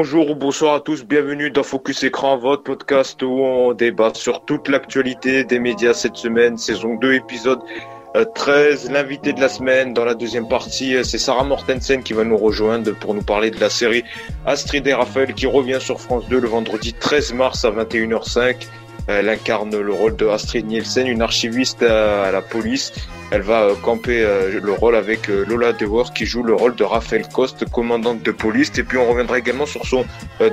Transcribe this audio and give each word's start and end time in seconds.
Bonjour 0.00 0.30
ou 0.30 0.36
bonsoir 0.36 0.74
à 0.76 0.80
tous, 0.80 1.04
bienvenue 1.04 1.50
dans 1.50 1.64
Focus 1.64 2.04
Écran, 2.04 2.36
votre 2.38 2.62
podcast 2.62 3.20
où 3.20 3.40
on 3.40 3.72
débat 3.72 4.12
sur 4.14 4.44
toute 4.44 4.68
l'actualité 4.68 5.42
des 5.42 5.58
médias 5.58 5.92
cette 5.92 6.14
semaine, 6.14 6.56
saison 6.56 6.94
2, 6.94 7.14
épisode 7.14 7.58
13. 8.36 8.92
L'invité 8.92 9.32
de 9.32 9.40
la 9.40 9.48
semaine 9.48 9.94
dans 9.94 10.04
la 10.04 10.14
deuxième 10.14 10.46
partie, 10.46 10.94
c'est 11.02 11.18
Sarah 11.18 11.42
Mortensen 11.42 12.04
qui 12.04 12.12
va 12.12 12.22
nous 12.22 12.36
rejoindre 12.36 12.92
pour 12.92 13.12
nous 13.12 13.22
parler 13.22 13.50
de 13.50 13.58
la 13.58 13.70
série 13.70 14.04
Astrid 14.46 14.86
et 14.86 14.94
Raphaël 14.94 15.34
qui 15.34 15.46
revient 15.46 15.78
sur 15.80 16.00
France 16.00 16.28
2 16.28 16.38
le 16.38 16.46
vendredi 16.46 16.94
13 16.94 17.32
mars 17.32 17.64
à 17.64 17.72
21h05. 17.72 18.68
Elle 19.08 19.28
incarne 19.30 19.74
le 19.74 19.92
rôle 19.92 20.16
de 20.16 20.26
Astrid 20.26 20.66
Nielsen, 20.66 21.06
une 21.06 21.22
archiviste 21.22 21.82
à 21.82 22.30
la 22.30 22.42
police. 22.42 22.92
Elle 23.30 23.42
va 23.42 23.62
euh, 23.62 23.74
camper 23.74 24.22
euh, 24.22 24.58
le 24.62 24.72
rôle 24.72 24.96
avec 24.96 25.28
euh, 25.28 25.44
Lola 25.46 25.72
DeWorth 25.72 26.14
qui 26.14 26.24
joue 26.24 26.42
le 26.42 26.54
rôle 26.54 26.74
de 26.76 26.84
Raphaël 26.84 27.26
Coste, 27.32 27.68
commandante 27.70 28.22
de 28.22 28.30
police. 28.30 28.72
Et 28.78 28.82
puis 28.82 28.96
on 28.96 29.08
reviendra 29.08 29.38
également 29.38 29.66
sur 29.66 29.84
son 29.86 30.04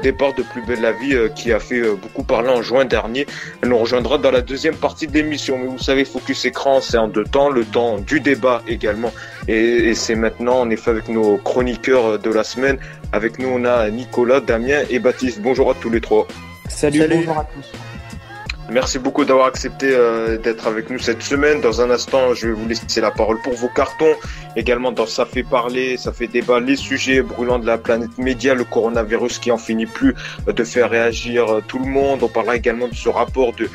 départ 0.02 0.34
de 0.34 0.44
Plus 0.44 0.66
belle 0.66 0.82
la 0.82 0.92
vie 0.92 1.16
qui 1.36 1.52
a 1.54 1.60
fait 1.60 1.82
beaucoup 1.96 2.24
parler 2.24 2.50
en 2.50 2.62
juin 2.62 2.86
dernier. 2.86 3.26
Elle 3.62 3.70
nous 3.70 3.78
rejoindra 3.78 4.18
dans 4.18 4.32
la 4.32 4.42
deuxième 4.42 4.76
partie 4.76 5.08
de 5.08 5.14
l'émission. 5.14 5.58
Mais 5.58 5.68
vous 5.68 5.80
savez, 5.80 6.06
Focus 6.06 6.46
Écran, 6.46 6.82
c'est 6.82 6.98
en 6.98 7.08
deux 7.08 7.24
temps. 7.24 7.50
Le 7.50 7.66
temps 7.66 7.98
du 7.98 8.20
débat 8.20 8.62
également. 8.68 9.12
Et, 9.48 9.94
c'est 9.96 10.16
maintenant, 10.16 10.60
en 10.60 10.70
effet, 10.70 10.92
avec 10.92 11.08
nos 11.08 11.38
chroniqueurs 11.38 12.20
de 12.20 12.30
la 12.30 12.44
semaine. 12.44 12.78
Avec 13.12 13.40
nous, 13.40 13.48
on 13.48 13.66
a 13.66 13.90
Nicolas, 13.90 14.40
Damien 14.40 14.82
et 14.90 15.00
Baptiste. 15.00 15.42
Bonjour 15.42 15.72
à 15.72 15.74
tous 15.74 15.90
les 15.90 16.02
trois. 16.02 16.28
Salut, 16.70 17.00
Salut. 17.00 17.16
bonjour 17.18 17.38
à 17.38 17.44
tous. 17.46 17.95
Merci 18.70 18.98
beaucoup 18.98 19.26
d'avoir 19.26 19.46
accepté 19.46 19.90
euh, 19.92 20.38
d'être 20.40 20.66
avec 20.66 20.90
nous 20.90 20.98
cette 20.98 21.22
semaine. 21.22 21.62
Dans 21.62 21.82
un 21.82 21.92
instant, 21.92 22.34
je 22.34 22.48
vais 22.48 22.54
vous 22.54 22.68
laisser 22.68 23.00
la 23.00 23.12
parole 23.12 23.40
pour 23.42 23.54
vos 23.54 23.68
cartons. 23.68 24.16
Également 24.56 24.92
dans 24.92 25.06
Ça 25.06 25.26
fait 25.26 25.44
parler, 25.44 25.98
ça 25.98 26.12
fait 26.12 26.28
débat, 26.28 26.60
les 26.60 26.76
sujets 26.76 27.22
brûlants 27.22 27.60
de 27.60 27.68
la 27.68 27.78
planète 27.78 28.18
média, 28.18 28.56
le 28.56 28.64
coronavirus 28.64 29.38
qui 29.38 29.52
en 29.52 29.58
finit 29.58 29.86
plus 29.86 30.16
de 30.48 30.64
faire 30.64 30.90
réagir 30.90 31.48
euh, 31.48 31.62
tout 31.68 31.78
le 31.78 31.86
monde. 31.86 32.24
On 32.24 32.28
parlera 32.28 32.56
également 32.56 32.88
de 32.88 32.96
ce 32.96 33.08
rapport 33.08 33.54
de, 33.54 33.70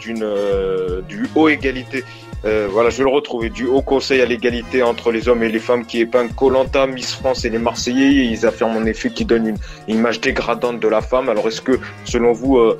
d'une 0.00 0.22
euh, 0.22 1.02
du 1.02 1.26
haut 1.34 1.48
égalité 1.48 2.04
euh, 2.44 2.68
voilà, 2.70 2.90
je 2.90 2.98
vais 2.98 3.04
le 3.04 3.10
retrouver. 3.10 3.50
Du 3.50 3.66
Haut 3.66 3.82
Conseil 3.82 4.20
à 4.20 4.26
l'égalité 4.26 4.82
entre 4.82 5.10
les 5.10 5.28
hommes 5.28 5.42
et 5.42 5.48
les 5.48 5.58
femmes 5.58 5.84
qui 5.84 6.00
épingle 6.00 6.32
Colanta, 6.34 6.86
Miss 6.86 7.14
France 7.14 7.44
et 7.44 7.50
les 7.50 7.58
Marseillais. 7.58 8.26
ils 8.26 8.46
affirment 8.46 8.76
en 8.76 8.84
effet 8.84 9.10
qu'ils 9.10 9.26
donnent 9.26 9.48
une, 9.48 9.58
image 9.88 10.20
dégradante 10.20 10.80
de 10.80 10.88
la 10.88 11.00
femme. 11.00 11.28
Alors 11.28 11.48
est-ce 11.48 11.60
que, 11.60 11.78
selon 12.04 12.32
vous, 12.32 12.58
euh, 12.58 12.78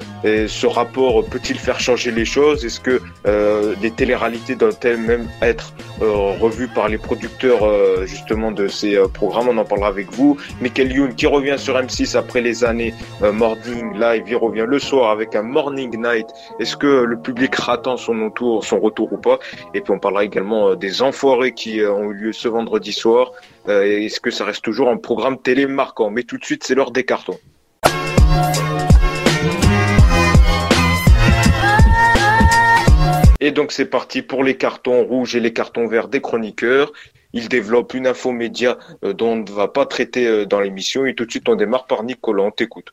ce 0.48 0.66
rapport 0.66 1.24
peut-il 1.24 1.58
faire 1.58 1.80
changer 1.80 2.10
les 2.10 2.24
choses? 2.24 2.64
Est-ce 2.64 2.80
que 2.80 3.00
euh, 3.26 3.74
les 3.82 3.90
téléréalités 3.90 4.54
doivent-elles 4.54 4.98
même 4.98 5.28
être 5.42 5.72
revues 6.00 6.68
par 6.68 6.88
les 6.88 6.98
producteurs 6.98 7.64
justement 8.06 8.52
de 8.52 8.68
ces 8.68 8.98
programmes 9.14 9.48
On 9.48 9.56
en 9.56 9.64
parlera 9.64 9.88
avec 9.88 10.12
vous. 10.12 10.36
Michael 10.60 10.92
Youn 10.92 11.14
qui 11.14 11.26
revient 11.26 11.56
sur 11.56 11.74
M6 11.74 12.16
après 12.16 12.42
les 12.42 12.64
années 12.64 12.92
Morning 13.22 13.98
Live. 13.98 14.24
Il 14.28 14.36
revient 14.36 14.66
le 14.68 14.78
soir 14.78 15.10
avec 15.10 15.34
un 15.34 15.42
Morning 15.42 15.96
Night. 15.96 16.26
Est-ce 16.60 16.76
que 16.76 16.86
le 16.86 17.18
public 17.18 17.54
attend 17.66 17.96
son 17.96 18.24
retour, 18.24 18.64
son 18.64 18.78
retour 18.78 19.12
ou 19.12 19.16
pas? 19.16 19.38
Et 19.74 19.80
puis 19.80 19.92
on 19.92 19.98
parlera 19.98 20.24
également 20.24 20.68
euh, 20.68 20.76
des 20.76 21.02
enfoirés 21.02 21.52
qui 21.52 21.80
euh, 21.80 21.92
ont 21.92 22.10
eu 22.10 22.14
lieu 22.14 22.32
ce 22.32 22.48
vendredi 22.48 22.92
soir. 22.92 23.32
Euh, 23.68 23.84
est-ce 23.84 24.20
que 24.20 24.30
ça 24.30 24.44
reste 24.44 24.62
toujours 24.62 24.88
un 24.88 24.96
programme 24.96 25.38
télé 25.38 25.66
marquant? 25.66 26.10
Mais 26.10 26.22
tout 26.22 26.38
de 26.38 26.44
suite, 26.44 26.64
c'est 26.64 26.74
l'heure 26.74 26.90
des 26.90 27.04
cartons. 27.04 27.38
Et 33.40 33.50
donc 33.50 33.72
c'est 33.72 33.86
parti 33.86 34.22
pour 34.22 34.44
les 34.44 34.56
cartons 34.56 35.04
rouges 35.04 35.36
et 35.36 35.40
les 35.40 35.52
cartons 35.52 35.86
verts 35.86 36.08
des 36.08 36.20
chroniqueurs. 36.20 36.92
Ils 37.32 37.48
développent 37.48 37.94
une 37.94 38.06
info 38.06 38.32
média 38.32 38.78
dont 39.02 39.32
on 39.32 39.36
ne 39.36 39.50
va 39.50 39.68
pas 39.68 39.84
traiter 39.84 40.46
dans 40.46 40.60
l'émission. 40.60 41.04
Et 41.04 41.14
tout 41.14 41.26
de 41.26 41.30
suite, 41.30 41.48
on 41.48 41.54
démarre 41.54 41.86
par 41.86 42.02
Nicolas. 42.02 42.44
On 42.44 42.50
t'écoute. 42.50 42.92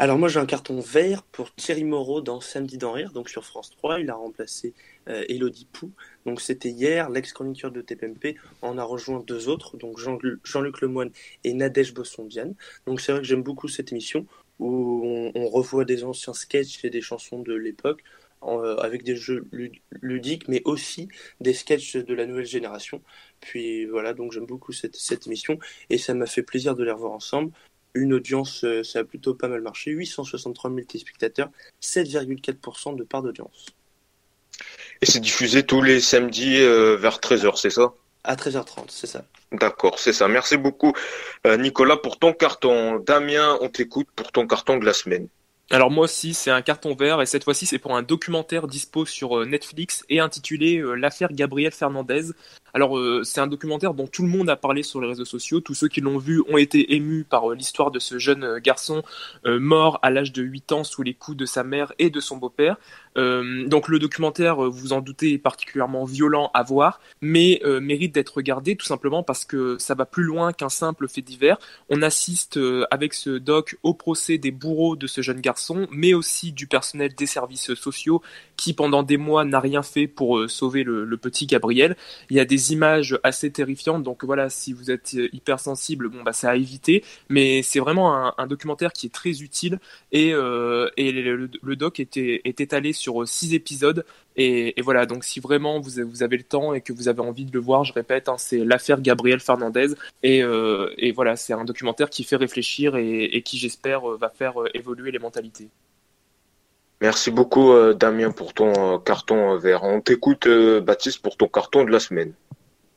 Alors 0.00 0.16
moi 0.16 0.28
j'ai 0.28 0.40
un 0.40 0.46
carton 0.46 0.80
vert 0.80 1.22
pour 1.24 1.54
Thierry 1.54 1.84
Moreau 1.84 2.22
dans 2.22 2.40
Samedi 2.40 2.78
d'en 2.78 2.92
rire, 2.92 3.12
donc 3.12 3.28
sur 3.28 3.44
France 3.44 3.68
3. 3.68 4.00
Il 4.00 4.08
a 4.08 4.14
remplacé 4.14 4.72
euh, 5.08 5.26
Elodie 5.28 5.68
Pou. 5.70 5.92
Donc 6.24 6.40
c'était 6.40 6.70
hier, 6.70 7.10
l'ex-chroniqueur 7.10 7.70
de 7.70 7.82
TPMP 7.82 8.36
en 8.62 8.78
a 8.78 8.82
rejoint 8.82 9.20
deux 9.20 9.50
autres, 9.50 9.76
donc 9.76 9.98
Jean-Luc 9.98 10.80
Lemoine 10.80 11.10
et 11.44 11.52
Nadège 11.52 11.92
Bossondiane. 11.92 12.54
Donc 12.86 13.02
c'est 13.02 13.12
vrai 13.12 13.20
que 13.20 13.26
j'aime 13.26 13.42
beaucoup 13.42 13.68
cette 13.68 13.92
émission 13.92 14.26
où 14.58 15.30
on, 15.34 15.48
revoit 15.48 15.84
des 15.84 16.02
anciens 16.02 16.32
sketchs 16.32 16.82
et 16.82 16.88
des 16.88 17.02
chansons 17.02 17.40
de 17.40 17.52
l'époque 17.52 18.02
euh, 18.42 18.76
avec 18.76 19.02
des 19.02 19.16
jeux 19.16 19.46
ludiques, 19.90 20.48
mais 20.48 20.62
aussi 20.64 21.08
des 21.40 21.54
sketchs 21.54 21.96
de 21.96 22.14
la 22.14 22.26
nouvelle 22.26 22.46
génération. 22.46 23.02
Puis 23.40 23.86
voilà, 23.86 24.14
donc 24.14 24.32
j'aime 24.32 24.46
beaucoup 24.46 24.72
cette, 24.72 24.96
cette 24.96 25.26
émission 25.26 25.58
et 25.88 25.98
ça 25.98 26.14
m'a 26.14 26.26
fait 26.26 26.42
plaisir 26.42 26.74
de 26.74 26.84
les 26.84 26.92
revoir 26.92 27.12
ensemble 27.12 27.52
une 27.94 28.12
audience, 28.14 28.64
euh, 28.64 28.82
ça 28.82 29.00
a 29.00 29.04
plutôt 29.04 29.34
pas 29.34 29.48
mal 29.48 29.60
marché. 29.60 29.90
863 29.90 30.70
000 30.70 30.82
téléspectateurs, 30.86 31.50
7,4% 31.82 32.96
de 32.96 33.04
part 33.04 33.22
d'audience. 33.22 33.66
Et 35.00 35.06
c'est 35.06 35.20
diffusé 35.20 35.64
tous 35.64 35.82
les 35.82 36.00
samedis 36.00 36.58
euh, 36.58 36.96
vers 36.96 37.18
13h, 37.18 37.56
c'est 37.56 37.70
ça? 37.70 37.94
À 38.22 38.36
13h30, 38.36 38.84
c'est 38.88 39.06
ça. 39.06 39.24
D'accord, 39.52 39.98
c'est 39.98 40.12
ça. 40.12 40.28
Merci 40.28 40.58
beaucoup, 40.58 40.92
euh, 41.46 41.56
Nicolas, 41.56 41.96
pour 41.96 42.18
ton 42.18 42.32
carton. 42.34 42.98
Damien, 42.98 43.58
on 43.62 43.68
t'écoute 43.68 44.08
pour 44.14 44.30
ton 44.30 44.46
carton 44.46 44.76
de 44.76 44.84
la 44.84 44.92
semaine. 44.92 45.28
Alors 45.72 45.90
moi 45.92 46.04
aussi, 46.04 46.34
c'est 46.34 46.50
un 46.50 46.62
carton 46.62 46.94
vert 46.96 47.22
et 47.22 47.26
cette 47.26 47.44
fois-ci 47.44 47.64
c'est 47.64 47.78
pour 47.78 47.96
un 47.96 48.02
documentaire 48.02 48.66
dispo 48.66 49.06
sur 49.06 49.46
Netflix 49.46 50.04
et 50.08 50.18
intitulé 50.18 50.82
L'affaire 50.96 51.32
Gabriel 51.32 51.70
Fernandez. 51.70 52.32
Alors 52.74 52.98
euh, 52.98 53.22
c'est 53.24 53.40
un 53.40 53.46
documentaire 53.46 53.94
dont 53.94 54.06
tout 54.06 54.22
le 54.22 54.28
monde 54.28 54.48
a 54.48 54.56
parlé 54.56 54.82
sur 54.82 55.00
les 55.00 55.08
réseaux 55.08 55.24
sociaux. 55.24 55.60
Tous 55.60 55.74
ceux 55.74 55.88
qui 55.88 56.00
l'ont 56.00 56.18
vu 56.18 56.42
ont 56.48 56.56
été 56.56 56.94
émus 56.94 57.24
par 57.24 57.50
euh, 57.50 57.54
l'histoire 57.54 57.90
de 57.90 57.98
ce 57.98 58.18
jeune 58.18 58.44
euh, 58.44 58.60
garçon 58.60 59.02
mort 59.44 59.98
à 60.02 60.10
l'âge 60.10 60.32
de 60.32 60.42
8 60.42 60.72
ans 60.72 60.84
sous 60.84 61.02
les 61.02 61.14
coups 61.14 61.36
de 61.36 61.46
sa 61.46 61.64
mère 61.64 61.92
et 61.98 62.10
de 62.10 62.20
son 62.20 62.36
beau-père. 62.36 62.76
Donc 63.16 63.88
le 63.88 63.98
documentaire, 63.98 64.56
vous 64.70 64.92
en 64.92 65.00
doutez, 65.00 65.32
est 65.32 65.38
particulièrement 65.38 66.04
violent 66.04 66.50
à 66.54 66.62
voir, 66.62 67.00
mais 67.20 67.60
mérite 67.80 68.14
d'être 68.14 68.36
regardé 68.36 68.76
tout 68.76 68.86
simplement 68.86 69.22
parce 69.22 69.44
que 69.44 69.76
ça 69.78 69.94
va 69.94 70.06
plus 70.06 70.22
loin 70.22 70.52
qu'un 70.52 70.68
simple 70.68 71.08
fait 71.08 71.22
divers. 71.22 71.58
On 71.88 72.02
assiste 72.02 72.58
avec 72.90 73.14
ce 73.14 73.30
doc 73.30 73.76
au 73.82 73.94
procès 73.94 74.38
des 74.38 74.50
bourreaux 74.50 74.96
de 74.96 75.06
ce 75.06 75.20
jeune 75.22 75.40
garçon, 75.40 75.86
mais 75.90 76.14
aussi 76.14 76.52
du 76.52 76.66
personnel 76.66 77.14
des 77.14 77.26
services 77.26 77.74
sociaux 77.74 78.22
qui 78.56 78.74
pendant 78.74 79.02
des 79.02 79.16
mois 79.16 79.44
n'a 79.44 79.60
rien 79.60 79.82
fait 79.82 80.06
pour 80.06 80.48
sauver 80.48 80.84
le, 80.84 81.16
petit 81.16 81.46
Gabriel. 81.46 81.96
Il 82.30 82.36
y 82.36 82.40
a 82.40 82.44
des 82.44 82.72
images 82.72 83.18
assez 83.22 83.50
terrifiantes. 83.50 84.02
Donc 84.02 84.24
voilà, 84.24 84.50
si 84.50 84.72
vous 84.72 84.90
êtes 84.90 85.14
euh, 85.14 85.28
hypersensible, 85.32 86.08
bon 86.08 86.22
bah 86.22 86.32
c'est 86.32 86.46
à 86.46 86.56
éviter. 86.56 87.04
Mais 87.28 87.62
c'est 87.62 87.80
vraiment 87.80 88.38
un, 88.38 88.46
documentaire 88.46 88.92
qui 88.92 89.06
est 89.06 89.10
très 89.10 89.42
utile 89.42 89.78
et, 90.12 90.32
euh, 90.32 90.90
et 90.96 91.12
le, 91.12 91.76
doc 91.76 92.00
était, 92.00 92.40
est 92.44 92.60
étalé 92.60 92.92
sur 93.00 93.26
six 93.26 93.54
épisodes. 93.54 94.04
Et, 94.36 94.74
voilà, 94.82 95.06
donc 95.06 95.24
si 95.24 95.40
vraiment 95.40 95.80
vous, 95.80 95.90
vous, 96.06 96.22
avez 96.22 96.36
le 96.36 96.44
temps 96.44 96.72
et 96.74 96.80
que 96.80 96.92
vous 96.92 97.08
avez 97.08 97.20
envie 97.20 97.44
de 97.44 97.52
le 97.52 97.58
voir, 97.60 97.84
je 97.84 97.92
répète, 97.92 98.28
hein, 98.28 98.36
c'est 98.38 98.64
l'affaire 98.64 99.00
Gabriel 99.00 99.40
Fernandez. 99.40 99.88
Et, 100.22 100.42
euh, 100.42 100.92
et 100.98 101.12
voilà, 101.12 101.36
c'est 101.36 101.52
un 101.52 101.64
documentaire 101.64 102.10
qui 102.10 102.24
fait 102.24 102.36
réfléchir 102.36 102.96
et, 102.96 103.24
et 103.24 103.42
qui, 103.42 103.58
j'espère, 103.58 104.02
va 104.02 104.28
faire 104.28 104.54
évoluer 104.74 105.10
les 105.10 105.18
mentalités. 105.18 105.68
Merci 107.00 107.30
beaucoup 107.30 107.72
Damien 107.94 108.30
pour 108.30 108.52
ton 108.52 108.98
carton 108.98 109.56
vert. 109.56 109.84
On 109.84 110.00
t'écoute 110.02 110.46
Baptiste 110.82 111.22
pour 111.22 111.36
ton 111.36 111.48
carton 111.48 111.84
de 111.84 111.90
la 111.90 111.98
semaine. 111.98 112.34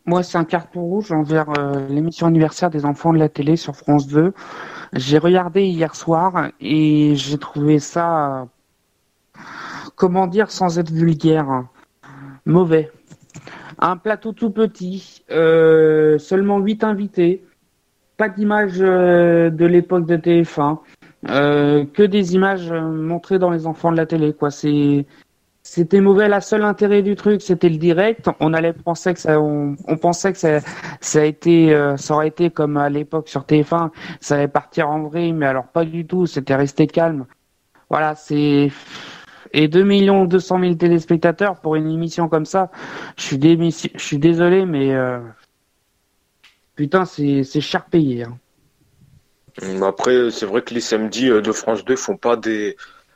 Moi, 0.06 0.22
c'est 0.22 0.38
un 0.38 0.44
carton 0.44 0.82
rouge 0.82 1.14
envers 1.14 1.50
euh, 1.58 1.88
l'émission 1.88 2.28
anniversaire 2.28 2.70
des 2.70 2.84
enfants 2.84 3.14
de 3.14 3.20
la 3.20 3.30
télé 3.30 3.56
sur 3.56 3.78
France 3.78 4.06
2. 4.08 4.34
J'ai 4.92 5.18
regardé 5.18 5.64
hier 5.64 5.96
soir 5.96 6.50
et 6.60 7.16
j'ai 7.16 7.38
trouvé 7.38 7.80
ça, 7.80 8.50
comment 9.96 10.28
dire 10.28 10.52
sans 10.52 10.80
être 10.80 10.92
vulgaire, 10.92 11.66
mauvais. 12.46 12.92
Un 13.80 13.98
plateau 13.98 14.34
tout 14.34 14.52
petit, 14.52 15.24
euh, 15.32 16.18
seulement 16.20 16.60
8 16.60 16.84
invités, 16.84 17.44
pas 18.18 18.30
d'image 18.30 18.78
euh, 18.80 19.50
de 19.50 19.66
l'époque 19.66 20.06
de 20.06 20.18
TF1, 20.18 20.80
que 21.26 22.04
des 22.04 22.36
images 22.36 22.72
montrées 22.72 23.40
dans 23.40 23.50
les 23.50 23.66
enfants 23.66 23.92
de 23.92 23.98
la 23.98 24.06
télé. 24.06 24.34
C'était 25.66 26.02
mauvais. 26.02 26.28
La 26.28 26.42
seule 26.42 26.64
intérêt 26.64 27.02
du 27.02 27.16
truc, 27.16 27.42
c'était 27.42 27.70
le 27.70 27.78
direct. 27.78 28.30
On 28.42 28.54
allait 28.54 28.74
penser 28.74 29.16
ça, 29.16 29.40
on, 29.40 29.76
pensait 30.02 30.34
que 30.34 30.60
ça, 31.00 31.26
été, 31.26 31.74
euh, 31.74 31.96
ça 31.96 32.16
aurait 32.16 32.28
été 32.28 32.50
comme 32.52 32.76
à 32.76 32.90
l'époque 32.90 33.30
sur 33.30 33.44
TF1, 33.44 33.90
ça 34.20 34.36
allait 34.36 34.50
partir 34.50 34.90
en 34.90 35.04
vrai, 35.04 35.32
mais 35.32 35.46
alors 35.46 35.68
pas 35.68 35.86
du 35.86 36.06
tout. 36.06 36.26
C'était 36.26 36.56
resté 36.56 36.86
calme. 36.86 37.26
Voilà, 37.90 38.14
c'est 38.16 38.72
et 39.54 39.68
2 39.68 39.84
millions 39.84 40.26
200 40.26 40.60
000 40.60 40.74
téléspectateurs 40.76 41.60
pour 41.62 41.76
une 41.76 41.90
émission 41.90 42.28
comme 42.28 42.46
ça. 42.46 42.72
Je 43.18 43.24
suis, 43.24 43.92
je 43.96 44.04
suis 44.04 44.18
désolé, 44.18 44.66
mais 44.66 44.94
euh, 44.94 45.20
putain, 46.76 47.06
c'est 47.06 47.44
cher 47.62 47.86
payé. 47.86 48.24
Hein. 48.24 48.38
Après, 49.84 50.32
c'est 50.32 50.48
vrai 50.48 50.64
que 50.64 50.74
les 50.74 50.82
samedis 50.82 51.30
euh, 51.30 51.42
de 51.42 51.52
France 51.52 51.86
2 51.86 51.96
font 51.96 52.18
pas 52.18 52.36
des 52.36 52.76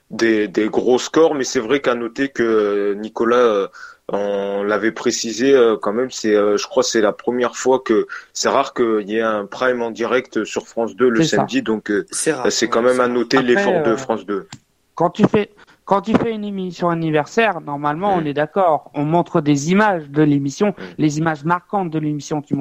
des, 0.10 0.48
des 0.48 0.70
gros 0.70 1.00
scores, 1.00 1.36
mais 1.36 1.44
c'est 1.44 1.60
vrai 1.60 1.82
qu'à 1.82 1.94
noter 1.94 2.30
que 2.30 2.94
Nicolas 2.94 3.68
on 4.10 4.64
l'avait 4.64 4.94
précisé 4.94 5.54
quand 5.82 5.92
même, 5.92 6.10
c'est, 6.12 6.32
je 6.32 6.64
crois, 6.66 6.82
c'est 6.82 7.02
la 7.02 7.12
première 7.12 7.58
fois 7.58 7.82
que 7.82 8.08
c'est 8.32 8.48
rare 8.48 8.74
qu'il 8.74 9.10
y 9.10 9.18
ait 9.18 9.22
un 9.22 9.46
prime 9.46 9.82
en 9.82 9.92
direct 9.92 10.46
sur 10.46 10.66
France 10.66 10.96
2 10.96 11.10
le 11.10 11.24
samedi, 11.26 11.62
donc 11.62 11.92
c'est 12.12 12.70
quand 12.70 12.82
même 12.82 13.02
à 13.02 13.10
noter 13.10 13.42
l'effort 13.42 13.84
de 13.84 13.98
France 13.98 14.26
2. 14.26 14.48
Quand 14.96 15.10
tu 15.10 15.28
fais 15.28 15.52
quand 15.88 16.02
tu 16.02 16.14
fais 16.16 16.34
une 16.34 16.44
émission 16.44 16.90
anniversaire, 16.90 17.62
normalement, 17.62 18.16
on 18.16 18.22
mm. 18.22 18.28
est 18.28 18.34
d'accord. 18.34 18.92
On 18.94 19.06
montre 19.06 19.40
des 19.40 19.72
images 19.72 20.10
de 20.10 20.22
l'émission, 20.22 20.76
mm. 20.78 20.84
les 20.98 21.18
images 21.18 21.46
marquantes 21.46 21.90
de 21.90 21.98
l'émission. 21.98 22.42
Tu, 22.42 22.56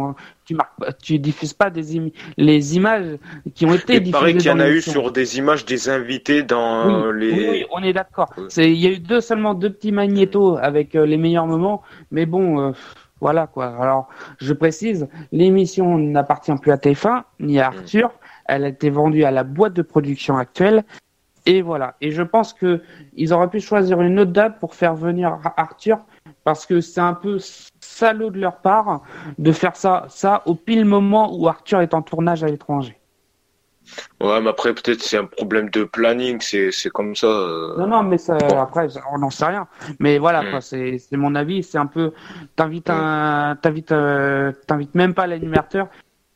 tu, 0.44 0.54
marques, 0.54 0.72
tu 1.02 1.18
diffuses 1.18 1.52
pas 1.52 1.68
des 1.68 2.12
les 2.36 2.76
images 2.76 3.18
qui 3.54 3.66
ont 3.66 3.74
été 3.74 3.98
diffusées. 3.98 4.06
Il 4.06 4.12
paraît 4.12 4.34
qu'il 4.34 4.46
y 4.46 4.50
en 4.50 4.60
a 4.60 4.70
eu 4.70 4.80
sur 4.80 5.10
des 5.10 5.38
images 5.38 5.64
des 5.64 5.88
invités 5.88 6.44
dans 6.44 7.10
les. 7.10 7.50
Oui, 7.50 7.64
on 7.72 7.82
est 7.82 7.92
d'accord. 7.92 8.32
Il 8.56 8.74
y 8.74 8.86
a 8.86 8.90
eu 8.90 9.00
deux 9.00 9.20
seulement 9.20 9.54
deux 9.54 9.70
petits 9.70 9.92
magnétos 9.92 10.56
avec 10.58 10.94
euh, 10.94 11.04
les 11.04 11.16
meilleurs 11.16 11.46
moments, 11.46 11.82
mais 12.12 12.26
bon. 12.26 12.60
Euh, 12.60 12.72
voilà 13.18 13.46
quoi. 13.46 13.74
Alors, 13.80 14.08
je 14.38 14.52
précise, 14.52 15.08
l'émission 15.32 15.96
n'appartient 15.96 16.54
plus 16.60 16.70
à 16.70 16.76
TF1 16.76 17.22
ni 17.40 17.58
à 17.58 17.70
mm. 17.70 17.74
Arthur. 17.74 18.10
Elle 18.44 18.64
a 18.64 18.68
été 18.68 18.90
vendue 18.90 19.24
à 19.24 19.30
la 19.30 19.42
boîte 19.42 19.72
de 19.72 19.82
production 19.82 20.36
actuelle 20.36 20.84
et 21.46 21.62
voilà. 21.62 21.94
Et 22.00 22.10
je 22.10 22.22
pense 22.22 22.52
que 22.52 22.82
ils 23.14 23.32
auraient 23.32 23.48
pu 23.48 23.60
choisir 23.60 24.00
une 24.02 24.18
autre 24.18 24.32
date 24.32 24.58
pour 24.58 24.74
faire 24.74 24.94
venir 24.94 25.38
Arthur 25.56 25.98
parce 26.44 26.66
que 26.66 26.80
c'est 26.80 27.00
un 27.00 27.14
peu 27.14 27.38
salaud 27.80 28.30
de 28.30 28.38
leur 28.38 28.60
part 28.60 29.02
de 29.38 29.52
faire 29.52 29.76
ça, 29.76 30.06
ça 30.08 30.42
au 30.46 30.54
pile 30.54 30.84
moment 30.84 31.34
où 31.36 31.48
Arthur 31.48 31.80
est 31.80 31.94
en 31.94 32.02
tournage 32.02 32.44
à 32.44 32.48
l'étranger. 32.48 32.98
Ouais, 34.20 34.40
mais 34.40 34.50
après 34.50 34.74
peut-être 34.74 35.00
c'est 35.00 35.16
un 35.16 35.26
problème 35.26 35.70
de 35.70 35.84
planning, 35.84 36.40
c'est 36.40 36.72
c'est 36.72 36.90
comme 36.90 37.14
ça. 37.14 37.28
Euh. 37.28 37.76
Non 37.78 37.86
non, 37.86 38.02
mais 38.02 38.18
ça, 38.18 38.36
après 38.60 38.88
on 39.12 39.18
n'en 39.18 39.30
sait 39.30 39.44
rien. 39.44 39.68
Mais 40.00 40.18
voilà 40.18 40.42
mm. 40.42 40.50
quoi, 40.50 40.60
c'est 40.60 40.98
c'est 40.98 41.16
mon 41.16 41.36
avis, 41.36 41.62
c'est 41.62 41.78
un 41.78 41.86
peu 41.86 42.12
t'invites 42.56 42.90
un 42.90 43.56
t'invites 43.62 43.92
euh, 43.92 44.50
t'invites 44.66 44.96
même 44.96 45.14
pas 45.14 45.28
l'animateur, 45.28 45.86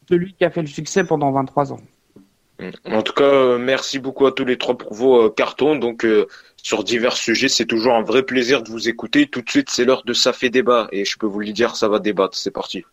celui 0.09 0.35
qui 0.35 0.45
a 0.45 0.51
fait 0.51 0.61
le 0.61 0.69
succès 0.69 1.03
pendant 1.03 1.33
23 1.33 1.73
ans. 1.73 1.81
En 2.85 3.03
tout 3.03 3.13
cas, 3.13 3.25
euh, 3.25 3.59
merci 3.59 3.99
beaucoup 3.99 4.27
à 4.27 4.33
tous 4.33 4.45
les 4.45 4.59
trois 4.59 4.77
pour 4.77 4.95
vos 4.95 5.27
euh, 5.27 5.31
cartons. 5.31 5.77
Donc, 5.77 6.05
euh, 6.05 6.27
sur 6.57 6.85
divers 6.85 7.17
sujets, 7.17 7.49
c'est 7.49 7.67
toujours 7.67 7.95
un 7.95 8.03
vrai 8.03 8.23
plaisir 8.23 8.63
de 8.63 8.71
vous 8.71 8.89
écouter. 8.89 9.27
Tout 9.27 9.43
de 9.43 9.49
suite, 9.49 9.71
c'est 9.71 9.85
l'heure 9.85 10.03
de 10.05 10.13
Ça 10.13 10.33
fait 10.33 10.51
débat. 10.51 10.89
Et 10.93 11.05
je 11.05 11.17
peux 11.19 11.27
vous 11.27 11.41
le 11.41 11.53
dire, 11.53 11.77
ça 11.77 11.89
va 11.89 11.99
débattre. 11.99 12.37
C'est 12.37 12.51
parti. 12.51 12.85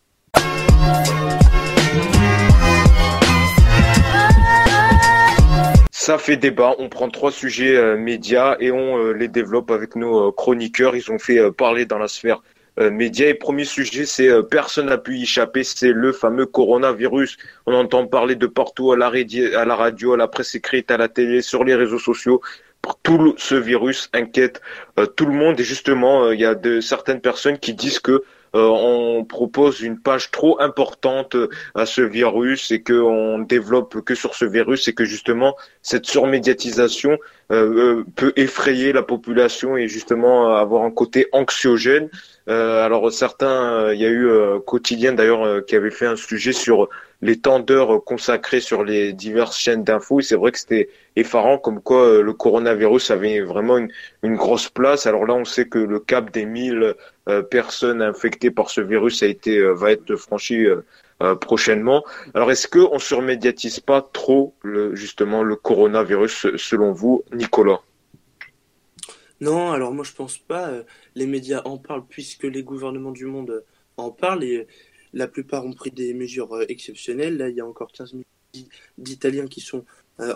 Ça 5.91 6.17
fait 6.17 6.37
débat. 6.37 6.75
On 6.79 6.87
prend 6.87 7.09
trois 7.09 7.31
sujets 7.31 7.97
médias 7.97 8.55
et 8.61 8.71
on 8.71 9.11
les 9.11 9.27
développe 9.27 9.71
avec 9.71 9.97
nos 9.97 10.31
chroniqueurs. 10.31 10.95
Ils 10.95 11.11
ont 11.11 11.19
fait 11.19 11.51
parler 11.51 11.85
dans 11.85 11.97
la 11.97 12.07
sphère 12.07 12.41
euh, 12.79 12.91
médias. 12.91 13.27
Et 13.27 13.33
premier 13.33 13.65
sujet, 13.65 14.05
c'est 14.05 14.29
euh, 14.29 14.43
personne 14.43 14.87
n'a 14.87 14.97
pu 14.97 15.17
y 15.17 15.23
échapper, 15.23 15.63
c'est 15.63 15.91
le 15.91 16.11
fameux 16.11 16.45
coronavirus. 16.45 17.37
On 17.65 17.73
entend 17.73 18.05
parler 18.07 18.35
de 18.35 18.47
partout 18.47 18.91
à 18.91 18.97
la, 18.97 19.09
radio, 19.09 20.13
à 20.13 20.17
la 20.17 20.27
presse 20.27 20.55
écrite, 20.55 20.91
à 20.91 20.97
la 20.97 21.07
télé, 21.07 21.41
sur 21.41 21.63
les 21.63 21.75
réseaux 21.75 21.99
sociaux. 21.99 22.41
Tout 23.03 23.35
ce 23.37 23.55
virus 23.55 24.09
inquiète 24.13 24.61
euh, 24.97 25.05
tout 25.05 25.25
le 25.25 25.33
monde 25.33 25.59
et 25.59 25.63
justement, 25.63 26.31
il 26.31 26.39
y 26.39 26.45
a 26.45 26.55
de 26.55 26.79
certaines 26.79 27.19
personnes 27.19 27.57
qui 27.57 27.73
disent 27.73 27.99
que 27.99 28.23
on 28.53 29.25
propose 29.25 29.81
une 29.81 29.99
page 29.99 30.31
trop 30.31 30.59
importante 30.59 31.35
à 31.75 31.85
ce 31.85 32.01
virus 32.01 32.71
et 32.71 32.81
qu'on 32.81 33.39
développe 33.39 34.01
que 34.01 34.15
sur 34.15 34.35
ce 34.35 34.45
virus 34.45 34.87
et 34.87 34.93
que 34.93 35.05
justement 35.05 35.55
cette 35.81 36.05
surmédiatisation 36.05 37.17
peut 37.49 38.33
effrayer 38.35 38.93
la 38.93 39.03
population 39.03 39.77
et 39.77 39.87
justement 39.87 40.55
avoir 40.55 40.83
un 40.83 40.91
côté 40.91 41.27
anxiogène. 41.31 42.09
Euh, 42.49 42.85
alors 42.85 43.11
certains, 43.11 43.73
euh, 43.73 43.95
il 43.95 44.01
y 44.01 44.05
a 44.05 44.09
eu 44.09 44.27
euh, 44.27 44.59
quotidien 44.59 45.13
d'ailleurs 45.13 45.65
qui 45.65 45.75
avait 45.75 45.91
fait 45.91 46.05
un 46.05 46.15
sujet 46.15 46.53
sur 46.53 46.89
les 47.21 47.39
temps 47.39 47.59
d'heures 47.59 48.03
consacrés 48.03 48.59
sur 48.59 48.83
les 48.83 49.13
diverses 49.13 49.57
chaînes 49.57 49.83
d'infos. 49.83 50.21
C'est 50.21 50.35
vrai 50.35 50.51
que 50.51 50.59
c'était 50.59 50.89
effarant, 51.15 51.57
comme 51.57 51.81
quoi 51.81 52.21
le 52.21 52.33
coronavirus 52.33 53.11
avait 53.11 53.41
vraiment 53.41 53.77
une, 53.77 54.35
grosse 54.35 54.69
place. 54.69 55.07
Alors 55.07 55.25
là, 55.25 55.33
on 55.33 55.45
sait 55.45 55.67
que 55.67 55.79
le 55.79 55.99
cap 55.99 56.31
des 56.31 56.45
1000 56.45 56.93
personnes 57.49 58.01
infectées 58.01 58.51
par 58.51 58.69
ce 58.69 58.81
virus 58.81 59.23
a 59.23 59.27
été 59.27 59.59
va 59.61 59.91
être 59.91 60.15
franchi 60.15 60.65
prochainement. 61.41 62.03
Alors 62.35 62.51
est-ce 62.51 62.67
que 62.67 62.79
on 62.79 62.99
surmédiatise 62.99 63.79
pas 63.79 64.01
trop 64.01 64.53
justement 64.93 65.41
le 65.41 65.55
coronavirus 65.55 66.55
selon 66.55 66.91
vous, 66.91 67.23
Nicolas? 67.33 67.81
Non, 69.39 69.71
alors 69.71 69.93
moi 69.93 70.03
je 70.03 70.13
pense 70.13 70.37
pas. 70.37 70.69
Euh, 70.69 70.83
les 71.15 71.27
médias 71.27 71.61
en 71.65 71.77
parlent 71.77 72.05
puisque 72.07 72.43
les 72.43 72.63
gouvernements 72.63 73.11
du 73.11 73.25
monde 73.25 73.51
euh, 73.51 73.65
en 73.97 74.11
parlent 74.11 74.43
la 75.13 75.27
plupart 75.27 75.65
ont 75.65 75.73
pris 75.73 75.91
des 75.91 76.13
mesures 76.13 76.53
euh, 76.53 76.65
exceptionnelles. 76.67 77.37
Là, 77.37 77.49
il 77.49 77.55
y 77.55 77.61
a 77.61 77.65
encore 77.65 77.91
15 77.91 78.13
millions 78.13 78.69
d'Italiens 78.97 79.47
qui 79.47 79.61
sont 79.61 79.85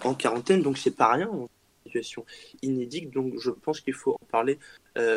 en 0.03 0.13
quarantaine, 0.13 0.61
donc 0.61 0.77
c'est 0.77 0.95
pas 0.95 1.11
rien. 1.11 1.27
Une 1.33 1.47
situation 1.85 2.23
inédite, 2.61 3.09
donc 3.11 3.39
je 3.39 3.49
pense 3.49 3.81
qu'il 3.81 3.95
faut 3.95 4.13
en 4.13 4.25
parler 4.31 4.59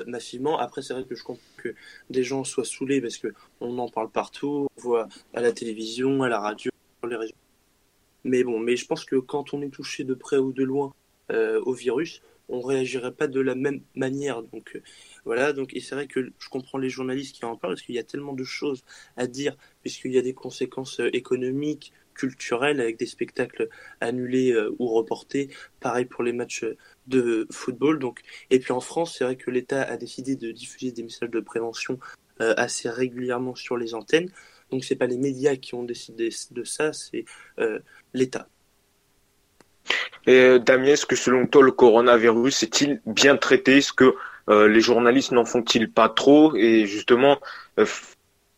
massivement. 0.07 0.59
Après, 0.59 0.81
c'est 0.81 0.95
vrai 0.95 1.05
que 1.05 1.15
je 1.15 1.23
comprends 1.23 1.43
que 1.59 1.75
des 2.09 2.25
gens 2.25 2.45
soient 2.45 2.65
saoulés 2.65 3.03
parce 3.03 3.19
que 3.19 3.29
on 3.61 3.77
en 3.79 3.91
parle 3.91 4.11
partout, 4.11 4.67
on 4.75 4.81
voit 4.81 5.07
à 5.35 5.43
la 5.43 5.53
télévision, 5.53 6.23
à 6.23 6.31
la 6.31 6.41
radio, 6.41 6.71
sur 7.01 7.11
les 7.11 7.17
réseaux. 7.17 7.35
Mais 8.23 8.43
bon, 8.43 8.59
mais 8.59 8.77
je 8.77 8.87
pense 8.87 9.05
que 9.05 9.17
quand 9.17 9.53
on 9.53 9.61
est 9.61 9.69
touché 9.69 10.05
de 10.05 10.15
près 10.15 10.39
ou 10.39 10.55
de 10.55 10.65
loin 10.65 10.95
au 11.29 11.73
virus, 11.75 12.23
on 12.49 12.61
réagirait 12.61 13.13
pas 13.13 13.27
de 13.27 13.41
la 13.41 13.55
même 13.55 13.81
manière. 13.95 14.43
Donc 14.43 14.77
euh, 14.77 14.83
voilà, 15.25 15.53
donc 15.53 15.75
et 15.75 15.81
c'est 15.81 15.95
vrai 15.95 16.07
que 16.07 16.33
je 16.39 16.49
comprends 16.49 16.79
les 16.79 16.91
journalistes 16.91 17.35
qui 17.37 17.45
en 17.45 17.57
parlent 17.57 17.75
parce 17.75 17.83
qu'il 17.83 17.95
y 17.95 17.99
a 17.99 18.05
tellement 18.05 18.33
de 18.35 18.45
choses 18.45 18.85
à 19.17 19.27
dire 19.27 19.57
puisqu'il 19.83 20.13
y 20.13 20.19
a 20.19 20.23
des 20.23 20.35
conséquences 20.35 21.01
euh, 21.01 21.11
économiques, 21.15 21.93
culturelles 22.15 22.81
avec 22.81 22.97
des 22.97 23.07
spectacles 23.07 23.69
annulés 24.01 24.53
euh, 24.53 24.75
ou 24.79 24.89
reportés, 24.89 25.51
pareil 25.81 26.05
pour 26.05 26.23
les 26.23 26.33
matchs 26.33 26.65
de 27.07 27.47
football. 27.51 27.99
Donc 27.99 28.21
et 28.51 28.59
puis 28.61 28.73
en 28.73 28.81
France, 28.81 29.17
c'est 29.19 29.25
vrai 29.25 29.37
que 29.37 29.51
l'État 29.51 29.83
a 29.83 29.97
décidé 29.97 30.37
de 30.37 30.53
diffuser 30.53 30.93
des 30.93 31.03
messages 31.03 31.31
de 31.31 31.41
prévention 31.41 31.99
assez 32.41 32.91
régulièrement 32.91 33.55
sur 33.55 33.77
les 33.77 33.95
antennes. 33.95 34.29
Donc 34.71 34.85
c'est 34.85 34.97
pas 34.97 35.07
les 35.07 35.19
médias 35.19 35.55
qui 35.55 35.75
ont 35.77 35.85
décidé 35.85 36.31
de 36.51 36.65
ça, 36.65 36.93
c'est 36.93 37.25
l'État. 38.13 38.49
Et 40.27 40.41
euh, 40.41 40.59
Damien, 40.59 40.93
est-ce 40.93 41.07
que 41.07 41.17
selon 41.17 41.47
toi 41.47 41.63
le 41.63 41.73
coronavirus 41.73 42.63
est-il 42.63 43.01
bien 43.07 43.37
traité? 43.37 43.79
Est-ce 43.79 43.93
que 43.93 44.15
euh, 44.49 44.69
les 44.69 44.81
journalistes 44.81 45.33
n'en 45.33 45.45
font-ils 45.45 45.91
pas 45.91 46.09
trop? 46.09 46.55
Et 46.57 46.87
justement, 46.87 47.39
euh, 47.79 47.87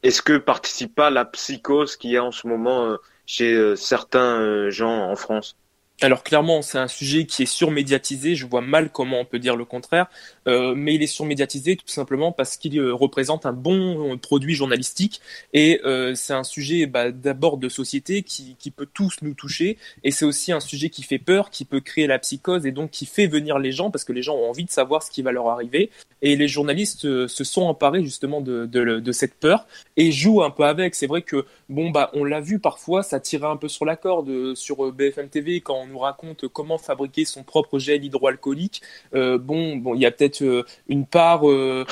est-ce 0.03 0.23
que 0.23 0.39
participe 0.39 0.95
pas 0.95 1.11
la 1.11 1.25
psychose 1.25 1.97
qu'il 1.97 2.11
y 2.11 2.17
a 2.17 2.25
en 2.25 2.33
ce 2.33 2.47
moment 2.47 2.97
chez 3.27 3.75
certains 3.77 4.71
gens 4.71 5.11
en 5.11 5.17
France? 5.17 5.57
Alors 6.03 6.23
clairement, 6.23 6.61
c'est 6.61 6.77
un 6.77 6.89
sujet 6.89 7.25
qui 7.25 7.45
est 7.45 7.47
surmédiatisé. 7.47 8.35
Je 8.35 8.47
vois 8.47 8.61
mal 8.61 8.91
comment 8.91 9.21
on 9.21 9.25
peut 9.25 9.39
dire 9.39 9.57
le 9.57 9.65
contraire, 9.65 10.09
euh, 10.47 10.75
mais 10.77 10.95
il 10.95 11.03
est 11.03 11.07
surmédiatisé 11.07 11.75
tout 11.77 11.89
simplement 11.89 12.33
parce 12.33 12.59
qu'il 12.59 12.79
euh, 12.79 12.93
représente 12.93 13.47
un 13.47 13.55
bon 13.55 14.13
euh, 14.13 14.17
produit 14.19 14.55
journalistique 14.55 15.23
et 15.55 15.81
euh, 15.87 16.15
c'est 16.15 16.35
un 16.35 16.45
sujet 16.45 16.85
bah, 16.85 17.13
d'abord 17.13 17.57
de 17.57 17.71
société 17.71 18.23
qui, 18.23 18.57
qui, 18.59 18.71
peut 18.71 18.87
tous 18.93 19.17
nous 19.23 19.33
toucher 19.33 19.79
et 20.05 20.11
c'est 20.11 20.27
aussi 20.27 20.53
un 20.53 20.61
sujet 20.61 20.91
qui 20.91 21.03
fait 21.03 21.19
peur, 21.19 21.49
qui 21.49 21.65
peut 21.65 21.81
créer 21.81 22.07
la 22.07 22.19
psychose 22.19 22.67
et 22.67 22.73
donc 22.73 22.91
qui 22.91 23.07
fait 23.07 23.27
venir 23.27 23.59
les 23.59 23.73
gens 23.73 23.91
parce 23.91 24.05
que 24.05 24.13
les 24.13 24.23
gens 24.23 24.35
ont 24.35 24.51
envie 24.51 24.67
de 24.67 24.71
savoir 24.71 25.03
ce 25.03 25.11
qui 25.11 25.23
va 25.23 25.33
leur 25.33 25.49
arriver 25.49 25.91
et 26.21 26.37
les 26.37 26.49
journalistes 26.49 27.27
se 27.27 27.45
sont 27.45 27.63
emparés 27.63 28.05
justement 28.05 28.43
de, 28.43 28.67
de, 28.67 29.01
de 29.01 29.13
cette 29.13 29.35
peur 29.35 29.67
et 29.97 30.13
jouent 30.13 30.43
un 30.43 30.51
peu 30.51 30.65
avec. 30.65 30.95
C'est 30.95 31.07
vrai 31.07 31.23
que 31.23 31.47
bon 31.71 31.91
bah 31.91 32.11
on 32.13 32.25
l'a 32.25 32.41
vu 32.41 32.59
parfois, 32.59 33.03
ça 33.03 33.19
tirait 33.19 33.47
un 33.47 33.57
peu 33.57 33.69
sur 33.69 33.87
la 33.87 33.97
corde 33.97 34.55
sur 34.55 34.93
BFM 34.93 35.29
TV 35.29 35.63
quand 35.63 35.86
nous 35.87 35.99
raconte 35.99 36.49
comment 36.49 36.79
fabriquer 36.79 37.25
son 37.25 37.43
propre 37.43 37.79
gel 37.79 38.05
hydroalcoolique, 38.05 38.83
euh, 39.15 39.39
bon, 39.39 39.77
bon, 39.77 39.95
il 39.95 40.01
y 40.01 40.07
a 40.07 40.11
peut-être 40.11 40.43
euh, 40.43 40.65
une 40.89 41.07
part. 41.07 41.49
Euh, 41.49 41.85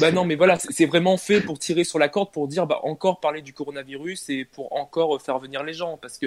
bah 0.00 0.12
non, 0.12 0.24
mais 0.24 0.34
voilà, 0.34 0.56
c'est 0.58 0.86
vraiment 0.86 1.16
fait 1.16 1.40
pour 1.40 1.58
tirer 1.58 1.84
sur 1.84 1.98
la 1.98 2.08
corde, 2.08 2.32
pour 2.32 2.48
dire 2.48 2.66
bah 2.66 2.80
encore 2.82 3.20
parler 3.20 3.42
du 3.42 3.52
coronavirus 3.52 4.28
et 4.30 4.44
pour 4.44 4.74
encore 4.76 5.20
faire 5.20 5.38
venir 5.38 5.62
les 5.62 5.72
gens, 5.72 5.98
parce 6.00 6.18
que 6.18 6.26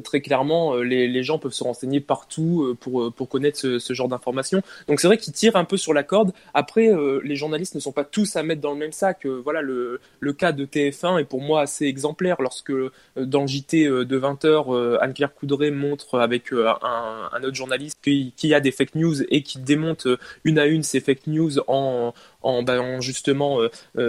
très 0.00 0.20
clairement, 0.20 0.76
les, 0.76 1.08
les, 1.08 1.22
gens 1.22 1.38
peuvent 1.38 1.52
se 1.52 1.64
renseigner 1.64 2.00
partout 2.00 2.76
pour 2.80 3.12
pour 3.12 3.28
connaître 3.28 3.58
ce, 3.58 3.78
ce 3.78 3.92
genre 3.92 4.08
d'informations. 4.08 4.62
Donc 4.88 5.00
c'est 5.00 5.06
vrai 5.06 5.18
qu'ils 5.18 5.32
tirent 5.32 5.56
un 5.56 5.64
peu 5.64 5.76
sur 5.76 5.94
la 5.94 6.02
corde. 6.02 6.32
Après, 6.54 6.90
les 7.22 7.36
journalistes 7.36 7.74
ne 7.74 7.80
sont 7.80 7.92
pas 7.92 8.04
tous 8.04 8.36
à 8.36 8.42
mettre 8.42 8.60
dans 8.60 8.72
le 8.72 8.78
même 8.78 8.92
sac. 8.92 9.26
voilà, 9.26 9.62
le 9.62 10.00
le 10.20 10.32
cas 10.32 10.52
de 10.52 10.64
TF1 10.64 11.20
est 11.20 11.24
pour 11.24 11.40
moi 11.40 11.62
assez 11.62 11.86
exemplaire 11.86 12.36
lorsque 12.40 12.72
dans 13.16 13.42
le 13.42 13.46
JT 13.46 13.86
de 13.86 14.20
20h, 14.20 14.98
Anne-Claire 15.00 15.34
Coudray 15.34 15.70
montre 15.70 16.11
avec 16.20 16.52
euh, 16.52 16.72
un, 16.82 17.42
autre 17.42 17.54
journaliste 17.54 17.98
qui, 18.02 18.54
a 18.54 18.60
des 18.60 18.70
fake 18.70 18.94
news 18.94 19.22
et 19.28 19.42
qui 19.42 19.58
démonte 19.58 20.06
euh, 20.06 20.18
une 20.44 20.58
à 20.58 20.66
une 20.66 20.82
ces 20.82 21.00
fake 21.00 21.26
news 21.26 21.58
en, 21.66 22.12
en, 22.42 22.62
bah, 22.62 23.00
justement 23.00 23.60
euh, 23.60 23.68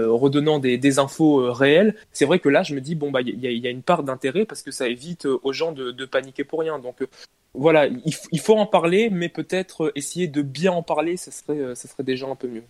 redonnant 0.09 0.59
des, 0.59 0.99
infos 0.99 1.51
réelles, 1.51 1.95
c'est 2.11 2.25
vrai 2.25 2.39
que 2.39 2.49
là, 2.49 2.63
je 2.63 2.75
me 2.75 2.81
dis, 2.81 2.95
bon, 2.95 3.11
bah, 3.11 3.21
il 3.21 3.39
y, 3.39 3.67
a, 3.67 3.69
une 3.69 3.81
part 3.81 4.03
d'intérêt 4.03 4.45
parce 4.45 4.61
que 4.61 4.71
ça 4.71 4.87
évite 4.87 5.25
aux 5.25 5.53
gens 5.53 5.71
de, 5.71 6.05
paniquer 6.05 6.43
pour 6.43 6.59
rien. 6.59 6.79
Donc, 6.79 6.97
voilà, 7.53 7.87
il, 7.87 8.39
faut 8.39 8.57
en 8.57 8.65
parler, 8.65 9.09
mais 9.09 9.29
peut-être 9.29 9.91
essayer 9.95 10.27
de 10.27 10.41
bien 10.41 10.71
en 10.71 10.83
parler, 10.83 11.17
ça 11.17 11.31
serait, 11.31 12.03
déjà 12.03 12.27
un 12.27 12.35
peu 12.35 12.47
mieux. 12.47 12.63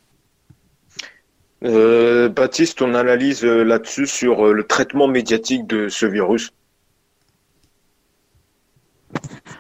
Baptiste, 2.30 2.80
ton 2.80 2.94
analyse 2.94 3.44
là-dessus 3.44 4.08
sur 4.08 4.54
le 4.54 4.64
traitement 4.64 5.08
médiatique 5.08 5.66
de 5.68 5.90
ce 5.90 6.06
virus 6.06 6.52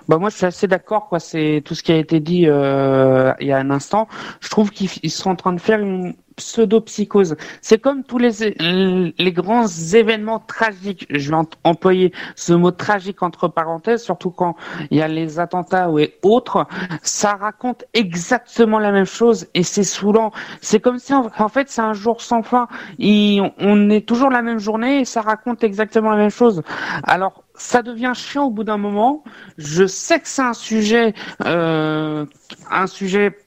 bah 0.07 0.17
moi 0.17 0.29
je 0.29 0.37
suis 0.37 0.45
assez 0.45 0.67
d'accord 0.67 1.07
quoi 1.09 1.19
c'est 1.19 1.61
tout 1.65 1.75
ce 1.75 1.83
qui 1.83 1.91
a 1.91 1.97
été 1.97 2.19
dit 2.19 2.47
euh, 2.47 3.33
il 3.39 3.47
y 3.47 3.51
a 3.51 3.57
un 3.57 3.69
instant 3.71 4.07
je 4.41 4.49
trouve 4.49 4.71
qu'ils 4.71 5.11
sont 5.11 5.29
en 5.29 5.35
train 5.35 5.53
de 5.53 5.61
faire 5.61 5.79
une 5.79 6.13
pseudo-psychose. 6.35 7.35
C'est 7.61 7.79
comme 7.79 8.03
tous 8.03 8.17
les, 8.17 9.13
les 9.17 9.31
grands 9.31 9.67
événements 9.67 10.39
tragiques. 10.39 11.05
Je 11.09 11.31
vais 11.31 11.37
employer 11.63 12.13
ce 12.35 12.53
mot 12.53 12.71
tragique 12.71 13.23
entre 13.23 13.47
parenthèses, 13.47 14.03
surtout 14.03 14.31
quand 14.31 14.55
il 14.91 14.97
y 14.97 15.01
a 15.01 15.07
les 15.07 15.39
attentats 15.39 15.89
ou 15.89 15.99
autres. 16.23 16.65
Ça 17.01 17.33
raconte 17.33 17.85
exactement 17.93 18.79
la 18.79 18.91
même 18.91 19.05
chose 19.05 19.47
et 19.53 19.63
c'est 19.63 19.83
saoulant. 19.83 20.31
C'est 20.61 20.79
comme 20.79 20.99
si, 20.99 21.13
en 21.13 21.49
fait, 21.49 21.69
c'est 21.69 21.81
un 21.81 21.93
jour 21.93 22.21
sans 22.21 22.43
fin. 22.43 22.67
on 22.99 23.89
est 23.89 24.07
toujours 24.07 24.29
la 24.29 24.41
même 24.41 24.59
journée 24.59 25.01
et 25.01 25.05
ça 25.05 25.21
raconte 25.21 25.63
exactement 25.63 26.11
la 26.11 26.17
même 26.17 26.29
chose. 26.29 26.61
Alors, 27.03 27.42
ça 27.55 27.81
devient 27.83 28.13
chiant 28.15 28.45
au 28.45 28.49
bout 28.49 28.63
d'un 28.63 28.77
moment. 28.77 29.23
Je 29.57 29.85
sais 29.85 30.19
que 30.19 30.27
c'est 30.27 30.41
un 30.41 30.53
sujet, 30.53 31.13
euh, 31.45 32.25
un 32.69 32.87
sujet, 32.87 33.37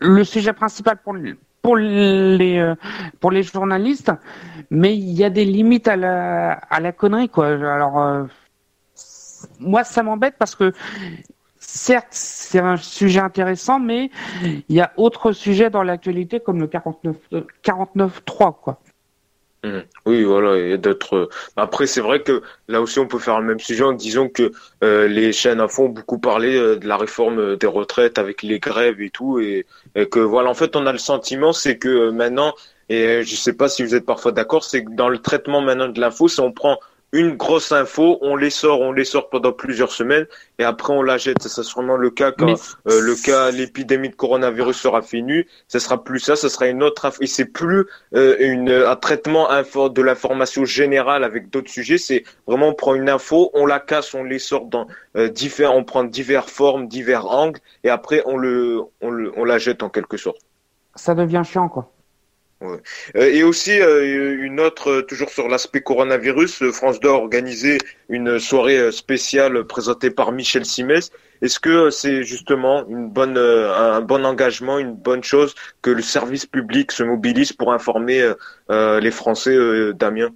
le 0.00 0.24
sujet 0.24 0.52
principal 0.52 0.98
pour, 1.02 1.14
pour 1.62 1.76
les 1.76 2.58
euh, 2.58 2.74
pour 3.20 3.30
les 3.30 3.42
journalistes, 3.42 4.12
mais 4.70 4.96
il 4.96 5.12
y 5.12 5.24
a 5.24 5.30
des 5.30 5.44
limites 5.44 5.88
à 5.88 5.96
la 5.96 6.52
à 6.52 6.80
la 6.80 6.92
connerie 6.92 7.28
quoi. 7.28 7.48
Alors 7.48 8.00
euh, 8.00 8.24
moi 9.60 9.84
ça 9.84 10.02
m'embête 10.02 10.34
parce 10.38 10.54
que 10.54 10.72
certes 11.58 12.08
c'est 12.10 12.60
un 12.60 12.76
sujet 12.76 13.20
intéressant, 13.20 13.78
mais 13.78 14.10
il 14.42 14.76
y 14.76 14.80
a 14.80 14.92
autre 14.96 15.32
sujets 15.32 15.70
dans 15.70 15.82
l'actualité 15.82 16.40
comme 16.40 16.60
le 16.60 16.66
49 16.66 17.16
49 17.62 18.24
3 18.24 18.52
quoi. 18.62 18.80
Mmh. 19.64 19.80
Oui, 20.06 20.22
voilà, 20.22 20.56
et 20.56 20.78
d'autres. 20.78 21.28
Après, 21.56 21.86
c'est 21.86 22.00
vrai 22.00 22.22
que 22.22 22.42
là 22.68 22.80
aussi, 22.80 23.00
on 23.00 23.08
peut 23.08 23.18
faire 23.18 23.40
le 23.40 23.46
même 23.46 23.58
sujet 23.58 23.82
en 23.82 23.92
disant 23.92 24.28
que 24.28 24.52
euh, 24.84 25.08
les 25.08 25.32
chaînes 25.32 25.60
à 25.60 25.66
fond 25.66 25.86
ont 25.86 25.88
beaucoup 25.88 26.18
parlé 26.20 26.56
euh, 26.56 26.76
de 26.76 26.86
la 26.86 26.96
réforme 26.96 27.56
des 27.56 27.66
retraites 27.66 28.18
avec 28.18 28.42
les 28.44 28.60
grèves 28.60 29.00
et 29.00 29.10
tout, 29.10 29.40
et, 29.40 29.66
que 30.10 30.20
voilà, 30.20 30.48
en 30.48 30.54
fait, 30.54 30.76
on 30.76 30.86
a 30.86 30.92
le 30.92 30.98
sentiment, 30.98 31.52
c'est 31.52 31.76
que 31.76 31.88
euh, 31.88 32.12
maintenant, 32.12 32.54
et 32.88 33.22
je 33.24 33.34
sais 33.34 33.52
pas 33.52 33.68
si 33.68 33.82
vous 33.82 33.96
êtes 33.96 34.06
parfois 34.06 34.30
d'accord, 34.30 34.62
c'est 34.62 34.84
que 34.84 34.90
dans 34.92 35.08
le 35.08 35.18
traitement 35.18 35.60
maintenant 35.60 35.88
de 35.88 36.00
l'info, 36.00 36.28
si 36.28 36.40
on 36.40 36.52
prend 36.52 36.78
une 37.12 37.36
grosse 37.36 37.72
info, 37.72 38.18
on 38.20 38.36
les 38.36 38.50
sort, 38.50 38.80
on 38.80 38.92
les 38.92 39.04
sort 39.04 39.30
pendant 39.30 39.52
plusieurs 39.52 39.92
semaines 39.92 40.26
et 40.58 40.64
après 40.64 40.92
on 40.92 41.02
la 41.02 41.16
jette. 41.16 41.42
Ça 41.42 41.48
sera 41.48 41.62
sûrement 41.62 41.96
le 41.96 42.10
cas 42.10 42.32
quand 42.32 42.54
euh, 42.86 43.00
le 43.00 43.14
cas 43.14 43.50
l'épidémie 43.50 44.10
de 44.10 44.14
coronavirus 44.14 44.76
sera 44.76 45.00
finie. 45.00 45.44
Ce 45.68 45.78
sera 45.78 46.02
plus 46.04 46.20
ça, 46.20 46.36
ce 46.36 46.48
sera 46.48 46.66
une 46.68 46.82
autre 46.82 47.06
info. 47.06 47.22
Et 47.22 47.26
c'est 47.26 47.46
plus 47.46 47.86
euh, 48.14 48.36
une 48.40 48.70
un 48.70 48.96
traitement 48.96 49.50
info 49.50 49.88
de 49.88 50.02
l'information 50.02 50.64
générale 50.64 51.24
avec 51.24 51.48
d'autres 51.50 51.70
sujets. 51.70 51.98
C'est 51.98 52.24
vraiment 52.46 52.68
on 52.68 52.74
prend 52.74 52.94
une 52.94 53.08
info, 53.08 53.50
on 53.54 53.64
la 53.64 53.80
casse, 53.80 54.12
on 54.14 54.24
les 54.24 54.38
sort 54.38 54.66
dans 54.66 54.86
euh, 55.16 55.28
différents, 55.28 55.76
on 55.76 55.84
prend 55.84 56.04
diverses 56.04 56.50
formes, 56.50 56.88
divers 56.88 57.26
angles 57.26 57.60
et 57.84 57.90
après 57.90 58.22
on 58.26 58.36
le 58.36 58.82
on 59.00 59.10
le 59.10 59.32
on 59.36 59.44
la 59.44 59.58
jette 59.58 59.82
en 59.82 59.88
quelque 59.88 60.18
sorte. 60.18 60.38
Ça 60.94 61.14
devient 61.14 61.42
chiant 61.44 61.68
quoi. 61.68 61.90
Euh, 62.62 62.78
et 63.14 63.44
aussi 63.44 63.80
euh, 63.80 64.36
une 64.42 64.58
autre, 64.60 64.90
euh, 64.90 65.02
toujours 65.02 65.30
sur 65.30 65.48
l'aspect 65.48 65.80
coronavirus, 65.80 66.70
France 66.72 66.98
2 67.00 67.08
a 67.08 67.20
une 68.08 68.38
soirée 68.38 68.90
spéciale 68.90 69.64
présentée 69.64 70.10
par 70.10 70.32
Michel 70.32 70.64
Simès. 70.64 71.10
Est-ce 71.40 71.60
que 71.60 71.90
c'est 71.90 72.24
justement 72.24 72.86
une 72.88 73.08
bonne, 73.08 73.38
un 73.38 74.00
bon 74.00 74.26
engagement, 74.26 74.78
une 74.78 74.94
bonne 74.94 75.22
chose 75.22 75.54
que 75.82 75.90
le 75.90 76.02
service 76.02 76.46
public 76.46 76.90
se 76.90 77.04
mobilise 77.04 77.52
pour 77.52 77.72
informer 77.72 78.32
les 78.68 79.10
Français, 79.12 79.56
Damien? 79.94 80.30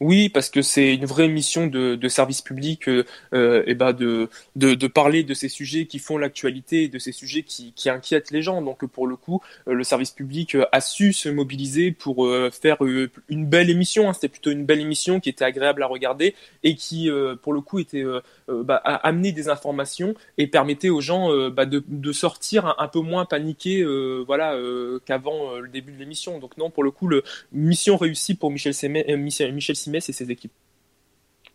Oui, 0.00 0.28
parce 0.28 0.50
que 0.50 0.62
c'est 0.62 0.94
une 0.94 1.06
vraie 1.06 1.28
mission 1.28 1.66
de, 1.66 2.08
service 2.08 2.40
public 2.40 2.88
euh, 2.88 3.04
euh, 3.34 3.62
et 3.66 3.74
bah 3.74 3.92
de, 3.92 4.28
de, 4.54 4.86
parler 4.86 5.24
de 5.24 5.34
ces 5.34 5.48
sujets 5.48 5.86
qui 5.86 5.98
font 5.98 6.18
l'actualité, 6.18 6.88
de 6.88 6.98
ces 6.98 7.12
sujets 7.12 7.42
qui, 7.42 7.72
qui, 7.72 7.90
inquiètent 7.90 8.30
les 8.30 8.42
gens. 8.42 8.62
Donc 8.62 8.84
pour 8.86 9.06
le 9.06 9.16
coup, 9.16 9.42
euh, 9.68 9.74
le 9.74 9.84
service 9.84 10.10
public 10.10 10.54
euh, 10.54 10.66
a 10.72 10.80
su 10.80 11.12
se 11.12 11.28
mobiliser 11.28 11.92
pour 11.92 12.28
faire 12.52 12.78
une 13.28 13.46
belle 13.46 13.70
émission. 13.70 14.08
Hein. 14.08 14.12
C'était 14.12 14.28
plutôt 14.28 14.50
une 14.50 14.64
belle 14.64 14.80
émission 14.80 15.20
qui 15.20 15.28
était 15.28 15.44
agréable 15.44 15.82
à 15.82 15.86
regarder 15.86 16.34
et 16.62 16.74
qui, 16.74 17.10
pour 17.42 17.52
le 17.52 17.60
coup, 17.60 17.78
était 17.78 18.04
bah, 18.48 18.76
amené 18.76 19.32
des 19.32 19.48
informations 19.48 20.14
et 20.38 20.46
permettait 20.46 20.88
aux 20.88 21.00
gens 21.00 21.30
bah, 21.50 21.66
de, 21.66 21.82
de, 21.86 22.12
sortir 22.12 22.74
un, 22.78 22.88
peu 22.88 23.00
moins 23.00 23.24
paniqués, 23.24 23.84
voilà, 24.26 24.56
qu'avant 25.04 25.56
le 25.58 25.68
début 25.68 25.92
de 25.92 25.98
l'émission. 25.98 26.38
Donc 26.38 26.56
non, 26.56 26.70
pour 26.70 26.84
le 26.84 26.90
coup, 26.90 27.08
le 27.08 27.22
mission 27.52 27.96
réussie 27.96 28.34
pour 28.34 28.50
Michel, 28.50 28.74
Sémé, 28.74 29.04
Michel, 29.16 29.52
Michel 29.52 29.76
et 29.94 30.12
ses 30.12 30.30
équipes. 30.30 30.52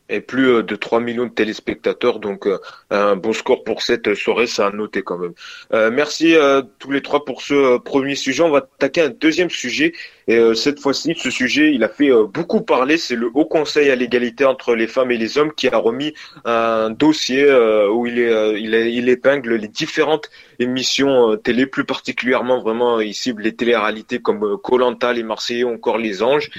Et 0.09 0.19
plus 0.19 0.49
euh, 0.49 0.63
de 0.63 0.75
3 0.75 0.99
millions 0.99 1.25
de 1.25 1.31
téléspectateurs, 1.31 2.19
donc 2.19 2.45
euh, 2.45 2.59
un 2.89 3.15
bon 3.15 3.31
score 3.31 3.63
pour 3.63 3.81
cette 3.81 4.13
soirée, 4.13 4.45
ça 4.45 4.67
a 4.67 4.71
noté 4.71 5.03
quand 5.03 5.17
même. 5.17 5.33
Euh, 5.73 5.89
merci 5.89 6.35
à 6.35 6.63
tous 6.79 6.91
les 6.91 7.01
trois 7.01 7.23
pour 7.23 7.41
ce 7.41 7.77
premier 7.77 8.15
sujet. 8.15 8.43
On 8.43 8.49
va 8.49 8.57
attaquer 8.57 9.01
un 9.01 9.09
deuxième 9.09 9.49
sujet 9.49 9.93
et 10.31 10.37
euh, 10.37 10.53
cette 10.53 10.79
fois-ci, 10.79 11.13
ce 11.17 11.29
sujet, 11.29 11.73
il 11.73 11.83
a 11.83 11.89
fait 11.89 12.09
euh, 12.09 12.23
beaucoup 12.23 12.61
parler. 12.61 12.95
C'est 12.95 13.17
le 13.17 13.29
Haut 13.33 13.43
Conseil 13.43 13.91
à 13.91 13.97
l'égalité 13.97 14.45
entre 14.45 14.75
les 14.75 14.87
femmes 14.87 15.11
et 15.11 15.17
les 15.17 15.37
hommes 15.37 15.51
qui 15.51 15.67
a 15.67 15.75
remis 15.75 16.13
un 16.45 16.89
dossier 16.89 17.43
euh, 17.43 17.89
où 17.89 18.07
il, 18.07 18.17
est, 18.17 18.61
il, 18.61 18.73
il, 18.73 19.09
épingle 19.09 19.55
les 19.55 19.67
différentes 19.67 20.29
émissions 20.59 21.35
télé, 21.35 21.65
plus 21.65 21.83
particulièrement 21.83 22.61
vraiment 22.61 23.01
il 23.01 23.13
cible 23.13 23.41
les 23.41 23.53
télé-réalités 23.53 24.19
comme 24.19 24.57
Colanta, 24.63 25.11
les 25.11 25.23
Marseillais 25.23 25.65
ou 25.65 25.73
encore 25.73 25.97
les 25.97 26.23
Anges. 26.23 26.49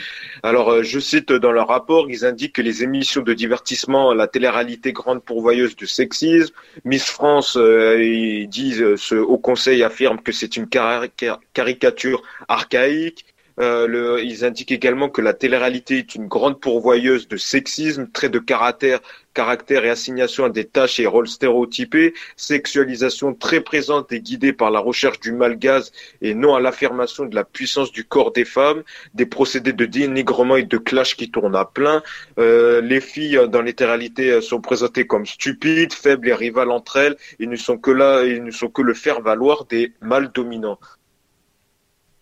Alors, 0.42 0.82
je 0.82 0.98
cite 0.98 1.32
dans 1.32 1.52
leur 1.52 1.68
rapport, 1.68 2.10
ils 2.10 2.26
indiquent 2.26 2.56
que 2.56 2.62
les 2.62 2.82
émissions 2.82 3.22
de 3.22 3.32
divertissement, 3.32 4.12
la 4.12 4.26
télé-réalité 4.26 4.92
grande 4.92 5.22
pourvoyeuse 5.22 5.76
de 5.76 5.86
sexisme, 5.86 6.52
Miss 6.84 7.04
France, 7.04 7.56
ils 7.56 8.48
disent, 8.48 8.96
ce 8.96 9.14
Haut 9.14 9.38
Conseil 9.38 9.82
affirme 9.82 10.20
que 10.20 10.32
c'est 10.32 10.56
une 10.56 10.68
caricature 10.68 12.22
archaïque. 12.48 13.24
Euh, 13.60 14.20
ils 14.22 14.44
indiquent 14.44 14.72
également 14.72 15.08
que 15.08 15.20
la 15.20 15.34
télé-réalité 15.34 15.98
est 15.98 16.14
une 16.14 16.26
grande 16.26 16.60
pourvoyeuse 16.60 17.28
de 17.28 17.36
sexisme, 17.36 18.08
traits 18.12 18.32
de 18.32 18.38
caractère, 18.38 19.00
caractère 19.34 19.84
et 19.84 19.90
assignation 19.90 20.44
à 20.44 20.50
des 20.50 20.64
tâches 20.64 21.00
et 21.00 21.06
rôles 21.06 21.28
stéréotypés, 21.28 22.14
sexualisation 22.36 23.34
très 23.34 23.60
présente 23.60 24.12
et 24.12 24.20
guidée 24.20 24.52
par 24.52 24.70
la 24.70 24.80
recherche 24.80 25.20
du 25.20 25.32
malgaz 25.32 25.92
et 26.20 26.34
non 26.34 26.54
à 26.54 26.60
l'affirmation 26.60 27.24
de 27.24 27.34
la 27.34 27.44
puissance 27.44 27.92
du 27.92 28.04
corps 28.04 28.32
des 28.32 28.44
femmes, 28.44 28.82
des 29.14 29.26
procédés 29.26 29.72
de 29.72 29.86
dénigrement 29.86 30.56
et 30.56 30.64
de 30.64 30.78
clash 30.78 31.16
qui 31.16 31.30
tournent 31.30 31.56
à 31.56 31.64
plein. 31.64 32.02
Euh, 32.38 32.80
les 32.80 33.00
filles 33.00 33.40
dans 33.48 33.62
les 33.62 33.72
télé-réalités 33.72 34.40
sont 34.40 34.60
présentées 34.60 35.06
comme 35.06 35.26
stupides, 35.26 35.92
faibles 35.92 36.28
et 36.28 36.34
rivales 36.34 36.70
entre 36.70 36.96
elles 36.96 37.16
et 37.38 37.46
ne 37.46 37.56
sont 37.56 37.78
que 37.78 37.90
là, 37.90 38.24
ils 38.24 38.44
ne 38.44 38.50
sont 38.50 38.68
que 38.68 38.82
le 38.82 38.94
faire 38.94 39.20
valoir 39.20 39.64
des 39.66 39.92
mâles 40.00 40.30
dominants. 40.32 40.78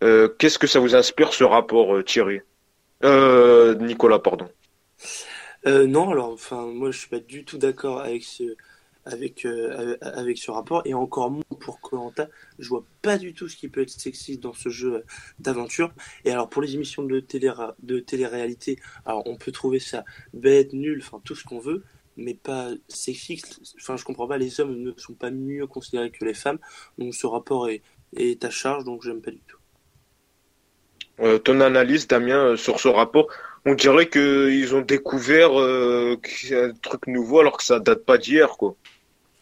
Euh, 0.02 0.28
qu'est-ce 0.38 0.58
que 0.58 0.66
ça 0.66 0.80
vous 0.80 0.94
inspire 0.94 1.32
ce 1.32 1.44
rapport, 1.44 1.94
euh, 1.94 2.02
Thierry 2.02 2.40
euh, 3.04 3.74
Nicolas, 3.76 4.18
pardon. 4.18 4.48
non, 5.66 6.10
alors, 6.10 6.30
enfin, 6.30 6.66
moi, 6.66 6.90
je 6.90 6.98
suis 6.98 7.08
pas 7.08 7.20
du 7.20 7.44
tout 7.44 7.58
d'accord 7.58 8.00
avec 8.00 8.24
ce, 8.24 8.56
avec, 9.06 9.46
avec 10.02 10.38
ce 10.38 10.50
rapport, 10.50 10.82
et 10.84 10.94
encore 10.94 11.30
moins 11.30 11.42
pour 11.60 11.80
Colanta. 11.80 12.28
Je 12.58 12.68
vois 12.68 12.84
pas 13.02 13.18
du 13.18 13.32
tout 13.32 13.48
ce 13.48 13.56
qui 13.56 13.68
peut 13.68 13.82
être 13.82 13.90
sexiste 13.90 14.40
dans 14.40 14.52
ce 14.52 14.68
jeu 14.68 15.04
d'aventure. 15.38 15.92
Et 16.24 16.30
alors, 16.30 16.48
pour 16.48 16.62
les 16.62 16.74
émissions 16.74 17.02
de 17.02 17.20
télé-réalité, 17.20 18.78
alors, 19.06 19.22
on 19.26 19.36
peut 19.36 19.52
trouver 19.52 19.80
ça 19.80 20.04
bête, 20.34 20.72
nul, 20.72 21.00
enfin, 21.02 21.20
tout 21.24 21.34
ce 21.34 21.44
qu'on 21.44 21.58
veut, 21.58 21.84
mais 22.16 22.34
pas 22.34 22.70
sexiste. 22.88 23.60
Enfin, 23.80 23.96
je 23.96 24.04
comprends 24.04 24.28
pas, 24.28 24.38
les 24.38 24.60
hommes 24.60 24.76
ne 24.76 24.92
sont 24.98 25.14
pas 25.14 25.30
mieux 25.30 25.66
considérés 25.66 26.10
que 26.10 26.24
les 26.24 26.34
femmes. 26.34 26.58
Donc, 26.98 27.14
ce 27.14 27.26
rapport 27.26 27.68
est, 27.68 27.82
est 28.16 28.44
à 28.44 28.50
charge, 28.50 28.84
donc 28.84 29.02
j'aime 29.02 29.22
pas 29.22 29.30
du 29.30 29.40
tout. 29.40 29.59
Euh, 31.22 31.38
ton 31.38 31.60
analyse, 31.60 32.06
Damien, 32.06 32.52
euh, 32.52 32.56
sur 32.56 32.80
ce 32.80 32.88
rapport. 32.88 33.28
On 33.66 33.74
dirait 33.74 34.08
qu'ils 34.08 34.74
ont 34.74 34.80
découvert 34.80 35.60
euh, 35.60 36.16
un 36.52 36.72
truc 36.82 37.06
nouveau 37.06 37.40
alors 37.40 37.58
que 37.58 37.64
ça 37.64 37.78
date 37.78 38.04
pas 38.04 38.16
d'hier, 38.16 38.48
quoi. 38.56 38.74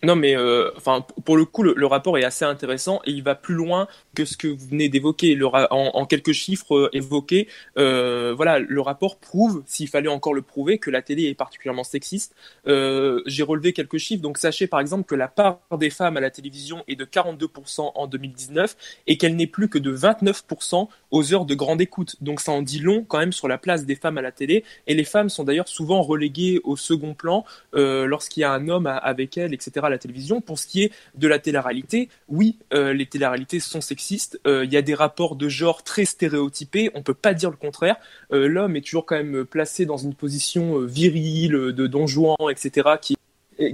Non, 0.05 0.15
mais 0.15 0.37
euh, 0.37 0.71
enfin, 0.77 1.05
pour 1.25 1.37
le 1.37 1.45
coup, 1.45 1.65
le, 1.65 1.87
rapport 1.87 2.19
est 2.19 2.25
assez 2.25 2.45
intéressant 2.45 3.01
et 3.05 3.11
il 3.11 3.25
va 3.25 3.35
plus 3.35 3.55
loin 3.55 3.89
que 4.15 4.25
ce 4.25 4.37
que 4.37 4.47
vous 4.47 4.69
venez 4.69 4.89
d'évoquer. 4.89 5.37
En, 5.43 5.69
en, 5.71 6.07
quelques 6.07 6.33
chiffres 6.33 6.77
euh, 6.77 6.89
évoqués, 6.93 7.49
euh, 7.79 8.33
voilà, 8.37 8.61
le 8.61 8.81
rapport 8.81 9.19
prouve, 9.19 9.65
s'il 9.67 9.89
fallait 9.89 10.09
encore 10.09 10.35
le 10.35 10.43
prouver, 10.43 10.79
que 10.79 10.91
la 10.91 11.03
télé 11.03 11.25
est 11.25 11.35
particulièrement 11.35 11.83
sexiste. 11.83 12.37
J'ai 12.65 13.43
relevé 13.43 13.73
quelques 13.73 13.99
chiffres. 13.99 14.23
Donc, 14.23 14.39
sachez 14.39 14.69
par 14.69 14.79
exemple 14.79 15.05
que 15.05 15.17
la 15.17 15.27
part 15.27 15.61
des 15.79 15.91
femmes 15.91 16.17
à 16.17 16.21
la 16.21 16.31
télévision 16.31 16.85
est 16.87 16.97
de 16.97 17.05
42% 17.05 17.93
en 17.95 18.07
2019 18.07 18.77
et 19.09 19.17
qu'elle 19.17 19.35
n'est 19.35 19.47
plus 19.49 19.69
que 19.69 19.79
de 19.79 19.97
29% 19.97 20.89
aux 21.11 21.35
heures 21.35 21.45
de 21.45 21.55
grande 21.57 21.81
écoute. 21.81 22.17
Donc, 22.21 22.41
ça 22.41 22.53
en 22.53 22.63
dit 22.63 22.79
long 22.79 23.05
quand 23.09 23.19
même 23.19 23.33
sur 23.33 23.49
la 23.49 23.59
place 23.59 23.85
des 23.85 23.97
femmes 23.97 24.19
à 24.19 24.23
la 24.23 24.31
télé. 24.31 24.63
Et 24.87 24.95
les 24.95 25.05
femmes 25.05 25.29
sont 25.29 25.43
d'ailleurs 25.43 25.69
souvent 25.69 26.03
reléguées 26.03 26.61
au 26.63 26.77
second 26.77 27.15
plan 27.15 27.45
lorsqu'il 27.73 28.43
y 28.43 28.45
a 28.45 28.53
un 28.53 28.69
homme 28.69 28.87
avec 28.87 29.37
elles, 29.37 29.55
etc 29.55 29.88
à 29.89 29.91
la 29.91 29.99
télévision. 29.99 30.41
Pour 30.41 30.59
ce 30.59 30.67
qui 30.67 30.85
est 30.85 30.93
de 31.15 31.29
la 31.29 31.39
télé-réalité, 31.39 32.09
oui, 32.29 32.59
euh, 32.73 32.93
les 32.93 33.07
télé-réalités 33.07 33.61
sont 33.61 33.81
sexistes. 33.81 34.41
Euh, 34.47 34.65
il 34.65 34.73
y 34.73 34.77
a 34.77 34.83
des 34.83 34.95
rapports 34.95 35.37
de 35.37 35.49
genre 35.49 35.83
très 35.83 36.05
stéréotypés. 36.05 36.91
On 36.95 37.03
peut 37.03 37.15
pas 37.15 37.35
dire 37.35 37.51
le 37.51 37.57
contraire. 37.57 37.97
Euh, 38.33 38.49
l'homme 38.49 38.77
est 38.77 38.83
toujours 38.83 39.07
quand 39.07 39.17
même 39.17 39.45
placé 39.45 39.87
dans 39.87 39.97
une 39.97 40.15
position 40.15 40.81
virile, 40.81 41.53
de 41.53 41.87
don 41.87 42.07
Juan, 42.07 42.37
etc., 42.51 42.89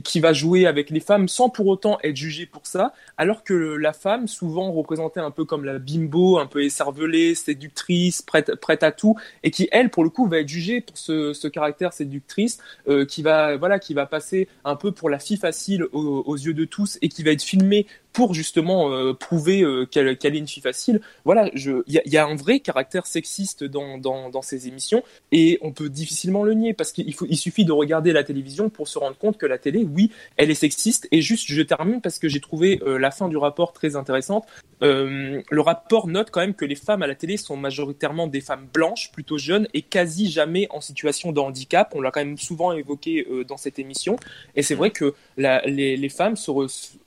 qui 0.02 0.20
va 0.20 0.32
jouer 0.32 0.66
avec 0.66 0.90
les 0.90 1.00
femmes 1.00 1.28
sans 1.28 1.48
pour 1.48 1.66
autant 1.66 1.98
être 2.02 2.16
jugé 2.16 2.46
pour 2.46 2.66
ça, 2.66 2.92
alors 3.16 3.44
que 3.44 3.54
la 3.54 3.92
femme, 3.92 4.28
souvent 4.28 4.72
représentée 4.72 5.20
un 5.20 5.30
peu 5.30 5.44
comme 5.44 5.64
la 5.64 5.78
bimbo, 5.78 6.38
un 6.38 6.46
peu 6.46 6.62
écervelée, 6.62 7.34
séductrice, 7.34 8.22
prête, 8.22 8.54
prête 8.56 8.82
à 8.82 8.92
tout, 8.92 9.16
et 9.42 9.50
qui 9.50 9.68
elle, 9.72 9.90
pour 9.90 10.04
le 10.04 10.10
coup, 10.10 10.26
va 10.26 10.38
être 10.38 10.48
jugée 10.48 10.80
pour 10.80 10.96
ce, 10.96 11.32
ce 11.32 11.48
caractère 11.48 11.92
séductrice, 11.92 12.58
euh, 12.88 13.04
qui 13.04 13.22
va 13.22 13.56
voilà, 13.56 13.78
qui 13.78 13.94
va 13.94 14.06
passer 14.06 14.48
un 14.64 14.76
peu 14.76 14.92
pour 14.92 15.10
la 15.10 15.18
fille 15.18 15.36
facile 15.36 15.84
aux, 15.92 16.22
aux 16.26 16.36
yeux 16.36 16.54
de 16.54 16.64
tous 16.64 16.98
et 17.02 17.08
qui 17.08 17.22
va 17.22 17.30
être 17.30 17.42
filmée 17.42 17.86
pour 18.14 18.32
justement 18.32 18.92
euh, 18.92 19.12
prouver 19.12 19.62
euh, 19.62 19.86
qu'elle 19.86 20.06
est 20.08 20.38
une 20.38 20.46
fille 20.46 20.62
facile. 20.62 21.00
Voilà, 21.24 21.50
il 21.52 21.82
y, 21.88 22.00
y 22.08 22.16
a, 22.16 22.24
un 22.24 22.36
vrai 22.36 22.60
caractère 22.60 23.06
sexiste 23.06 23.64
dans, 23.64 23.98
dans, 23.98 24.30
dans, 24.30 24.40
ces 24.40 24.68
émissions 24.68 25.02
et 25.32 25.58
on 25.62 25.72
peut 25.72 25.88
difficilement 25.88 26.44
le 26.44 26.54
nier 26.54 26.74
parce 26.74 26.92
qu'il 26.92 27.12
il 27.28 27.36
suffit 27.36 27.64
de 27.64 27.72
regarder 27.72 28.12
la 28.12 28.22
télévision 28.22 28.70
pour 28.70 28.86
se 28.86 28.98
rendre 28.98 29.18
compte 29.18 29.36
que 29.36 29.46
la 29.46 29.58
télé, 29.58 29.84
oui, 29.84 30.12
elle 30.36 30.50
est 30.50 30.54
sexiste. 30.54 31.08
Et 31.10 31.22
juste, 31.22 31.50
je 31.50 31.60
termine 31.60 32.00
parce 32.00 32.20
que 32.20 32.28
j'ai 32.28 32.40
trouvé 32.40 32.80
euh, 32.86 32.98
la 32.98 33.10
fin 33.10 33.28
du 33.28 33.36
rapport 33.36 33.72
très 33.72 33.96
intéressante. 33.96 34.46
le 34.80 35.60
rapport 35.60 36.06
note 36.06 36.30
quand 36.30 36.40
même 36.40 36.54
que 36.54 36.64
les 36.64 36.76
femmes 36.76 37.02
à 37.02 37.08
la 37.08 37.16
télé 37.16 37.36
sont 37.36 37.56
majoritairement 37.56 38.28
des 38.28 38.40
femmes 38.40 38.68
blanches, 38.72 39.10
plutôt 39.10 39.38
jeunes 39.38 39.66
et 39.74 39.82
quasi 39.82 40.30
jamais 40.30 40.68
en 40.70 40.80
situation 40.80 41.32
de 41.32 41.40
handicap. 41.40 41.92
On 41.96 42.00
l'a 42.00 42.12
quand 42.12 42.24
même 42.24 42.38
souvent 42.38 42.70
évoqué 42.72 43.26
dans 43.48 43.56
cette 43.56 43.80
émission. 43.80 44.16
Et 44.54 44.62
c'est 44.62 44.76
vrai 44.76 44.90
que 44.90 45.14
la, 45.36 45.62
les, 45.62 45.96
les, 45.96 46.08
femmes, 46.08 46.36
se 46.36 46.52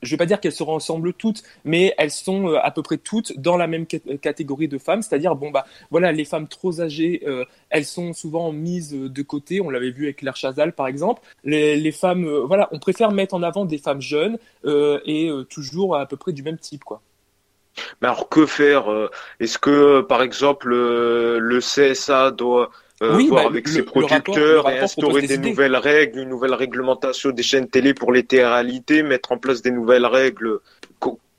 je 0.02 0.10
vais 0.10 0.16
pas 0.16 0.26
dire 0.26 0.40
qu'elles 0.40 0.52
se 0.52 0.64
ressemblent 0.64 0.97
toutes, 1.12 1.42
mais 1.64 1.94
elles 1.98 2.10
sont 2.10 2.48
euh, 2.48 2.58
à 2.62 2.70
peu 2.70 2.82
près 2.82 2.98
toutes 2.98 3.38
dans 3.38 3.56
la 3.56 3.66
même 3.66 3.86
catégorie 3.86 4.68
de 4.68 4.78
femmes, 4.78 5.02
c'est-à-dire 5.02 5.34
bon 5.34 5.50
bah 5.50 5.66
voilà 5.90 6.12
les 6.12 6.24
femmes 6.24 6.48
trop 6.48 6.80
âgées, 6.80 7.22
euh, 7.26 7.44
elles 7.70 7.84
sont 7.84 8.12
souvent 8.12 8.52
mises 8.52 8.92
de 8.92 9.22
côté. 9.22 9.60
On 9.60 9.70
l'avait 9.70 9.90
vu 9.90 10.04
avec 10.04 10.16
Claire 10.16 10.36
Chazal 10.36 10.72
par 10.72 10.86
exemple. 10.86 11.22
Les, 11.44 11.92
femmes, 11.92 12.24
euh, 12.24 12.44
voilà, 12.44 12.68
on 12.72 12.78
préfère 12.78 13.12
mettre 13.12 13.34
en 13.34 13.42
avant 13.42 13.64
des 13.64 13.78
femmes 13.78 14.00
jeunes 14.00 14.38
et 14.64 15.30
toujours 15.48 15.96
à 15.96 16.06
peu 16.06 16.16
près 16.16 16.32
du 16.32 16.42
même 16.42 16.58
type 16.58 16.84
quoi. 16.84 17.00
Mais 18.02 18.08
alors 18.08 18.28
que 18.28 18.44
faire 18.44 18.86
Est-ce 19.40 19.58
que 19.58 20.00
par 20.00 20.22
exemple 20.22 20.68
le 20.70 21.58
CSA 21.60 22.32
doit 22.32 22.70
voir 23.00 23.42
bah, 23.44 23.48
avec 23.48 23.68
ses 23.68 23.82
producteurs 23.82 24.68
et 24.68 24.78
instaurer 24.80 25.22
des, 25.26 25.38
nouvelles 25.38 25.76
règles, 25.76 26.20
une 26.20 26.28
nouvelle 26.28 26.54
réglementation 26.54 27.30
des 27.30 27.42
chaînes 27.42 27.68
télé 27.68 27.94
pour 27.94 28.12
les 28.12 28.26
réalités, 28.30 29.02
mettre 29.02 29.32
en 29.32 29.38
place 29.38 29.62
des 29.62 29.70
nouvelles 29.70 30.06
règles 30.06 30.58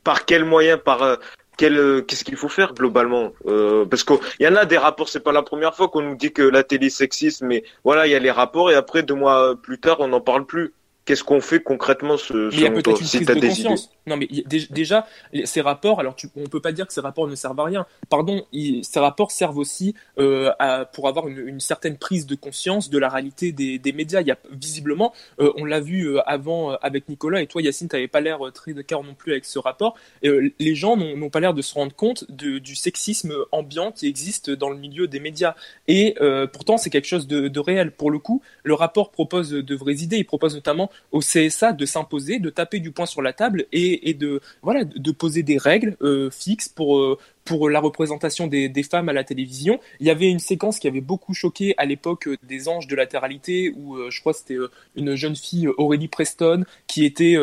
par 0.03 0.25
quels 0.25 0.46
moyens, 0.46 0.79
par 0.84 1.03
euh, 1.03 1.15
quel, 1.58 1.77
euh, 1.77 2.01
qu'est-ce 2.01 2.24
qu'il 2.24 2.38
faut 2.38 2.50
faire 2.50 2.74
globalement 2.74 3.34
euh, 3.46 3.86
Parce 3.86 4.03
qu'il 4.03 4.18
y 4.39 4.48
en 4.48 4.56
a 4.56 4.65
des 4.65 4.77
rapports, 4.77 5.10
c'est 5.10 5.20
pas 5.20 5.32
la 5.32 5.44
première 5.44 5.75
fois 5.75 5.89
qu'on 5.89 6.01
nous 6.01 6.15
dit 6.15 6.32
que 6.32 6.41
la 6.41 6.63
télé 6.63 6.89
sexiste, 6.89 7.41
mais 7.41 7.63
voilà, 7.84 8.08
il 8.08 8.12
y 8.12 8.15
a 8.15 8.20
les 8.20 8.32
rapports 8.32 8.72
et 8.72 8.75
après 8.75 9.03
deux 9.03 9.15
mois 9.15 9.56
plus 9.62 9.79
tard, 9.79 9.98
on 10.00 10.08
n'en 10.08 10.22
parle 10.22 10.46
plus. 10.46 10.74
Qu'est-ce 11.10 11.24
qu'on 11.24 11.42
fait 11.42 11.60
concrètement 11.60 12.18
ce, 12.18 12.54
il 12.54 12.60
y 12.60 12.68
a 12.68 12.70
peut-être 12.70 13.01
une 13.01 13.08
prise 13.08 13.25
de 13.25 13.48
conscience. 13.48 13.89
Non, 14.06 14.16
mais 14.16 14.28
déjà, 14.70 15.08
ces 15.44 15.60
rapports, 15.60 16.00
alors 16.00 16.16
tu, 16.16 16.28
on 16.36 16.44
peut 16.44 16.62
pas 16.62 16.72
dire 16.72 16.86
que 16.86 16.94
ces 16.94 17.01
rapports 17.01 17.28
ne 17.28 17.34
servent 17.34 17.60
à 17.60 17.63
rien. 17.63 17.88
Pardon, 18.10 18.46
ces 18.54 19.00
rapports 19.00 19.32
servent 19.32 19.58
aussi 19.58 19.96
euh, 20.20 20.51
à, 20.60 20.86
pour 20.86 21.08
avoir 21.08 21.28
une, 21.28 21.48
une, 21.48 21.60
certaine 21.60 21.98
prise 21.98 22.28
de 22.28 22.36
conscience 22.36 22.92
de 22.92 23.00
la 23.00 23.10
réalité 23.10 23.51
des, 23.51 23.80
des 23.80 23.92
médias. 23.92 24.22
Il 24.22 24.28
y 24.28 24.32
a 24.32 24.38
visiblement, 24.51 25.12
euh, 25.39 25.52
on 25.58 25.65
l'a 25.65 25.80
vu 25.80 26.10
euh, 26.10 26.22
avant 26.28 26.74
avec 26.76 27.10
Nicolas 27.10 27.41
et 27.41 27.48
toi, 27.48 27.63
Yacine, 27.63 27.89
tu 27.89 27.95
n'avais 27.95 28.08
pas 28.08 28.22
l'air 28.22 28.39
très 28.54 28.76
cœur 28.84 29.04
non 29.04 29.15
plus 29.15 29.32
avec 29.32 29.45
ce 29.45 29.58
rapport. 29.58 29.98
les 30.22 30.76
gens 30.76 30.95
n'ont 30.95 31.32
pas 31.32 31.39
l'air 31.39 31.56
de 31.56 31.63
se 31.63 31.74
rendre 31.74 31.95
compte 31.95 32.30
de, 32.30 32.60
du 32.60 32.76
sexisme 32.76 33.34
ambiant 33.52 33.91
qui 33.91 34.06
existe 34.06 34.52
dans 34.52 34.69
le 34.69 34.78
milieu 34.78 35.08
des 35.08 35.19
médias. 35.19 35.56
Et 35.88 36.13
pourtant, 36.54 36.78
c'est 36.78 36.91
quelque 36.91 37.08
chose 37.08 37.26
de, 37.26 37.48
de 37.48 37.60
réel. 37.60 37.89
Pour 37.93 38.12
le 38.12 38.19
coup, 38.19 38.43
le 38.63 38.76
rapport 38.76 39.10
propose 39.10 39.50
de 39.50 39.76
vraies 39.76 40.04
idées. 40.04 40.17
Il 40.17 40.26
propose 40.26 40.54
notamment 40.54 40.91
au 41.12 41.20
CSA 41.20 41.74
de 41.74 41.86
s'imposer, 41.86 42.40
de 42.40 42.50
taper 42.50 42.80
du 42.80 42.92
poing 42.92 43.06
sur 43.06 43.22
la 43.22 43.34
table 43.34 43.66
et, 43.72 44.14
de 44.14 45.12
poser 45.12 45.44
des 45.44 45.58
règles 45.58 45.96
euh, 46.02 46.30
fixes 46.30 46.70
pour 46.70 47.00
euh, 47.00 47.18
pour 47.50 47.68
la 47.68 47.80
représentation 47.80 48.46
des, 48.46 48.70
des, 48.70 48.84
femmes 48.84 49.10
à 49.10 49.14
la 49.14 49.24
télévision. 49.24 49.80
Il 50.00 50.06
y 50.06 50.12
avait 50.12 50.30
une 50.30 50.38
séquence 50.38 50.78
qui 50.78 50.88
avait 50.88 51.02
beaucoup 51.02 51.34
choqué 51.34 51.74
à 51.78 51.86
l'époque 51.86 52.28
euh, 52.28 52.38
des 52.44 52.70
Anges 52.70 52.86
de 52.86 52.96
la 52.96 53.04
latéralité, 53.04 53.74
où 53.76 53.96
euh, 53.96 54.12
je 54.12 54.20
crois 54.22 54.34
c'était 54.34 54.54
euh, 54.54 54.70
une 54.96 55.16
jeune 55.16 55.36
fille, 55.36 55.68
Aurélie 55.80 56.08
Preston, 56.08 56.64
qui 56.86 57.06
était 57.06 57.38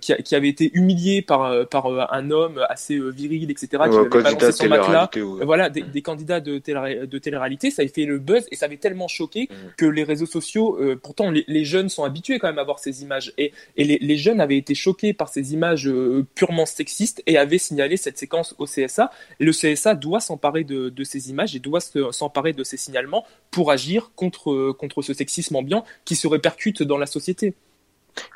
qui, 0.00 0.14
qui, 0.22 0.34
avait 0.36 0.48
été 0.48 0.70
humiliée 0.72 1.20
par 1.20 1.66
par 1.68 1.86
un 2.12 2.30
homme 2.30 2.64
assez 2.68 3.00
viril, 3.10 3.50
etc., 3.50 3.68
qui 3.70 3.96
avait 3.96 4.08
balancé 4.08 4.52
son 4.52 4.68
matelas. 4.68 5.10
Voilà, 5.42 5.68
des, 5.68 5.82
des, 5.82 6.02
candidats 6.02 6.40
de 6.40 6.58
télé, 6.58 7.06
de 7.06 7.18
télé-réalité, 7.18 7.72
ça 7.72 7.82
avait 7.82 7.90
fait 7.90 8.04
le 8.04 8.18
buzz 8.18 8.46
et 8.52 8.56
ça 8.56 8.66
avait 8.66 8.76
tellement 8.76 9.08
choqué 9.08 9.48
mm. 9.50 9.54
que 9.76 9.86
les 9.86 10.04
réseaux 10.04 10.26
sociaux, 10.26 10.78
pourtant 11.02 11.30
les, 11.30 11.44
les, 11.48 11.64
jeunes 11.64 11.88
sont 11.88 12.04
habitués 12.04 12.38
quand 12.38 12.46
même 12.46 12.58
à 12.58 12.64
voir 12.64 12.78
ces 12.78 13.02
images 13.02 13.32
et, 13.36 13.52
et 13.76 13.84
les, 13.84 13.98
les 13.98 14.16
jeunes 14.16 14.40
avaient 14.40 14.58
été 14.58 14.74
choqués 14.74 15.12
par 15.12 15.28
ces 15.28 15.54
images 15.54 15.90
purement 16.36 16.66
sexistes 16.66 17.22
et 17.26 17.36
avaient 17.36 17.58
signalé 17.58 17.96
cette 17.96 18.18
séquence 18.18 18.54
au 18.58 18.66
CSA 18.66 19.10
le 19.40 19.52
CSA 19.52 19.94
doit 19.94 20.20
s'emparer 20.20 20.64
de, 20.64 21.04
ces 21.04 21.30
images 21.30 21.56
et 21.56 21.58
doit 21.58 21.80
s'emparer 21.80 22.52
de 22.52 22.62
ces 22.62 22.76
signalements 22.76 23.26
pour 23.50 23.70
agir 23.70 24.12
contre, 24.14 24.72
contre 24.72 25.02
ce 25.02 25.14
sexisme 25.14 25.56
ambiant 25.56 25.84
qui 26.04 26.14
se 26.14 26.28
répercute 26.28 26.82
dans 26.82 26.98
la 26.98 27.06
société. 27.06 27.54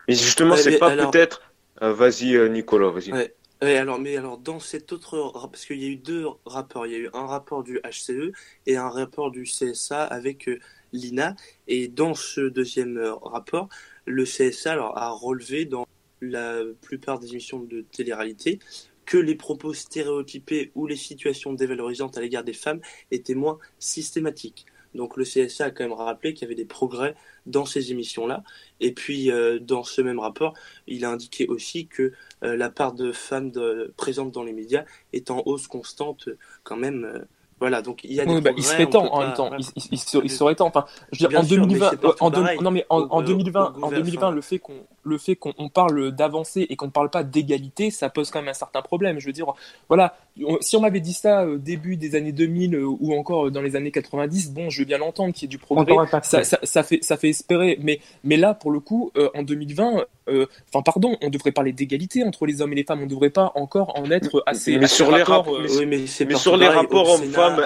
Mais 0.09 0.15
justement, 0.15 0.57
c'est 0.57 0.79
pas 0.79 0.97
peut-être. 0.97 1.43
Euh, 1.83 1.93
vas-y, 1.93 2.37
euh, 2.37 2.49
Nicolas, 2.49 2.91
vas-y. 2.91 3.13
alors, 3.61 3.99
mais 3.99 4.17
alors, 4.17 4.39
dans 4.39 4.61
cet 4.61 4.93
autre. 4.93 5.33
Parce 5.51 5.67
qu'il 5.67 5.83
y 5.83 5.87
a 5.87 5.89
eu 5.89 5.97
deux 5.97 6.27
rapports. 6.47 6.87
Il 6.87 6.93
y 6.93 6.97
a 6.97 6.99
eu 6.99 7.11
un 7.13 7.27
rapport 7.27 7.63
du 7.63 7.81
HCE 7.81 8.33
et 8.67 8.77
un 8.77 8.89
rapport 8.89 9.31
du 9.31 9.45
CSA 9.45 10.05
avec 10.05 10.49
euh, 10.49 10.59
l'INA. 10.93 11.37
Et 11.69 11.89
dans 11.89 12.15
ce 12.15 12.41
deuxième 12.41 12.99
rapport, 13.23 13.69
le 14.07 14.25
CSA 14.25 14.73
alors, 14.73 14.97
a 14.97 15.11
relevé 15.11 15.65
dans 15.65 15.87
la 16.21 16.61
plupart 16.81 17.19
des 17.19 17.33
émissions 17.33 17.59
de 17.59 17.83
télé-réalité 17.83 18.59
que 19.07 19.19
les 19.19 19.35
propos 19.35 19.75
stéréotypés 19.75 20.73
ou 20.75 20.87
les 20.87 20.97
situations 20.97 21.53
dévalorisantes 21.53 22.17
à 22.17 22.21
l'égard 22.21 22.45
des 22.45 22.53
femmes 22.53 22.81
étaient 23.11 23.35
moins 23.35 23.59
systématiques. 23.79 24.67
Donc 24.95 25.17
le 25.17 25.25
CSA 25.25 25.67
a 25.67 25.71
quand 25.71 25.85
même 25.85 25.93
rappelé 25.93 26.35
qu'il 26.35 26.43
y 26.43 26.45
avait 26.47 26.55
des 26.55 26.65
progrès 26.65 27.15
dans 27.47 27.65
ces 27.65 27.91
émissions-là. 27.91 28.45
Et 28.81 28.93
puis 28.93 29.31
euh, 29.31 29.59
dans 29.59 29.83
ce 29.83 30.01
même 30.01 30.21
rapport, 30.21 30.55
il 30.87 31.05
a 31.05 31.11
indiqué 31.11 31.47
aussi 31.49 31.87
que 31.87 32.13
euh, 32.43 32.57
la 32.57 32.71
part 32.71 32.93
de 32.93 33.13
femmes 33.13 33.53
présentes 33.97 34.31
dans 34.31 34.45
les 34.45 34.53
médias 34.53 34.85
est 35.13 35.31
en 35.31 35.43
hausse 35.47 35.67
constante 35.67 36.29
quand 36.63 36.77
même 36.77 37.05
euh, 37.05 37.25
voilà, 37.61 37.83
donc 37.83 38.03
il 38.05 38.13
y 38.13 38.21
a 38.21 38.27
des 38.27 38.41
bah, 38.41 38.51
il 38.57 38.65
serait 38.65 38.91
temps 38.91 39.13
en 39.15 39.21
même 39.21 39.33
temps. 39.33 39.51
Il, 39.57 39.65
il, 39.77 39.99
il, 40.25 40.31
serait 40.31 40.55
temps. 40.57 40.67
Enfin, 40.67 40.85
je 41.13 41.23
veux 41.23 41.29
dire, 41.29 41.41
en 41.41 41.45
2020, 41.45 41.93
en 42.21 42.31
non 42.61 42.71
mais 42.73 42.85
en, 42.91 43.03
en 43.03 43.23
2020, 43.23 43.75
en 43.81 43.91
2020, 43.91 44.33
le 44.33 44.41
fait 44.41 44.59
qu'on 44.59 44.85
le 45.05 45.19
fait 45.19 45.37
qu'on 45.37 45.69
parle 45.69 46.13
d'avancée 46.13 46.67
et 46.69 46.77
qu'on 46.77 46.87
ne 46.87 46.91
parle 46.91 47.11
pas 47.11 47.23
d'égalité, 47.23 47.91
ça 47.91 48.09
pose 48.09 48.31
quand 48.31 48.41
même 48.41 48.49
un 48.49 48.55
certain 48.55 48.83
problème. 48.83 49.19
Je 49.19 49.27
veux 49.27 49.33
dire, 49.33 49.53
voilà, 49.89 50.17
si 50.61 50.77
on 50.77 50.81
m'avait 50.81 51.01
dit 51.01 51.13
ça 51.13 51.47
au 51.47 51.59
début 51.59 51.97
des 51.97 52.15
années 52.15 52.33
2000 52.33 52.75
euh, 52.75 52.85
ou 52.87 53.15
encore 53.15 53.51
dans 53.51 53.63
les 53.63 53.77
années 53.77 53.91
90, 53.91 54.53
bon, 54.53 54.71
je 54.71 54.81
veux 54.81 54.85
bien 54.85 54.99
l'entendre 54.99 55.33
qu'il 55.33 55.43
y 55.43 55.47
ait 55.47 55.49
du 55.49 55.59
progrès, 55.59 55.95
ça, 56.23 56.43
ça, 56.43 56.59
ça, 56.63 56.83
fait 56.83 56.99
ça 57.03 57.17
fait 57.17 57.29
espérer. 57.31 57.79
Mais 57.81 58.01
mais 58.25 58.37
là, 58.37 58.55
pour 58.55 58.71
le 58.71 58.81
coup, 58.81 59.11
euh, 59.17 59.29
en 59.35 59.43
2020, 59.43 60.05
euh, 60.29 60.47
enfin 60.69 60.83
pardon, 60.83 61.17
on 61.23 61.31
devrait 61.31 61.53
parler 61.53 61.73
d'égalité 61.73 62.25
entre 62.25 62.47
les 62.47 62.63
hommes 62.63 62.73
et 62.73 62.77
les 62.77 62.85
femmes. 62.85 63.01
On 63.01 63.05
ne 63.05 63.11
devrait 63.11 63.31
pas 63.31 63.53
encore 63.55 63.99
en 63.99 64.11
être 64.11 64.43
assez. 64.47 64.79
Mais 64.79 64.87
sur 64.87 65.11
les 65.11 65.23
rapports, 65.23 65.61
mais, 65.87 66.07
sur 66.07 66.57
les 66.57 66.69
rapports 66.69 67.11
hommes-femmes, 67.11 67.61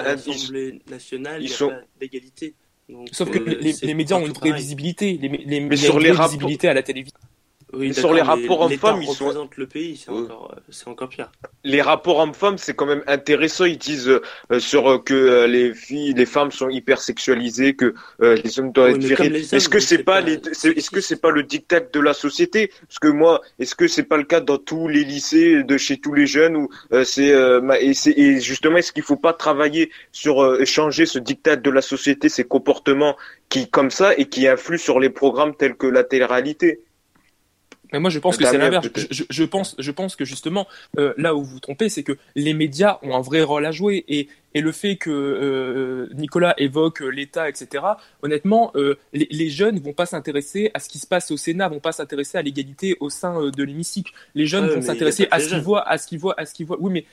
nationale, 0.89 1.41
ils 1.41 1.49
sont 1.49 1.71
d'égalité. 1.99 2.53
Sauf 3.11 3.29
que 3.29 3.37
les, 3.39 3.93
médias 3.93 4.17
ont 4.17 4.25
une 4.25 4.33
vraie 4.33 4.51
visibilité, 4.51 5.17
les, 5.21 5.29
les, 5.29 5.59
mais 5.59 5.75
sur 5.75 5.99
les 5.99 6.11
visibilité 6.11 6.67
à 6.67 6.73
la 6.73 6.83
télévision. 6.83 7.19
Oui, 7.71 7.93
sur 7.93 8.13
les 8.13 8.21
rapports 8.21 8.61
hommes-femmes, 8.61 9.01
ils 9.03 9.07
sont. 9.09 9.47
le 9.55 9.67
pays, 9.67 9.97
c'est 9.97 10.09
encore, 10.09 10.55
euh, 10.57 10.89
encore, 10.89 11.09
pire. 11.09 11.31
Les 11.63 11.81
rapports 11.81 12.17
hommes-femmes, 12.17 12.57
c'est 12.57 12.73
quand 12.73 12.87
même 12.87 13.03
intéressant. 13.05 13.65
Ils 13.65 13.77
disent 13.77 14.09
euh, 14.09 14.59
sur 14.59 14.89
euh, 14.89 14.97
que 14.97 15.45
les 15.45 15.75
filles, 15.75 16.13
les 16.13 16.25
femmes 16.25 16.51
sont 16.51 16.69
hyper 16.69 16.99
sexualisées, 16.99 17.75
que 17.75 17.93
les 18.19 18.59
hommes 18.59 18.71
doivent 18.71 18.95
être 18.95 19.03
virils. 19.03 19.35
Est-ce 19.35 19.69
que 19.69 19.79
c'est 19.79 20.03
pas, 20.03 20.21
les, 20.21 20.39
est-ce 20.47 20.89
que 20.89 21.01
c'est 21.01 21.21
pas 21.21 21.29
le 21.29 21.43
dictat 21.43 21.81
de 21.81 21.99
la 21.99 22.13
société? 22.13 22.71
Parce 22.87 22.99
que 22.99 23.07
moi, 23.07 23.41
est-ce 23.59 23.75
que 23.75 23.87
c'est 23.87 24.03
pas 24.03 24.17
le 24.17 24.23
cas 24.23 24.39
dans 24.39 24.57
tous 24.57 24.87
les 24.87 25.03
lycées, 25.03 25.63
de 25.63 25.77
chez 25.77 25.97
tous 25.97 26.13
les 26.13 26.25
jeunes, 26.25 26.55
ou 26.55 26.69
c'est 27.03 27.29
et, 27.29 27.93
et, 28.07 28.39
justement, 28.41 28.77
est-ce 28.77 28.91
qu'il 28.91 29.03
faut 29.03 29.15
pas 29.15 29.33
travailler 29.33 29.91
sur 30.11 30.65
changer 30.65 31.05
ce 31.05 31.19
dictat 31.19 31.55
de 31.55 31.69
la 31.69 31.81
société, 31.81 32.29
ces 32.29 32.45
comportements 32.45 33.15
qui 33.49 33.69
comme 33.69 33.91
ça 33.91 34.15
et 34.17 34.25
qui 34.25 34.47
influent 34.47 34.79
sur 34.79 34.99
les 34.99 35.09
programmes 35.09 35.55
tels 35.55 35.75
que 35.75 35.87
la 35.87 36.03
télé-réalité? 36.03 36.81
Mais 37.91 37.99
moi, 37.99 38.09
je 38.09 38.19
pense 38.19 38.37
que 38.37 38.45
c'est 38.45 38.57
l'inverse. 38.57 38.87
Je, 38.95 39.23
je, 39.29 39.43
pense, 39.43 39.75
je 39.79 39.91
pense 39.91 40.15
que 40.15 40.25
justement, 40.25 40.67
euh, 40.97 41.13
là 41.17 41.35
où 41.35 41.43
vous 41.43 41.53
vous 41.53 41.59
trompez, 41.59 41.89
c'est 41.89 42.03
que 42.03 42.17
les 42.35 42.53
médias 42.53 42.99
ont 43.01 43.15
un 43.15 43.21
vrai 43.21 43.41
rôle 43.41 43.65
à 43.65 43.71
jouer 43.71 44.05
et, 44.07 44.27
et 44.53 44.61
le 44.61 44.71
fait 44.71 44.95
que 44.95 45.09
euh, 45.09 46.09
Nicolas 46.15 46.53
évoque 46.57 47.01
l'État, 47.01 47.49
etc. 47.49 47.83
Honnêtement, 48.23 48.71
euh, 48.75 48.95
les, 49.13 49.27
les, 49.29 49.49
jeunes 49.49 49.79
vont 49.79 49.93
pas 49.93 50.05
s'intéresser 50.05 50.71
à 50.73 50.79
ce 50.79 50.89
qui 50.89 50.99
se 50.99 51.07
passe 51.07 51.31
au 51.31 51.37
Sénat, 51.37 51.69
vont 51.69 51.79
pas 51.79 51.91
s'intéresser 51.91 52.37
à 52.37 52.41
l'égalité 52.41 52.97
au 52.99 53.09
sein 53.09 53.39
euh, 53.39 53.51
de 53.51 53.63
l'hémicycle. 53.63 54.11
Les 54.35 54.45
jeunes 54.45 54.67
vont 54.67 54.81
s'intéresser 54.81 55.27
à 55.31 55.39
ce 55.39 55.49
qu'ils 55.49 55.61
voient, 55.61 55.87
à 55.87 55.97
ce 55.97 56.07
qu'ils 56.07 56.19
voient, 56.19 56.35
à 56.37 56.45
ce 56.45 56.53
qu'ils 56.53 56.65
voient. 56.65 56.77
Oui, 56.79 56.91
mais 56.91 57.05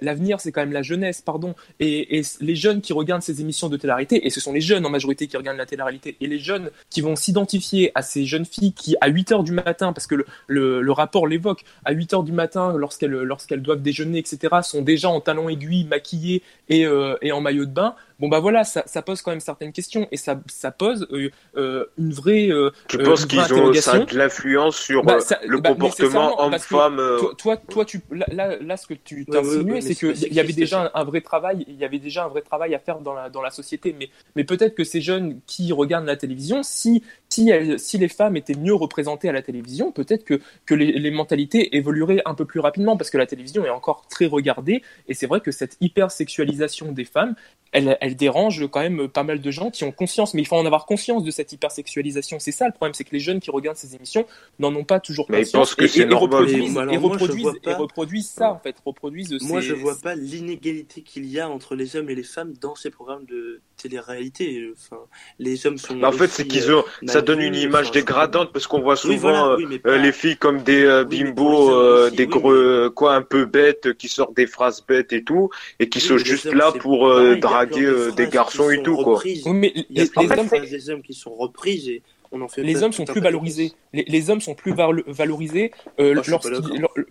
l'avenir, 0.00 0.40
c'est 0.40 0.52
quand 0.52 0.62
même 0.62 0.72
la 0.72 0.82
jeunesse, 0.82 1.20
pardon. 1.20 1.54
Et, 1.80 2.18
et, 2.18 2.22
les 2.40 2.56
jeunes 2.56 2.80
qui 2.80 2.92
regardent 2.92 3.22
ces 3.22 3.40
émissions 3.40 3.68
de 3.68 3.76
télé-réalité, 3.76 4.26
et 4.26 4.30
ce 4.30 4.40
sont 4.40 4.52
les 4.52 4.60
jeunes 4.60 4.86
en 4.86 4.90
majorité 4.90 5.26
qui 5.26 5.36
regardent 5.36 5.58
la 5.58 5.66
télé-réalité, 5.66 6.16
et 6.20 6.26
les 6.26 6.38
jeunes 6.38 6.70
qui 6.90 7.00
vont 7.00 7.16
s'identifier 7.16 7.92
à 7.94 8.02
ces 8.02 8.24
jeunes 8.24 8.46
filles 8.46 8.72
qui, 8.72 8.96
à 9.00 9.08
8 9.08 9.32
heures 9.32 9.44
du 9.44 9.52
matin, 9.52 9.92
parce 9.92 10.06
que 10.06 10.14
le, 10.14 10.26
le, 10.46 10.80
le 10.80 10.92
rapport 10.92 11.26
l'évoque, 11.26 11.64
à 11.84 11.92
8 11.92 12.14
heures 12.14 12.22
du 12.22 12.32
matin, 12.32 12.74
lorsqu'elles 12.76 13.10
lorsqu'elles 13.10 13.62
doivent 13.62 13.82
déjeuner, 13.82 14.18
etc., 14.18 14.56
sont 14.62 14.82
déjà 14.82 15.08
en 15.08 15.20
talons 15.20 15.48
aiguilles, 15.48 15.84
maquillées 15.84 16.42
et, 16.68 16.86
euh, 16.86 17.16
et 17.20 17.32
en 17.32 17.40
maillot 17.40 17.66
de 17.66 17.70
bain, 17.70 17.94
bon 18.18 18.28
bah 18.28 18.40
voilà, 18.40 18.64
ça, 18.64 18.82
ça, 18.86 19.02
pose 19.02 19.22
quand 19.22 19.30
même 19.30 19.40
certaines 19.40 19.72
questions 19.72 20.08
et 20.12 20.16
ça, 20.16 20.40
ça 20.46 20.70
pose 20.70 21.06
euh, 21.12 21.30
euh 21.56 21.86
une 21.98 22.12
vraie. 22.12 22.48
Euh, 22.48 22.70
tu 22.88 22.98
penses 22.98 23.26
qu'ils 23.26 23.52
ont 23.54 23.72
ça 23.74 23.98
de 23.98 24.16
l'influence 24.16 24.76
sur 24.76 25.04
bah, 25.04 25.20
ça, 25.20 25.38
le 25.46 25.60
bah, 25.60 25.70
comportement 25.70 26.40
homme-femme 26.42 27.00
toi, 27.38 27.56
toi, 27.56 27.84
tu, 27.84 28.00
là, 28.10 28.56
là, 28.60 28.76
ce 28.76 28.86
que 28.86 28.94
tu 28.94 29.26
t'insinuais, 29.26 29.80
c'est 29.80 29.94
qu'il 29.94 30.32
y 30.32 30.40
avait 30.40 30.52
déjà 30.52 30.90
un, 30.94 31.04
vrai 31.04 31.20
travail, 31.20 31.64
il 31.68 31.76
y 31.76 31.84
avait 31.84 31.98
déjà 31.98 32.24
un 32.24 32.28
vrai 32.28 32.42
travail 32.42 32.74
à 32.74 32.78
faire 32.78 33.00
dans 33.00 33.14
la, 33.14 33.30
dans 33.30 33.42
la 33.42 33.50
société. 33.50 33.94
Mais, 33.98 34.08
mais 34.36 34.44
peut-être 34.44 34.74
que 34.74 34.84
ces 34.84 35.00
jeunes 35.00 35.40
qui 35.46 35.72
regardent 35.72 36.06
la 36.06 36.16
télévision, 36.16 36.62
si, 36.62 37.02
si, 37.34 37.50
elles, 37.50 37.78
si 37.80 37.98
les 37.98 38.08
femmes 38.08 38.36
étaient 38.36 38.54
mieux 38.54 38.74
représentées 38.74 39.28
à 39.28 39.32
la 39.32 39.42
télévision, 39.42 39.90
peut-être 39.90 40.24
que, 40.24 40.40
que 40.66 40.74
les, 40.74 40.92
les 40.92 41.10
mentalités 41.10 41.76
évolueraient 41.76 42.22
un 42.24 42.34
peu 42.34 42.44
plus 42.44 42.60
rapidement 42.60 42.96
parce 42.96 43.10
que 43.10 43.18
la 43.18 43.26
télévision 43.26 43.64
est 43.64 43.70
encore 43.70 44.06
très 44.08 44.26
regardée 44.26 44.82
et 45.08 45.14
c'est 45.14 45.26
vrai 45.26 45.40
que 45.40 45.50
cette 45.50 45.76
hypersexualisation 45.80 46.92
des 46.92 47.04
femmes, 47.04 47.34
elle, 47.74 47.98
elle, 48.00 48.14
dérange 48.14 48.68
quand 48.68 48.80
même 48.80 49.08
pas 49.08 49.24
mal 49.24 49.40
de 49.40 49.50
gens 49.50 49.70
qui 49.70 49.82
ont 49.82 49.90
conscience, 49.90 50.32
mais 50.32 50.42
il 50.42 50.44
faut 50.46 50.54
en 50.54 50.64
avoir 50.64 50.86
conscience 50.86 51.24
de 51.24 51.30
cette 51.32 51.52
hypersexualisation. 51.52 52.38
C'est 52.38 52.52
ça 52.52 52.66
le 52.66 52.72
problème, 52.72 52.94
c'est 52.94 53.02
que 53.02 53.10
les 53.10 53.18
jeunes 53.18 53.40
qui 53.40 53.50
regardent 53.50 53.76
ces 53.76 53.96
émissions 53.96 54.26
n'en 54.60 54.72
ont 54.76 54.84
pas 54.84 55.00
toujours 55.00 55.26
mais 55.28 55.38
conscience. 55.38 55.74
que 55.74 55.84
et, 55.84 56.04
reproduisent, 56.14 56.76
et, 56.76 56.96
reproduisent, 56.96 57.52
et 57.66 57.72
reproduisent 57.72 58.30
ça 58.30 58.52
en 58.52 58.58
fait, 58.60 58.76
reproduisent. 58.84 59.36
Moi, 59.42 59.60
je 59.60 59.74
vois 59.74 59.96
pas 60.00 60.14
l'inégalité 60.14 61.02
qu'il 61.02 61.26
y 61.26 61.40
a 61.40 61.50
entre 61.50 61.74
les 61.74 61.96
hommes 61.96 62.08
et 62.08 62.14
les 62.14 62.22
femmes 62.22 62.54
dans 62.60 62.76
ces 62.76 62.90
programmes 62.90 63.24
de 63.26 63.60
télé-réalité. 63.76 64.70
Enfin, 64.72 65.02
les 65.40 65.66
hommes 65.66 65.78
sont. 65.78 66.00
en 66.02 66.12
fait, 66.12 66.28
c'est 66.28 66.46
qu'ils 66.46 66.70
ont. 66.70 66.84
Euh, 67.02 67.06
ça 67.06 67.22
donne 67.24 67.40
une 67.40 67.54
image 67.54 67.90
dégradante 67.90 68.52
parce 68.52 68.66
qu'on 68.66 68.80
voit 68.80 68.96
souvent 68.96 69.50
euh, 69.50 69.56
euh, 69.86 69.98
les 69.98 70.12
filles 70.12 70.36
comme 70.36 70.62
des 70.62 71.04
bimbos, 71.08 72.10
des 72.10 72.26
gros 72.26 72.90
quoi 72.90 73.14
un 73.14 73.22
peu 73.22 73.44
bêtes 73.44 73.94
qui 73.94 74.08
sortent 74.08 74.36
des 74.36 74.46
phrases 74.46 74.84
bêtes 74.86 75.12
et 75.12 75.24
tout, 75.24 75.50
et 75.78 75.88
qui 75.88 76.00
sont 76.00 76.18
juste 76.18 76.52
là 76.52 76.72
pour 76.72 77.08
draguer 77.36 77.92
des 78.16 78.28
garçons 78.28 78.70
et 78.70 78.82
tout 78.82 78.96
quoi. 78.96 79.20
mais 79.46 79.72
il 79.74 79.98
y 79.98 80.00
a 80.00 80.60
des 80.60 80.90
hommes 80.90 81.02
qui 81.02 81.14
sont 81.14 81.34
reprises 81.34 81.88
et 81.88 82.02
on 82.34 82.42
en 82.42 82.48
fait 82.48 82.62
les 82.62 82.82
hommes 82.82 82.92
sont 82.92 83.04
plus 83.04 83.20
valorisés. 83.20 83.72
Les, 83.92 84.04
les, 84.06 84.30
hommes 84.30 84.40
sont 84.40 84.54
plus 84.54 84.74
valorisés 84.74 85.70
euh, 86.00 86.20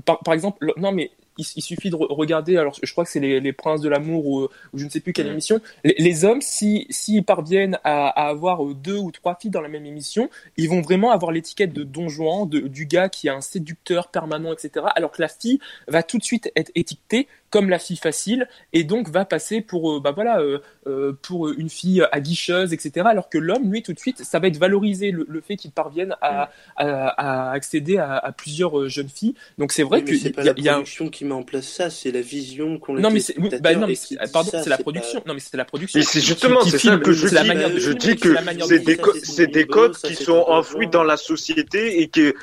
par, 0.05 0.19
par, 0.19 0.33
exemple. 0.33 0.73
Non, 0.77 0.91
mais 0.91 1.11
il, 1.37 1.43
suffit 1.45 1.89
de 1.89 1.95
regarder, 1.95 2.57
alors 2.57 2.77
je 2.81 2.91
crois 2.91 3.05
que 3.05 3.09
c'est 3.09 3.19
les, 3.19 3.39
les, 3.39 3.53
Princes 3.53 3.81
de 3.81 3.89
l'amour 3.89 4.25
ou, 4.25 4.43
ou, 4.43 4.77
je 4.77 4.85
ne 4.85 4.89
sais 4.89 4.99
plus 4.99 5.13
quelle 5.13 5.27
émission. 5.27 5.59
Les, 5.83 5.95
les 5.97 6.25
hommes, 6.25 6.41
s'ils 6.41 6.85
si, 6.89 7.21
parviennent 7.21 7.79
à, 7.83 8.07
à, 8.07 8.27
avoir 8.27 8.63
deux 8.65 8.97
ou 8.97 9.11
trois 9.11 9.35
filles 9.35 9.51
dans 9.51 9.61
la 9.61 9.69
même 9.69 9.85
émission, 9.85 10.29
ils 10.57 10.69
vont 10.69 10.81
vraiment 10.81 11.11
avoir 11.11 11.31
l'étiquette 11.31 11.73
de 11.73 11.83
Don 11.83 12.09
Juan, 12.09 12.47
de, 12.47 12.59
du 12.59 12.85
gars 12.85 13.09
qui 13.09 13.27
est 13.27 13.31
un 13.31 13.41
séducteur 13.41 14.09
permanent, 14.09 14.53
etc. 14.53 14.85
Alors 14.95 15.11
que 15.11 15.21
la 15.21 15.29
fille 15.29 15.59
va 15.87 16.03
tout 16.03 16.17
de 16.17 16.23
suite 16.23 16.51
être 16.55 16.71
étiquetée 16.75 17.27
comme 17.53 17.69
la 17.69 17.77
fille 17.77 17.97
facile 17.97 18.47
et 18.73 18.83
donc 18.83 19.09
va 19.09 19.25
passer 19.25 19.61
pour 19.61 19.91
euh, 19.91 19.99
bah 19.99 20.11
voilà 20.11 20.39
euh, 20.39 20.57
euh, 20.87 21.13
pour 21.21 21.49
une 21.49 21.69
fille 21.69 22.03
aguicheuse 22.11 22.73
etc 22.73 23.05
alors 23.07 23.29
que 23.29 23.37
l'homme 23.37 23.71
lui 23.71 23.83
tout 23.83 23.93
de 23.93 23.99
suite 23.99 24.23
ça 24.23 24.39
va 24.39 24.47
être 24.47 24.57
valorisé 24.57 25.11
le, 25.11 25.27
le 25.29 25.39
fait 25.39 25.55
qu'il 25.55 25.69
parvienne 25.69 26.15
à, 26.19 26.49
à, 26.77 26.87
à 27.09 27.51
accéder 27.51 27.99
à, 27.99 28.17
à, 28.17 28.31
plusieurs 28.31 28.89
jeunes 28.89 29.07
filles. 29.07 29.35
Donc 29.59 29.71
c'est 29.71 29.83
vrai 29.83 30.03
que 30.03 30.17
c'est 30.17 30.31
pas 30.31 30.43
la 30.43 30.55
production 30.55 31.09
qui 31.09 31.25
met 31.25 31.33
en 31.35 31.43
place 31.43 31.67
ça 31.67 31.91
c'est 31.91 32.09
la 32.09 32.21
vision 32.21 32.79
qu'on 32.79 32.95
non 32.95 33.11
mais 33.11 33.19
c'est 33.19 33.37
bah, 33.61 33.75
non 33.75 33.85
mais 33.85 33.99
pardon 34.31 34.49
c'est 34.51 34.69
la 34.69 34.79
production. 34.79 35.21
Non 35.27 35.35
mais 35.35 35.39
c'est 35.39 35.55
la 35.55 35.65
production. 35.65 35.99
Mais 35.99 36.05
c'est 36.05 36.21
justement 36.21 36.61
c'est 36.61 36.79
ça 36.79 36.97
que 36.97 37.11
je 37.11 37.27
dis. 37.27 37.79
je 37.79 37.91
dis 37.91 38.15
que 38.15 38.35
c'est 38.67 38.79
des 38.79 38.97
c'est 39.21 39.47
des 39.51 39.67
codes 39.67 39.95
qui 39.95 40.15
sont 40.15 40.43
enfouis 40.47 40.87
dans 40.87 41.03
la 41.03 41.17
société 41.17 42.01
et 42.01 42.07
que 42.07 42.33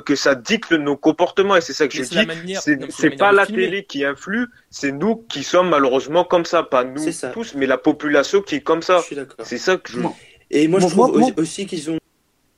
que 0.00 0.14
ça 0.14 0.34
dicte 0.34 0.72
nos 0.72 0.98
comportements 0.98 1.56
et 1.56 1.62
c'est 1.62 1.72
ça 1.72 1.88
que 1.88 1.96
je 1.96 2.02
dis. 2.02 2.56
c'est 2.90 3.16
pas 3.16 3.32
la 3.32 3.46
télé 3.46 3.84
qui 3.84 4.04
influe 4.04 4.25
c'est 4.70 4.92
nous 4.92 5.16
qui 5.16 5.42
sommes 5.42 5.68
malheureusement 5.70 6.24
comme 6.24 6.44
ça, 6.44 6.62
pas 6.62 6.84
nous 6.84 7.04
tous, 7.32 7.54
mais 7.54 7.66
la 7.66 7.78
population 7.78 8.42
qui 8.42 8.56
est 8.56 8.60
comme 8.60 8.82
ça. 8.82 9.02
C'est 9.42 9.58
ça 9.58 9.76
que 9.76 9.92
je. 9.92 10.00
Et 10.50 10.68
moi, 10.68 10.80
je 10.80 10.86
trouve 10.86 11.20
aussi 11.36 11.66
qu'ils 11.66 11.90
ont 11.90 11.98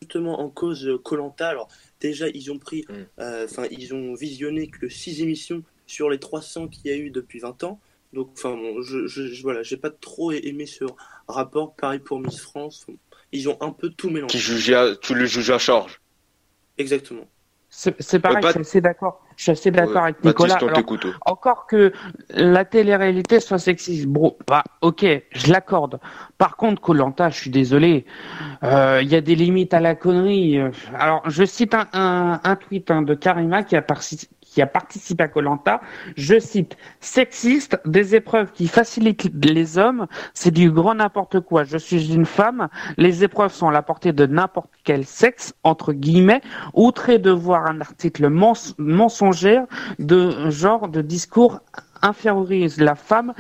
justement 0.03 0.41
en 0.41 0.49
cause 0.49 0.99
Colanta. 1.05 1.49
Alors 1.49 1.69
déjà, 2.01 2.29
ils 2.29 2.51
ont 2.51 2.59
pris, 2.59 2.85
mm. 2.89 2.95
euh, 3.21 3.45
enfin, 3.45 3.65
ils 3.71 3.95
ont 3.95 4.15
visionné 4.15 4.69
que 4.69 4.89
6 4.89 5.23
émissions 5.23 5.63
sur 5.87 6.11
les 6.11 6.19
300 6.19 6.69
qu'il 6.69 6.91
y 6.91 6.95
a 6.95 6.97
eu 6.97 7.11
depuis 7.11 7.39
20 7.39 7.65
ans. 7.65 7.81
Donc, 8.13 8.31
enfin, 8.33 8.55
bon, 8.55 8.81
je, 8.83 9.07
je, 9.07 9.43
voilà, 9.43 9.63
j'ai 9.63 9.77
pas 9.77 9.91
trop 9.91 10.33
aimé 10.33 10.67
ce 10.67 10.85
rapport. 11.27 11.75
Pareil 11.75 11.99
pour 11.99 12.21
Miss 12.21 12.41
France. 12.41 12.87
Ils 13.33 13.49
ont 13.49 13.59
un 13.61 13.71
peu 13.71 13.91
tout 13.91 14.09
mélangé. 14.09 14.39
Qui 14.39 14.45
tu 15.03 15.15
le 15.15 15.27
juges 15.27 15.51
à 15.51 15.59
charge. 15.59 16.01
Exactement. 16.79 17.29
C'est 17.69 18.19
pareil, 18.19 18.43
je 18.43 18.51
suis 18.51 18.61
assez 18.61 18.81
d'accord. 18.81 19.23
Je 19.39 19.45
suis 19.45 19.53
assez 19.53 19.71
d'accord 19.71 20.03
avec 20.03 20.25
Nicolas. 20.25 20.59
encore 21.25 21.69
que 21.69 21.93
la 22.31 22.65
télé-réalité 22.65 23.39
soit 23.39 23.61
sexiste, 23.61 24.09
bro, 24.09 24.37
bah, 24.49 24.65
ok, 24.81 25.07
je 25.31 25.53
l'accorde. 25.53 26.01
Par 26.39 26.57
contre, 26.57 26.83
Colanta, 26.83 27.31
je 27.31 27.39
suis 27.39 27.51
désolé, 27.51 28.05
euh, 28.65 28.99
il 29.01 29.09
y 29.09 29.15
a 29.15 29.21
des 29.21 29.37
limites 29.37 29.75
à 29.75 29.81
la 29.81 29.95
connerie. 29.95 30.59
Alors, 30.99 31.23
je 31.31 31.45
cite 31.45 31.73
un, 31.75 31.87
un, 31.93 32.41
un 32.43 32.57
tweet 32.57 32.91
hein, 32.91 33.03
de 33.03 33.15
Karima 33.15 33.63
qui 33.63 33.77
a, 33.77 33.83
participé 33.83 34.35
qui 34.59 34.63
a 34.63 34.67
participé 34.67 35.23
à 35.23 35.29
Colanta, 35.29 35.81
je 36.17 36.41
cite, 36.41 36.77
sexiste, 36.99 37.79
des 37.85 38.17
épreuves 38.17 38.51
qui 38.51 38.67
facilitent 38.67 39.31
les 39.45 39.79
hommes, 39.79 40.09
c'est 40.35 40.51
du 40.51 40.73
grand 40.73 40.97
n'importe 40.97 41.39
quoi. 41.39 41.63
Je 41.63 41.79
suis 41.79 42.13
une 42.13 42.27
femme, 42.27 42.67
les 42.97 43.23
épreuves 43.23 43.53
sont 43.53 43.69
à 43.69 43.73
la 43.73 43.83
portée 43.83 44.13
de 44.13 44.27
n'importe 44.27 44.73
quel 44.83 45.05
sexe, 45.05 45.55
entre 45.63 45.93
guillemets, 45.93 46.41
outré 46.75 47.21
de 47.21 47.31
voir 47.31 47.67
un 47.67 47.81
article 47.81 48.29
mensongère 48.79 49.65
de 50.01 50.51
genre 50.51 50.89
de 50.89 51.03
discours 51.03 51.61
infériorise 52.03 52.81
la 52.81 52.97
femme, 52.97 53.35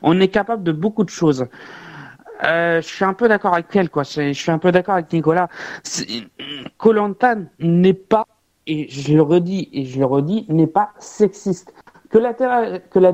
on 0.00 0.18
est 0.20 0.28
capable 0.28 0.62
de 0.62 0.72
beaucoup 0.72 1.04
de 1.04 1.10
choses. 1.10 1.44
Euh, 2.44 2.80
je 2.80 2.86
suis 2.86 3.04
un 3.04 3.12
peu 3.12 3.28
d'accord 3.28 3.52
avec 3.52 3.76
elle, 3.76 3.90
quoi. 3.90 4.04
Je 4.04 4.32
suis 4.32 4.50
un 4.50 4.58
peu 4.58 4.72
d'accord 4.72 4.94
avec 4.94 5.12
Nicolas. 5.12 5.48
Colanta 6.78 7.34
n'est 7.60 7.92
pas 7.92 8.26
et 8.66 8.88
je 8.88 9.14
le 9.14 9.22
redis 9.22 9.68
et 9.72 9.84
je 9.84 9.98
le 9.98 10.06
redis, 10.06 10.46
n'est 10.48 10.66
pas 10.66 10.90
sexiste. 10.98 11.72
Que 12.10 12.18
la, 12.18 12.34
que 12.34 12.98
la, 12.98 13.12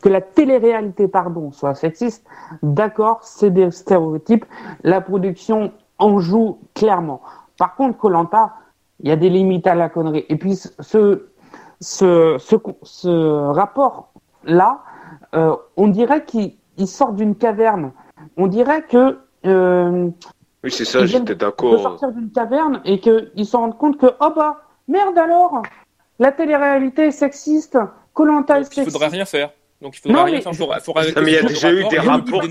que 0.00 0.08
la 0.08 0.20
télé-réalité 0.20 1.08
pardon, 1.08 1.52
soit 1.52 1.74
sexiste, 1.74 2.26
d'accord, 2.62 3.20
c'est 3.22 3.50
des 3.50 3.70
stéréotypes. 3.70 4.44
La 4.84 5.00
production 5.00 5.72
en 5.98 6.18
joue 6.18 6.58
clairement. 6.74 7.20
Par 7.58 7.74
contre, 7.74 7.98
Colanta, 7.98 8.54
il 9.00 9.08
y 9.08 9.12
a 9.12 9.16
des 9.16 9.30
limites 9.30 9.66
à 9.66 9.74
la 9.74 9.88
connerie. 9.88 10.26
Et 10.28 10.36
puis 10.36 10.56
ce, 10.56 10.68
ce, 11.80 12.36
ce, 12.38 12.58
ce 12.82 13.50
rapport-là, 13.50 14.80
euh, 15.34 15.56
on 15.76 15.88
dirait 15.88 16.24
qu'il 16.24 16.56
sort 16.86 17.12
d'une 17.12 17.34
caverne. 17.34 17.92
On 18.36 18.46
dirait 18.46 18.82
que 18.82 19.18
euh, 19.46 20.10
oui, 20.64 20.70
c'est 20.70 20.84
ça, 20.84 21.06
j'étais 21.06 21.34
d'accord. 21.34 21.72
De 21.72 21.78
sortir 21.78 22.12
d'une 22.12 22.30
caverne 22.30 22.80
et 22.84 23.00
qu'ils 23.00 23.46
se 23.46 23.56
rendent 23.56 23.78
compte 23.78 23.98
que, 23.98 24.06
oh 24.20 24.32
bah, 24.34 24.62
merde 24.88 25.16
alors, 25.18 25.62
la 26.18 26.32
télé-réalité 26.32 27.06
est 27.06 27.12
sexiste, 27.12 27.78
Colanta 28.12 28.58
est 28.58 28.64
sexiste. 28.64 28.88
Il 28.88 28.92
faudrait 28.92 29.08
rien 29.08 29.24
faire. 29.24 29.52
Donc 29.80 29.96
il 29.96 30.00
faudra 30.00 30.24
rien 30.24 30.40
faire. 30.40 30.54
Faudra, 30.54 30.80
faudra 30.80 31.04
mais 31.22 31.32
il 31.32 31.34
y 31.34 31.38
a 31.38 31.42
déjà 31.42 31.72
eu 31.72 31.86
des 31.88 32.00
rapports 32.00 32.42
qui 32.42 32.48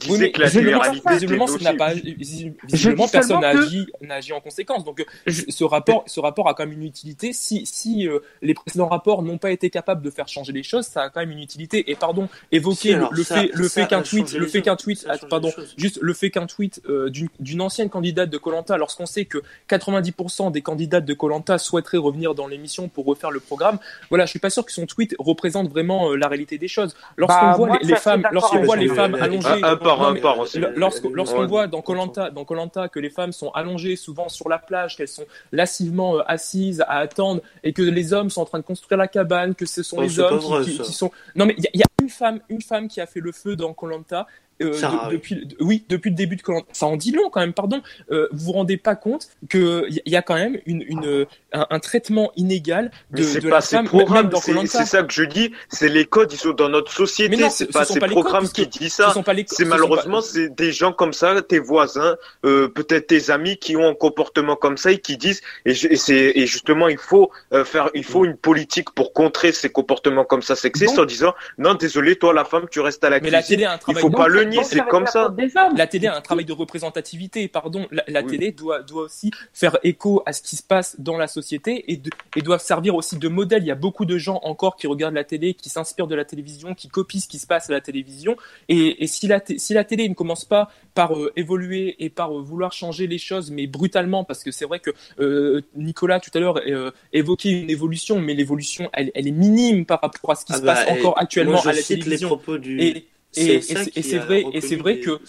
disaient 0.00 0.30
que 0.30 0.40
la 0.40 0.50
télé-réalité 0.50 1.08
visiblement, 1.10 1.46
ça 1.46 1.72
pas, 1.72 1.94
visiblement 1.94 3.08
personne 3.08 3.40
n'a 3.40 3.48
agi, 3.48 3.86
agi, 4.10 4.32
en 4.34 4.40
conséquence. 4.40 4.84
Donc 4.84 5.04
ce 5.26 5.64
rapport, 5.64 6.04
ce 6.06 6.20
rapport 6.20 6.46
a 6.48 6.54
quand 6.54 6.66
même 6.66 6.78
une 6.78 6.86
utilité. 6.86 7.32
Si, 7.32 7.64
si 7.64 8.06
euh, 8.06 8.18
les 8.42 8.52
précédents 8.52 8.88
rapports 8.88 9.22
n'ont 9.22 9.38
pas 9.38 9.50
été 9.50 9.70
capables 9.70 10.02
de 10.02 10.10
faire 10.10 10.28
changer 10.28 10.52
les 10.52 10.62
choses, 10.62 10.84
ça 10.84 11.04
a 11.04 11.10
quand 11.10 11.20
même 11.20 11.30
une 11.30 11.38
utilité. 11.38 11.90
Et 11.90 11.94
pardon, 11.94 12.28
évoquer 12.52 12.94
le, 12.94 13.06
le, 13.12 13.24
fait, 13.24 13.50
le 13.54 13.68
fait 13.68 13.86
qu'un 13.86 14.02
tweet, 14.02 14.34
le 14.34 14.46
fait 14.46 14.60
qu'un 14.60 14.76
tweet, 14.76 15.08
pardon, 15.30 15.50
juste 15.78 15.98
le 16.02 16.12
fait 16.12 16.30
qu'un 16.30 16.46
tweet 16.46 16.82
euh, 16.88 17.10
d'une 17.40 17.62
ancienne 17.62 17.88
candidate 17.88 18.28
de 18.28 18.36
Colanta, 18.36 18.76
lorsqu'on 18.76 19.06
sait 19.06 19.24
que 19.24 19.38
90% 19.70 20.52
des 20.52 20.60
candidates 20.60 21.06
de 21.06 21.14
Colanta 21.14 21.56
souhaiteraient 21.56 21.96
revenir 21.96 22.34
dans 22.34 22.46
l'émission 22.46 22.88
pour 22.88 23.06
refaire 23.06 23.30
le 23.30 23.40
programme, 23.40 23.78
voilà, 24.10 24.26
je 24.26 24.30
suis 24.30 24.38
pas 24.38 24.50
sûr 24.50 24.66
que 24.66 24.72
son 24.72 24.84
tweet 24.84 25.14
représente 25.18 25.70
vraiment 25.70 26.10
euh, 26.10 26.16
la 26.16 26.28
réalité 26.28 26.57
des 26.58 26.68
choses. 26.68 26.96
Lorsqu'on 27.16 27.46
bah, 27.46 27.54
voit 27.56 27.78
les, 27.82 27.96
femmes, 27.96 28.26
lorsqu'on 28.32 28.62
voit 28.62 28.76
les 28.76 28.88
femmes 28.88 29.14
allongées, 29.14 29.62
un, 29.62 29.76
par 29.76 30.02
un 30.02 30.14
par 30.14 30.38
Lorsqu'on 30.74 31.46
voit 31.46 31.66
dans 31.66 31.82
Colanta, 31.82 32.30
dans 32.30 32.44
Colanta 32.44 32.88
que 32.88 32.98
les 32.98 33.10
femmes 33.10 33.32
sont 33.32 33.50
allongées 33.50 33.96
souvent 33.96 34.28
sur 34.28 34.48
la 34.48 34.58
plage, 34.58 34.96
qu'elles 34.96 35.08
sont 35.08 35.26
lassivement 35.52 36.16
euh, 36.16 36.22
assises 36.26 36.82
à 36.82 36.98
attendre, 36.98 37.42
et 37.62 37.72
que 37.72 37.82
les 37.82 38.12
hommes 38.12 38.30
sont 38.30 38.42
en 38.42 38.46
train 38.46 38.58
de 38.58 38.64
construire 38.64 38.98
la 38.98 39.08
cabane, 39.08 39.54
que 39.54 39.66
ce 39.66 39.82
sont 39.82 39.98
oh, 39.98 40.02
les 40.02 40.18
hommes 40.20 40.64
qui, 40.64 40.92
sont. 40.92 41.10
Non 41.34 41.46
mais 41.46 41.54
il 41.58 41.78
y, 41.78 41.82
a 41.82 41.86
une 42.02 42.08
une 42.08 42.14
femme, 42.14 42.40
une 42.48 42.62
femme 42.62 42.88
qui 42.88 43.00
a 43.00 43.06
fait 43.06 43.20
le 43.20 43.32
feu 43.32 43.54
dans 43.54 43.74
Colanta 43.74 44.26
euh, 44.62 44.72
depuis, 45.10 45.48
oui, 45.60 45.84
depuis 45.88 46.10
le 46.10 46.16
début 46.16 46.36
de 46.36 46.42
Colanta. 46.42 46.68
Ça 46.72 46.86
en 46.86 46.96
dit 46.96 47.12
long 47.12 47.30
quand 47.30 47.40
même, 47.40 47.52
pardon. 47.52 47.82
Euh, 48.10 48.28
vous 48.32 48.46
vous 48.46 48.52
rendez 48.52 48.76
pas 48.76 48.96
compte 48.96 49.28
qu'il 49.50 50.02
y, 50.06 50.10
y 50.10 50.16
a 50.16 50.22
quand 50.22 50.34
même 50.34 50.58
une, 50.66 50.82
une 50.86 51.26
un, 51.52 51.66
un, 51.70 51.78
traitement 51.78 52.32
inégal 52.36 52.90
de, 53.10 53.40
de 53.40 53.48
la 53.48 53.60
femme 53.60 53.86
programmes, 53.86 54.28
dans 54.28 54.40
C'est 54.40 54.84
ça 54.84 55.02
que 55.02 55.12
je 55.12 55.24
dis. 55.24 55.52
C'est 55.68 55.88
les 55.88 56.04
codes, 56.04 56.32
ils 56.32 56.38
sont 56.38 56.52
dans 56.52 56.68
notre 56.68 56.92
société. 56.92 57.48
C'est 57.50 57.72
pas 57.72 57.84
ces 57.84 58.00
programmes 58.00 58.48
qui 58.48 58.66
disent 58.66 58.94
ça. 58.94 59.14
C'est 59.46 59.64
malheureusement, 59.64 60.20
c'est 60.20 60.48
des 60.54 60.72
gens 60.72 60.92
comme 60.92 61.12
ça, 61.12 61.40
tes 61.42 61.58
voisins, 61.58 62.16
euh, 62.44 62.68
peut-être 62.68 63.08
tes 63.08 63.30
amis 63.30 63.56
qui 63.56 63.76
ont 63.76 63.88
un 63.88 63.94
comportement 63.94 64.56
comme 64.56 64.76
ça 64.76 64.92
et 64.92 64.98
qui 64.98 65.16
disent. 65.16 65.40
Et, 65.64 65.72
et, 65.72 66.40
et 66.40 66.46
justement, 66.46 66.88
il 66.88 66.98
faut 66.98 67.30
euh, 67.52 67.64
faire, 67.64 67.90
il 67.94 68.04
faut 68.04 68.24
une 68.24 68.36
politique 68.36 68.90
pour 68.90 69.12
contrer 69.12 69.52
ces 69.52 69.70
comportements 69.70 70.24
comme 70.24 70.42
ça 70.42 70.56
sexistes 70.56 70.98
en 70.98 71.04
disant 71.04 71.34
non, 71.58 71.74
désolé, 71.74 72.16
toi 72.16 72.32
la 72.32 72.44
femme, 72.44 72.66
tu 72.70 72.80
restes 72.80 73.04
à 73.04 73.10
la 73.10 73.20
Mais 73.20 73.30
la 73.30 73.42
télé 73.42 73.64
a 73.64 73.72
un 73.72 73.78
travail. 73.78 74.02
Il 74.02 74.02
faut 74.02 74.10
pas 74.10 74.28
le 74.28 74.44
c'est 74.62 74.86
comme 74.86 75.06
ça. 75.06 75.34
La 75.76 75.86
télé 75.86 76.06
a 76.06 76.16
un 76.16 76.20
travail 76.20 76.44
de 76.44 76.52
représentativité. 76.52 77.48
Pardon, 77.48 77.86
la, 77.90 78.04
la 78.08 78.22
télé 78.22 78.52
doit 78.52 78.82
doit 78.82 79.02
aussi 79.02 79.30
faire 79.52 79.78
écho 79.82 80.22
à 80.26 80.32
ce 80.32 80.42
qui 80.42 80.56
se 80.56 80.62
passe 80.62 81.00
dans 81.00 81.16
la 81.16 81.26
société 81.26 81.92
et, 81.92 81.96
de, 81.96 82.10
et 82.36 82.42
doivent 82.42 82.62
servir 82.62 82.94
aussi 82.94 83.18
de 83.18 83.28
modèle. 83.28 83.62
Il 83.62 83.68
y 83.68 83.72
a 83.72 83.76
beaucoup 83.76 84.04
de 84.04 84.18
gens 84.18 84.40
encore 84.42 84.76
qui 84.76 84.86
regardent 84.86 85.14
la 85.14 85.24
télé, 85.24 85.54
qui 85.54 85.68
s'inspirent 85.68 86.06
de 86.06 86.14
la 86.14 86.24
télévision, 86.24 86.74
qui 86.74 86.88
copient 86.88 87.20
ce 87.20 87.28
qui 87.28 87.38
se 87.38 87.46
passe 87.46 87.70
à 87.70 87.72
la 87.72 87.80
télévision. 87.80 88.36
Et, 88.68 89.02
et 89.02 89.06
si, 89.06 89.26
la 89.26 89.40
si 89.56 89.74
la 89.74 89.84
télé 89.84 90.08
ne 90.08 90.14
commence 90.14 90.44
pas 90.44 90.70
par 90.94 91.16
euh, 91.16 91.32
évoluer 91.36 91.96
et 91.98 92.10
par 92.10 92.36
euh, 92.36 92.42
vouloir 92.42 92.72
changer 92.72 93.06
les 93.06 93.18
choses, 93.18 93.50
mais 93.50 93.66
brutalement, 93.66 94.24
parce 94.24 94.42
que 94.42 94.50
c'est 94.50 94.64
vrai 94.64 94.80
que 94.80 94.90
euh, 95.20 95.62
Nicolas 95.76 96.20
tout 96.20 96.30
à 96.34 96.40
l'heure 96.40 96.60
euh, 96.66 96.90
évoquait 97.12 97.50
une 97.50 97.70
évolution, 97.70 98.20
mais 98.20 98.34
l'évolution, 98.34 98.90
elle, 98.92 99.10
elle, 99.14 99.28
est 99.28 99.32
minime 99.32 99.86
par 99.86 100.00
rapport 100.00 100.30
à 100.30 100.34
ce 100.34 100.44
qui 100.44 100.52
ah 100.54 100.58
se 100.58 100.62
bah, 100.62 100.74
passe 100.74 100.90
encore 100.90 101.18
actuellement 101.18 101.60
à 101.60 101.72
la 101.72 101.82
télévision. 101.82 102.28
Les 102.28 102.34
propos 102.34 102.58
du... 102.58 102.80
Et, 102.80 103.06
et, 103.36 103.60
c'est 103.60 104.18
vrai, 104.18 104.44
et 104.52 104.60
c'est 104.60 104.76
vrai 104.76 105.00
que 105.00 105.20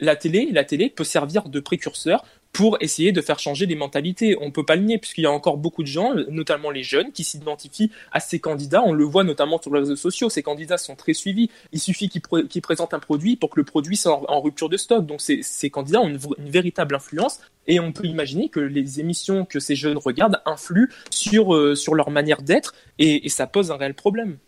la 0.00 0.16
télé, 0.16 0.48
la 0.50 0.64
télé 0.64 0.88
peut 0.88 1.04
servir 1.04 1.48
de 1.48 1.60
précurseur 1.60 2.24
pour 2.52 2.76
essayer 2.80 3.12
de 3.12 3.20
faire 3.20 3.38
changer 3.38 3.66
les 3.66 3.74
mentalités. 3.74 4.36
On 4.40 4.50
peut 4.50 4.64
pas 4.64 4.76
le 4.76 4.82
nier 4.82 4.98
puisqu'il 4.98 5.22
y 5.22 5.26
a 5.26 5.30
encore 5.30 5.56
beaucoup 5.56 5.82
de 5.82 5.88
gens, 5.88 6.14
notamment 6.30 6.70
les 6.70 6.82
jeunes, 6.82 7.12
qui 7.12 7.24
s'identifient 7.24 7.90
à 8.12 8.20
ces 8.20 8.40
candidats. 8.40 8.82
On 8.84 8.92
le 8.92 9.04
voit 9.04 9.24
notamment 9.24 9.60
sur 9.60 9.72
les 9.72 9.80
réseaux 9.80 9.96
sociaux. 9.96 10.28
Ces 10.28 10.42
candidats 10.42 10.78
sont 10.78 10.94
très 10.94 11.14
suivis. 11.14 11.50
Il 11.72 11.80
suffit 11.80 12.08
qu'ils, 12.08 12.20
pr 12.20 12.36
présentent 12.62 12.94
un 12.94 12.98
produit 12.98 13.36
pour 13.36 13.50
que 13.50 13.58
le 13.58 13.64
produit 13.64 13.96
soit 13.96 14.30
en, 14.30 14.40
rupture 14.40 14.68
de 14.68 14.76
stock. 14.76 15.06
Donc 15.06 15.20
ces, 15.20 15.42
ces 15.42 15.70
candidats 15.70 16.00
ont 16.00 16.08
une, 16.08 16.18
une, 16.38 16.50
véritable 16.50 16.94
influence 16.94 17.40
et 17.66 17.80
on 17.80 17.92
peut 17.92 18.06
imaginer 18.06 18.48
que 18.48 18.60
les 18.60 19.00
émissions 19.00 19.44
que 19.44 19.58
ces 19.58 19.74
jeunes 19.74 19.98
regardent 19.98 20.40
influent 20.46 20.88
sur, 21.10 21.54
euh, 21.54 21.74
sur 21.74 21.94
leur 21.94 22.10
manière 22.10 22.42
d'être 22.42 22.74
et, 22.98 23.26
et 23.26 23.28
ça 23.28 23.46
pose 23.46 23.70
un 23.70 23.76
réel 23.76 23.94
problème. 23.94 24.38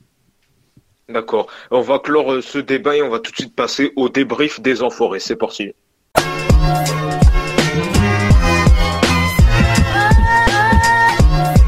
D'accord. 1.08 1.50
On 1.70 1.80
va 1.80 1.98
clore 1.98 2.34
euh, 2.34 2.42
ce 2.42 2.58
débat 2.58 2.96
et 2.96 3.02
on 3.02 3.08
va 3.08 3.18
tout 3.18 3.30
de 3.30 3.36
suite 3.36 3.54
passer 3.56 3.92
au 3.96 4.08
débrief 4.10 4.60
des 4.60 4.82
enforés. 4.82 5.20
C'est 5.20 5.36
parti. 5.36 5.72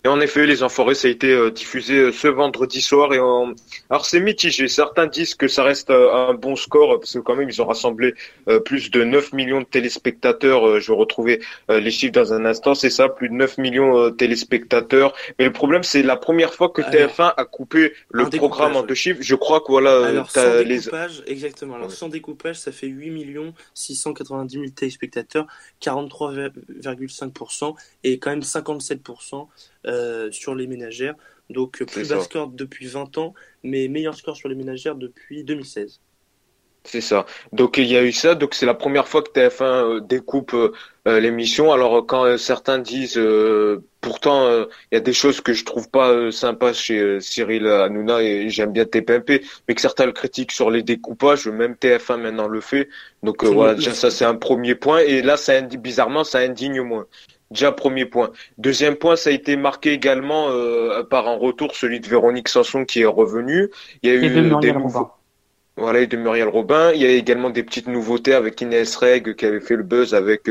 Et 0.07 0.09
en 0.09 0.21
effet, 0.21 0.47
Les 0.47 0.63
Enfoirés, 0.63 0.95
ça 0.95 1.09
a 1.09 1.11
été 1.11 1.33
euh, 1.33 1.51
diffusé 1.51 1.95
euh, 1.95 2.13
ce 2.13 2.29
vendredi 2.29 2.81
soir. 2.81 3.13
Et 3.13 3.17
Alors 3.17 4.07
c'est 4.07 4.21
mitigé. 4.21 4.69
Certains 4.69 5.09
disent 5.09 5.35
que 5.35 5.49
ça 5.49 5.65
reste 5.65 5.91
euh, 5.91 6.15
un 6.15 6.33
bon 6.33 6.55
score 6.55 7.01
parce 7.01 7.15
que 7.15 7.19
quand 7.19 7.35
même 7.35 7.49
ils 7.49 7.61
ont 7.61 7.67
rassemblé 7.67 8.15
plus 8.65 8.93
de 8.93 9.03
9 9.03 9.33
millions 9.33 9.63
de 9.63 9.67
téléspectateurs. 9.67 10.79
Je 10.79 10.93
vais 10.93 10.97
retrouver 10.97 11.41
les 11.69 11.91
chiffres 11.91 12.13
dans 12.13 12.33
un 12.33 12.45
instant. 12.45 12.77
C'est 12.77 12.91
ça, 12.91 13.09
plus 13.09 13.29
de 13.29 13.35
9 13.35 13.59
millions 13.59 14.05
de 14.05 14.11
téléspectateurs. 14.11 15.13
Mais 15.41 15.47
le 15.47 15.53
problème, 15.53 15.83
c'est 15.83 16.05
la 16.05 16.15
première 16.15 16.55
fois 16.55 16.69
que 16.69 16.83
TF1 16.83 17.35
a 17.37 17.45
coupé 17.45 17.93
le 18.11 18.27
programme 18.27 18.77
en 18.77 18.85
deux 18.85 18.95
chiffres. 18.95 19.19
Je 19.23 19.35
crois 19.35 19.59
que 19.59 19.73
voilà. 19.73 20.07
Alors 20.07 20.31
sans 20.31 20.63
découpage, 20.63 21.25
exactement. 21.27 21.75
Alors 21.75 21.91
sans 21.91 22.09
découpage, 22.09 22.61
ça 22.61 22.71
fait 22.71 22.87
8 22.87 23.11
millions 23.11 23.55
690 23.75 24.55
000 24.55 24.67
téléspectateurs, 24.69 25.47
43,5% 25.83 27.75
et 28.05 28.21
quand 28.21 28.31
même 28.31 28.41
57% 28.41 29.49
euh, 29.87 29.96
sur 30.31 30.55
les 30.55 30.67
ménagères. 30.67 31.15
Donc 31.51 31.85
plus 31.85 32.09
bas 32.09 32.21
score 32.21 32.49
depuis 32.49 32.87
20 32.87 33.19
ans, 33.19 33.35
mais 33.63 33.89
meilleur 33.89 34.15
score 34.15 34.37
sur 34.37 34.49
les 34.49 34.55
ménagères 34.55 34.97
depuis 34.97 35.45
2016. 35.45 36.01
C'est 36.83 37.01
ça. 37.01 37.27
Donc 37.53 37.79
il 37.79 37.87
y 37.87 37.97
a 37.97 38.03
eu 38.03 38.13
ça. 38.13 38.37
Donc 38.37 38.55
c'est 38.55 38.67
la 38.67 38.75
première 38.75 39.09
fois 39.09 39.21
que 39.21 39.31
TF1 39.31 39.63
euh, 39.63 40.01
découpe 40.01 40.55
euh, 40.55 41.21
l'émission. 41.21 41.73
Alors 41.73 42.07
quand 42.07 42.39
certains 42.39 42.79
disent, 42.79 43.21
pourtant 44.01 44.49
il 44.93 44.95
y 44.95 44.97
a 44.97 45.01
des 45.01 45.13
choses 45.13 45.41
que 45.41 45.53
je 45.53 45.65
trouve 45.65 45.91
pas 45.91 46.31
sympas 46.31 46.73
chez 46.73 47.21
Cyril 47.21 47.67
Hanouna 47.67 48.23
et 48.23 48.49
j'aime 48.51 48.73
bien 48.73 48.85
TPMP, 48.85 49.43
mais 49.67 49.75
que 49.75 49.81
certains 49.81 50.07
le 50.07 50.13
critiquent 50.13 50.53
sur 50.53 50.71
les 50.71 50.85
découpages. 50.85 51.49
Même 51.49 51.75
TF1 51.75 52.21
maintenant 52.21 52.47
le 52.47 52.61
fait. 52.61 52.89
Donc 53.25 53.43
voilà, 53.43 53.75
déjà 53.75 53.93
ça 53.93 54.11
c'est 54.13 54.25
un 54.25 54.37
premier 54.37 54.77
point. 54.77 55.01
Et 55.01 55.23
là, 55.23 55.37
ça 55.37 55.61
bizarrement, 55.61 56.23
ça 56.23 56.39
indigne 56.39 56.83
moins. 56.83 57.07
Déjà 57.51 57.71
premier 57.71 58.07
point. 58.07 58.31
Deuxième 58.59 58.97
point, 58.97 59.15
ça 59.17 59.31
a 59.31 59.33
été 59.33 59.57
marqué 59.57 59.93
également 59.93 60.49
euh, 60.51 61.05
par 61.05 61.29
un 61.29 61.37
retour, 61.37 61.77
celui 61.77 62.01
de 62.01 62.09
Véronique 62.09 62.49
Sanson 62.49 62.85
qui 62.85 63.03
est 63.03 63.07
revenu. 63.07 63.69
Il 64.03 64.11
y 64.11 64.13
a 64.13 64.17
eu 64.17 64.31
des 64.61 64.73
nouveaux. 64.73 65.11
Voilà, 65.77 66.01
et 66.01 66.07
de 66.07 66.17
Muriel 66.17 66.49
Robin. 66.49 66.91
Il 66.93 67.03
y 67.03 67.05
a 67.05 67.11
également 67.11 67.51
des 67.51 67.63
petites 67.63 67.87
nouveautés 67.87 68.35
avec 68.35 68.61
Inès 68.61 68.97
Reg 68.97 69.37
qui 69.37 69.45
avait 69.45 69.61
fait 69.61 69.77
le 69.77 69.83
buzz 69.83 70.15
avec 70.15 70.49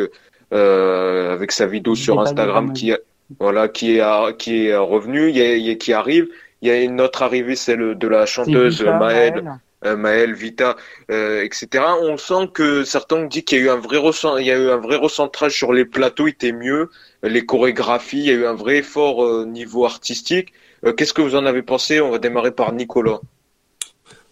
euh, 0.54 1.34
avec 1.34 1.52
sa 1.52 1.66
vidéo 1.66 1.96
sur 1.96 2.22
Instagram 2.22 2.74
qui 2.74 2.94
voilà 3.40 3.68
qui 3.68 3.98
est 3.98 4.38
qui 4.38 4.68
est 4.68 4.76
revenu, 4.76 5.30
il 5.30 5.38
y 5.38 5.72
a, 5.72 5.76
qui 5.76 5.94
arrive. 5.94 6.28
Il 6.62 6.70
y 6.70 6.72
a 6.72 6.82
une 6.82 7.02
autre 7.02 7.24
arrivée, 7.24 7.56
celle 7.56 7.98
de 7.98 8.08
la 8.08 8.26
chanteuse 8.26 8.82
Maëlle. 8.84 9.60
Euh, 9.86 9.96
Maël, 9.96 10.34
Vita, 10.34 10.76
euh, 11.12 11.44
etc. 11.44 11.84
On 12.02 12.18
sent 12.18 12.50
que 12.54 12.84
certains 12.84 13.18
ont 13.18 13.26
dit 13.26 13.44
qu'il 13.44 13.60
y 13.60 13.62
a 13.62 13.66
eu 13.66 13.70
un 13.70 13.78
vrai 13.78 14.00
il 14.40 14.46
y 14.46 14.52
a 14.52 14.58
eu 14.58 14.70
un 14.70 14.78
vrai 14.78 14.96
recentrage 14.96 15.56
sur 15.56 15.74
les 15.74 15.86
plateaux, 15.86 16.28
était 16.28 16.52
mieux, 16.52 16.90
les 17.22 17.46
chorégraphies, 17.46 18.20
il 18.20 18.26
y 18.26 18.32
a 18.32 18.34
eu 18.34 18.46
un 18.46 18.56
vrai 18.56 18.78
effort 18.78 19.24
euh, 19.24 19.46
niveau 19.46 19.86
artistique. 19.86 20.54
Qu'est-ce 20.98 21.14
que 21.14 21.22
vous 21.22 21.36
en 21.36 21.46
avez 21.46 21.64
pensé? 21.64 22.00
On 22.00 22.12
va 22.12 22.20
démarrer 22.20 22.52
par 22.52 22.72
Nicolas. 22.72 23.20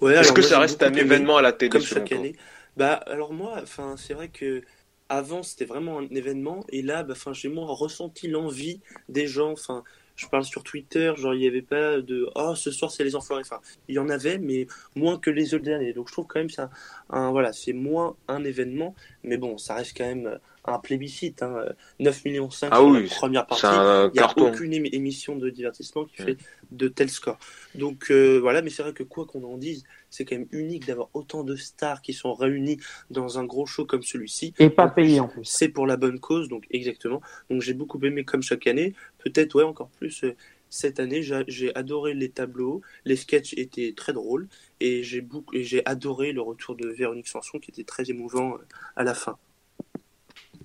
Ouais, 0.02 0.14
Est-ce 0.14 0.34
que 0.34 0.44
ça 0.44 0.60
reste 0.60 0.84
un 0.84 0.94
événement 0.94 1.38
à 1.38 1.42
la 1.42 1.52
télé 1.52 1.70
Comme 1.70 1.82
chaque 1.82 2.12
année. 2.12 2.36
Bah 2.78 2.94
alors 3.08 3.34
moi, 3.34 3.56
enfin 3.62 3.96
c'est 3.98 4.14
vrai 4.14 4.30
que 4.30 4.62
avant 5.10 5.44
c'était 5.44 5.66
vraiment 5.66 6.00
un 6.00 6.08
événement 6.10 6.64
et 6.70 6.82
là, 6.82 7.04
bah, 7.04 7.14
j'ai 7.32 7.50
moi 7.50 7.66
ressenti 7.70 8.28
l'envie 8.28 8.82
des 9.10 9.28
gens, 9.28 9.52
enfin 9.52 9.84
je 10.16 10.28
parle 10.28 10.44
sur 10.44 10.64
Twitter, 10.64 11.14
genre 11.18 11.34
il 11.34 11.40
n'y 11.40 11.48
avait 11.48 11.62
pas 11.62 12.02
de 12.02 12.30
oh 12.36 12.56
ce 12.56 12.72
soir 12.72 12.92
c'est 12.92 13.04
les 13.04 13.16
enfoirés. 13.16 13.44
Enfin, 13.46 13.62
il 13.88 13.96
y 13.96 14.00
en 14.00 14.10
avait, 14.10 14.38
mais 14.38 14.68
moins 14.96 15.18
que 15.18 15.30
les 15.30 15.54
autres 15.54 15.64
derniers. 15.64 15.94
Donc 15.94 16.08
je 16.08 16.14
trouve 16.14 16.28
quand 16.28 16.40
même 16.40 16.50
c'est 16.50 16.64
un, 17.10 17.32
voilà, 17.32 17.54
c'est 17.54 17.74
moins 17.74 18.16
un 18.28 18.44
événement, 18.44 18.96
mais 19.24 19.38
bon, 19.38 19.58
ça 19.58 19.76
reste 19.76 19.98
quand 19.98 20.06
même 20.06 20.40
un 20.66 20.80
plébiscite. 20.80 21.42
Hein. 21.44 21.66
9 22.00 22.26
millions 22.26 22.50
5 22.50 22.70
ah 22.72 22.84
oui, 22.84 23.04
la 23.04 23.16
première 23.16 23.46
partie. 23.46 23.66
Il 23.66 24.12
n'y 24.14 24.20
a 24.20 24.34
aucune 24.38 24.74
émission 24.74 25.36
de 25.36 25.50
divertissement 25.50 26.06
qui 26.06 26.18
fait 26.18 26.38
de 26.72 26.88
tels 26.88 27.10
scores. 27.10 27.40
Donc 27.76 28.12
euh, 28.12 28.40
voilà, 28.40 28.62
mais 28.62 28.70
c'est 28.70 28.84
vrai 28.84 28.94
que 28.94 29.04
quoi 29.04 29.26
qu'on 29.26 29.44
en 29.44 29.58
dise, 29.58 29.84
c'est 30.14 30.26
quand 30.26 30.38
même 30.38 30.48
unique 30.52 30.86
d'avoir 30.86 31.10
autant 31.14 31.44
de 31.44 31.56
stars 31.56 32.04
qui 32.04 32.14
sont 32.14 32.36
réunies 32.36 32.78
dans 33.10 33.40
un 33.40 33.46
gros 33.46 33.66
show 33.66 33.84
comme 33.84 34.04
celui-ci. 34.04 34.54
Et 34.60 34.70
pas 34.70 34.88
payé 34.88 35.20
en 35.20 35.28
plus. 35.28 35.44
C'est 35.44 35.70
pour 35.70 35.88
la 35.88 35.98
bonne 35.98 36.20
cause, 36.20 36.50
donc 36.50 36.66
exactement. 36.70 37.20
Donc 37.50 37.62
j'ai 37.62 37.74
beaucoup 37.74 38.00
aimé 38.04 38.24
comme 38.24 38.44
chaque 38.44 38.68
année. 38.68 38.94
Peut-être, 39.18 39.56
ouais, 39.56 39.64
encore 39.64 39.90
plus. 39.90 40.24
Euh, 40.24 40.36
cette 40.70 41.00
année, 41.00 41.24
j'ai 41.48 41.76
adoré 41.76 42.14
les 42.14 42.30
tableaux, 42.30 42.82
les 43.06 43.16
sketchs 43.16 43.54
étaient 43.58 43.94
très 43.96 44.14
drôles 44.14 44.48
et 44.80 45.04
j'ai 45.04 45.28
j'ai 45.54 45.86
adoré 45.86 46.32
le 46.32 46.42
retour 46.42 46.76
de 46.76 46.88
Véronique 46.88 47.28
Sanson 47.28 47.60
qui 47.60 47.72
était 47.72 47.84
très 47.84 48.10
émouvant 48.10 48.54
euh, 48.54 48.58
à 48.96 49.04
la 49.04 49.16
fin. 49.16 49.38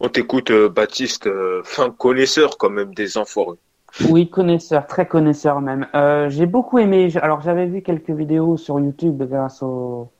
On 0.00 0.08
t'écoute, 0.10 0.52
Baptiste, 0.52 1.28
fin 1.64 1.90
connaisseur 1.90 2.56
quand 2.56 2.70
même 2.70 2.94
des 2.94 3.18
enfoirés. 3.18 3.58
Oui, 4.10 4.28
connaisseur, 4.30 4.86
très 4.86 5.06
connaisseur 5.06 5.60
même. 5.60 5.86
Euh, 5.94 6.28
j'ai 6.28 6.46
beaucoup 6.46 6.78
aimé. 6.78 7.08
Alors, 7.20 7.40
j'avais 7.40 7.66
vu 7.66 7.82
quelques 7.82 8.10
vidéos 8.10 8.56
sur 8.56 8.78
YouTube 8.78 9.22
grâce 9.22 9.62
aux, 9.62 10.10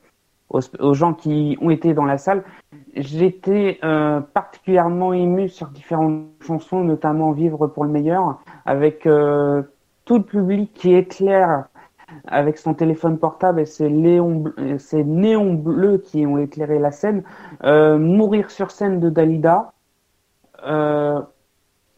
gens 0.93 1.13
qui 1.13 1.57
ont 1.61 1.69
été 1.69 1.93
dans 1.93 2.05
la 2.05 2.17
salle. 2.17 2.43
J'étais 2.95 3.79
euh, 3.83 4.19
particulièrement 4.19 5.13
ému 5.13 5.47
sur 5.49 5.67
différentes 5.67 6.25
chansons, 6.41 6.83
notamment 6.83 7.31
Vivre 7.31 7.67
pour 7.67 7.85
le 7.85 7.91
meilleur, 7.91 8.39
avec 8.65 9.05
euh, 9.05 9.61
tout 10.05 10.17
le 10.17 10.23
public 10.23 10.73
qui 10.73 10.93
éclaire 10.95 11.65
avec 12.27 12.57
son 12.57 12.73
téléphone 12.73 13.19
portable 13.19 13.61
et 13.61 13.65
ces 13.65 13.87
néons 13.87 15.53
bleus 15.53 15.99
qui 15.99 16.25
ont 16.25 16.39
éclairé 16.39 16.79
la 16.79 16.91
scène. 16.91 17.23
Mourir 17.63 18.49
sur 18.49 18.71
scène 18.71 18.99
de 18.99 19.09
Dalida. 19.09 19.73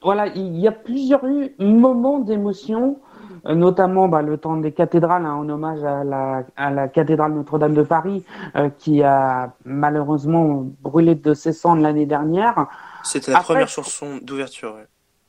Voilà, 0.01 0.27
il 0.27 0.57
y 0.57 0.67
a 0.67 0.71
plusieurs 0.71 1.21
moments 1.59 2.19
d'émotion, 2.19 2.99
euh, 3.45 3.53
notamment 3.53 4.07
bah, 4.07 4.21
le 4.21 4.37
temps 4.37 4.57
des 4.57 4.71
cathédrales, 4.71 5.25
hein, 5.25 5.33
en 5.35 5.47
hommage 5.47 5.83
à 5.83 6.03
la, 6.03 6.43
à 6.55 6.71
la 6.71 6.87
cathédrale 6.87 7.33
Notre-Dame 7.33 7.73
de 7.73 7.83
Paris, 7.83 8.23
euh, 8.55 8.69
qui 8.69 9.03
a 9.03 9.53
malheureusement 9.63 10.65
brûlé 10.81 11.15
de 11.15 11.33
ses 11.33 11.53
cendres 11.53 11.81
l'année 11.81 12.07
dernière. 12.07 12.67
C'était 13.03 13.31
la 13.31 13.41
première 13.41 13.67
chanson 13.67 14.19
d'ouverture. 14.21 14.75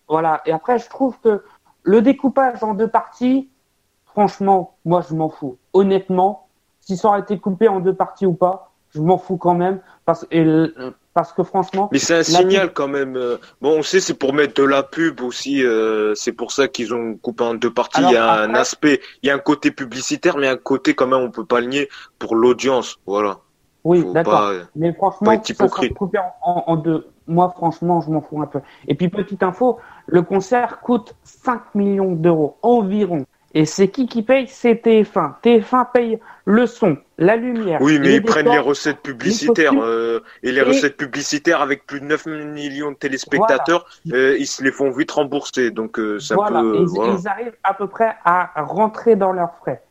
Voilà, 0.09 0.41
et 0.47 0.53
après, 0.53 0.79
je 0.79 0.89
trouve 0.89 1.19
que 1.21 1.43
le 1.83 2.01
découpage 2.01 2.63
en 2.63 2.75
deux 2.75 2.89
parties, 2.89 3.51
franchement, 4.07 4.77
moi, 4.85 5.03
je 5.09 5.15
m'en 5.15 5.29
fous. 5.29 5.59
Honnêtement, 5.73 6.49
si 6.81 6.97
ça 6.97 7.09
aurait 7.09 7.21
été 7.21 7.39
coupé 7.39 7.69
en 7.69 7.81
deux 7.81 7.95
parties 7.95 8.27
ou 8.27 8.35
pas, 8.35 8.73
je 8.91 9.01
m'en 9.01 9.19
fous 9.19 9.37
quand 9.37 9.55
même 9.55 9.81
parce 10.05 10.27
et, 10.31 10.45
parce 11.15 11.33
que 11.33 11.43
franchement. 11.43 11.89
Mais 11.93 11.99
c'est 11.99 12.15
un 12.15 12.23
signal 12.23 12.73
quand 12.73 12.89
même. 12.89 13.17
Euh, 13.17 13.37
bon, 13.61 13.79
on 13.79 13.83
sait 13.83 14.01
c'est 14.01 14.15
pour 14.15 14.33
mettre 14.33 14.55
de 14.55 14.67
la 14.67 14.83
pub 14.83 15.21
aussi. 15.21 15.65
Euh, 15.65 16.15
c'est 16.15 16.33
pour 16.33 16.53
ça 16.53 16.69
qu'ils 16.69 16.95
ont 16.95 17.17
coupé 17.17 17.45
en 17.45 17.55
deux 17.55 17.73
parties. 17.73 18.03
il 18.03 18.13
y 18.13 18.17
a 18.17 18.33
un 18.33 18.55
aspect, 18.55 19.01
il 19.23 19.29
y 19.29 19.31
a 19.31 19.35
un 19.35 19.39
côté 19.39 19.71
publicitaire, 19.71 20.37
mais 20.37 20.49
un 20.49 20.57
côté 20.57 20.95
quand 20.95 21.07
même 21.07 21.21
on 21.21 21.31
peut 21.31 21.45
pas 21.45 21.61
le 21.61 21.67
nier 21.67 21.89
pour 22.19 22.37
l'audience. 22.37 22.99
Voilà. 23.07 23.39
Oui, 23.85 24.05
d'accord. 24.13 24.53
Mais 24.77 24.93
franchement, 24.93 25.43
ça 25.43 25.55
sera 25.55 25.89
coupé 25.89 26.19
en, 26.43 26.65
en, 26.67 26.77
deux. 26.77 27.09
Moi, 27.27 27.53
franchement, 27.57 28.01
je 28.01 28.11
m'en 28.11 28.21
fous 28.21 28.41
un 28.41 28.47
peu. 28.47 28.61
Et 28.87 28.95
puis 28.95 29.09
petite 29.09 29.43
info, 29.43 29.79
le 30.07 30.23
concert 30.23 30.81
coûte 30.81 31.15
5 31.25 31.75
millions 31.75 32.13
d'euros 32.13 32.59
environ. 32.63 33.27
Et 33.55 33.67
c'est 33.67 33.89
qui 33.89 34.07
qui 34.07 34.23
paye? 34.23 34.47
C'est 34.49 34.75
TF1. 34.75 35.35
TF1 35.43 35.87
paye 35.93 36.19
le 36.47 36.67
son, 36.67 36.97
la 37.19 37.37
lumière. 37.37 37.81
Oui, 37.83 37.99
mais 37.99 38.17
ils 38.17 38.23
prennent 38.23 38.49
les 38.49 38.59
recettes 38.59 39.01
publicitaires. 39.01 39.75
Euh, 39.77 40.21
et 40.43 40.53
les 40.53 40.63
recettes 40.63 40.97
publicitaires, 40.97 41.61
avec 41.61 41.87
plus 41.87 42.01
de 42.01 42.07
9 42.07 42.27
millions 42.27 42.93
de 42.93 42.97
téléspectateurs, 42.97 43.87
euh, 44.13 44.37
ils 44.39 44.47
se 44.47 44.65
les 44.65 44.73
font 44.73 44.91
vite 44.91 45.11
rembourser. 45.11 45.71
Donc, 45.71 45.99
euh, 45.99 46.19
ça 46.19 46.35
voilà. 46.35 46.61
Peut, 46.61 46.85
voilà. 46.85 47.17
Ils 47.19 47.29
arrivent 47.29 47.57
à 47.63 47.75
peu 47.75 47.87
près 47.87 48.17
à 48.25 48.51
rentrer 48.57 49.17
dans 49.17 49.33
leurs 49.33 49.55
frais. 49.57 49.83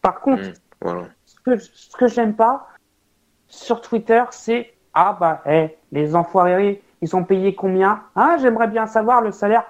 Par 0.00 0.20
contre, 0.20 0.42
mmh, 0.42 1.08
ce 1.26 1.40
que, 1.44 1.58
ce 1.58 1.96
que 1.96 2.08
j'aime 2.08 2.34
pas 2.34 2.68
sur 3.48 3.80
Twitter, 3.80 4.22
c'est 4.30 4.74
Ah 4.94 5.16
bah, 5.18 5.42
hey, 5.44 5.76
les 5.92 6.16
enfoirés, 6.16 6.82
ils 7.02 7.08
sont 7.08 7.24
payés 7.24 7.54
combien? 7.54 8.02
Ah, 8.16 8.36
j'aimerais 8.40 8.68
bien 8.68 8.86
savoir 8.86 9.20
le 9.20 9.30
salaire. 9.30 9.64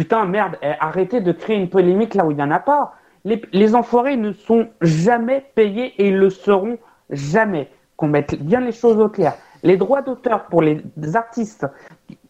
Putain, 0.00 0.24
merde, 0.24 0.56
eh, 0.62 0.72
arrêtez 0.80 1.20
de 1.20 1.30
créer 1.30 1.58
une 1.58 1.68
polémique 1.68 2.14
là 2.14 2.24
où 2.24 2.30
il 2.30 2.36
n'y 2.38 2.42
en 2.42 2.50
a 2.50 2.58
pas. 2.58 2.94
Les, 3.26 3.74
enfoirés 3.74 4.16
ne 4.16 4.32
sont 4.32 4.66
jamais 4.80 5.44
payés 5.54 5.92
et 5.98 6.08
ils 6.08 6.16
le 6.16 6.30
seront 6.30 6.78
jamais. 7.10 7.68
Qu'on 7.98 8.08
mette 8.08 8.42
bien 8.42 8.60
les 8.60 8.72
choses 8.72 8.98
au 8.98 9.10
clair. 9.10 9.34
Les 9.62 9.76
droits 9.76 10.00
d'auteur 10.00 10.46
pour 10.46 10.62
les 10.62 10.82
artistes 11.12 11.66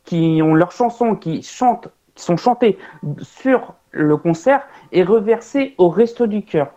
qui 0.03 0.41
ont 0.43 0.53
leurs 0.53 0.73
chansons, 0.73 1.15
qui 1.15 1.45
chantent, 1.45 1.87
sont 2.17 2.37
chantées 2.37 2.77
sur 3.23 3.75
le 3.93 4.17
concert 4.17 4.67
est 4.91 5.05
reversé 5.05 5.77
au 5.79 5.91
resto 5.91 6.27
du 6.27 6.43
cœur. 6.43 6.73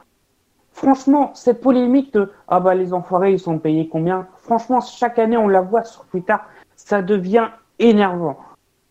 Franchement, 0.74 1.32
cette 1.34 1.62
polémique 1.62 2.14
de 2.14 2.32
ah 2.48 2.60
bah 2.60 2.76
les 2.76 2.94
enfoirés 2.94 3.32
ils 3.32 3.40
sont 3.40 3.58
payés 3.58 3.90
combien? 3.92 4.28
Franchement, 4.38 4.80
chaque 4.80 5.18
année 5.18 5.38
on 5.38 5.48
la 5.48 5.62
voit 5.62 5.86
sur 5.86 6.06
Twitter, 6.06 6.36
ça 6.76 7.02
devient 7.02 7.48
énervant 7.80 8.38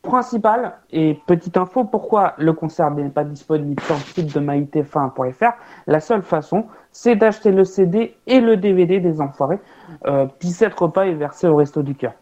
principal, 0.02 0.78
et 0.90 1.18
petite 1.26 1.56
info, 1.56 1.84
pourquoi 1.84 2.34
le 2.36 2.52
concert 2.52 2.90
n'est 2.90 3.08
pas 3.08 3.24
disponible 3.24 3.80
sur 3.82 3.94
le 3.94 4.00
site 4.00 4.34
de 4.34 4.40
maïtf1.fr 4.40 5.52
La 5.86 6.00
seule 6.00 6.22
façon, 6.22 6.66
c'est 6.90 7.14
d'acheter 7.14 7.52
le 7.52 7.64
CD 7.64 8.16
et 8.26 8.40
le 8.40 8.56
DVD 8.56 9.00
des 9.00 9.20
Enfoirés. 9.20 9.60
Euh, 10.06 10.26
cette 10.40 10.74
repas 10.74 11.06
est 11.06 11.14
versé 11.14 11.46
au 11.46 11.56
Resto 11.56 11.82
du 11.82 11.94
Cœur. 11.94 12.12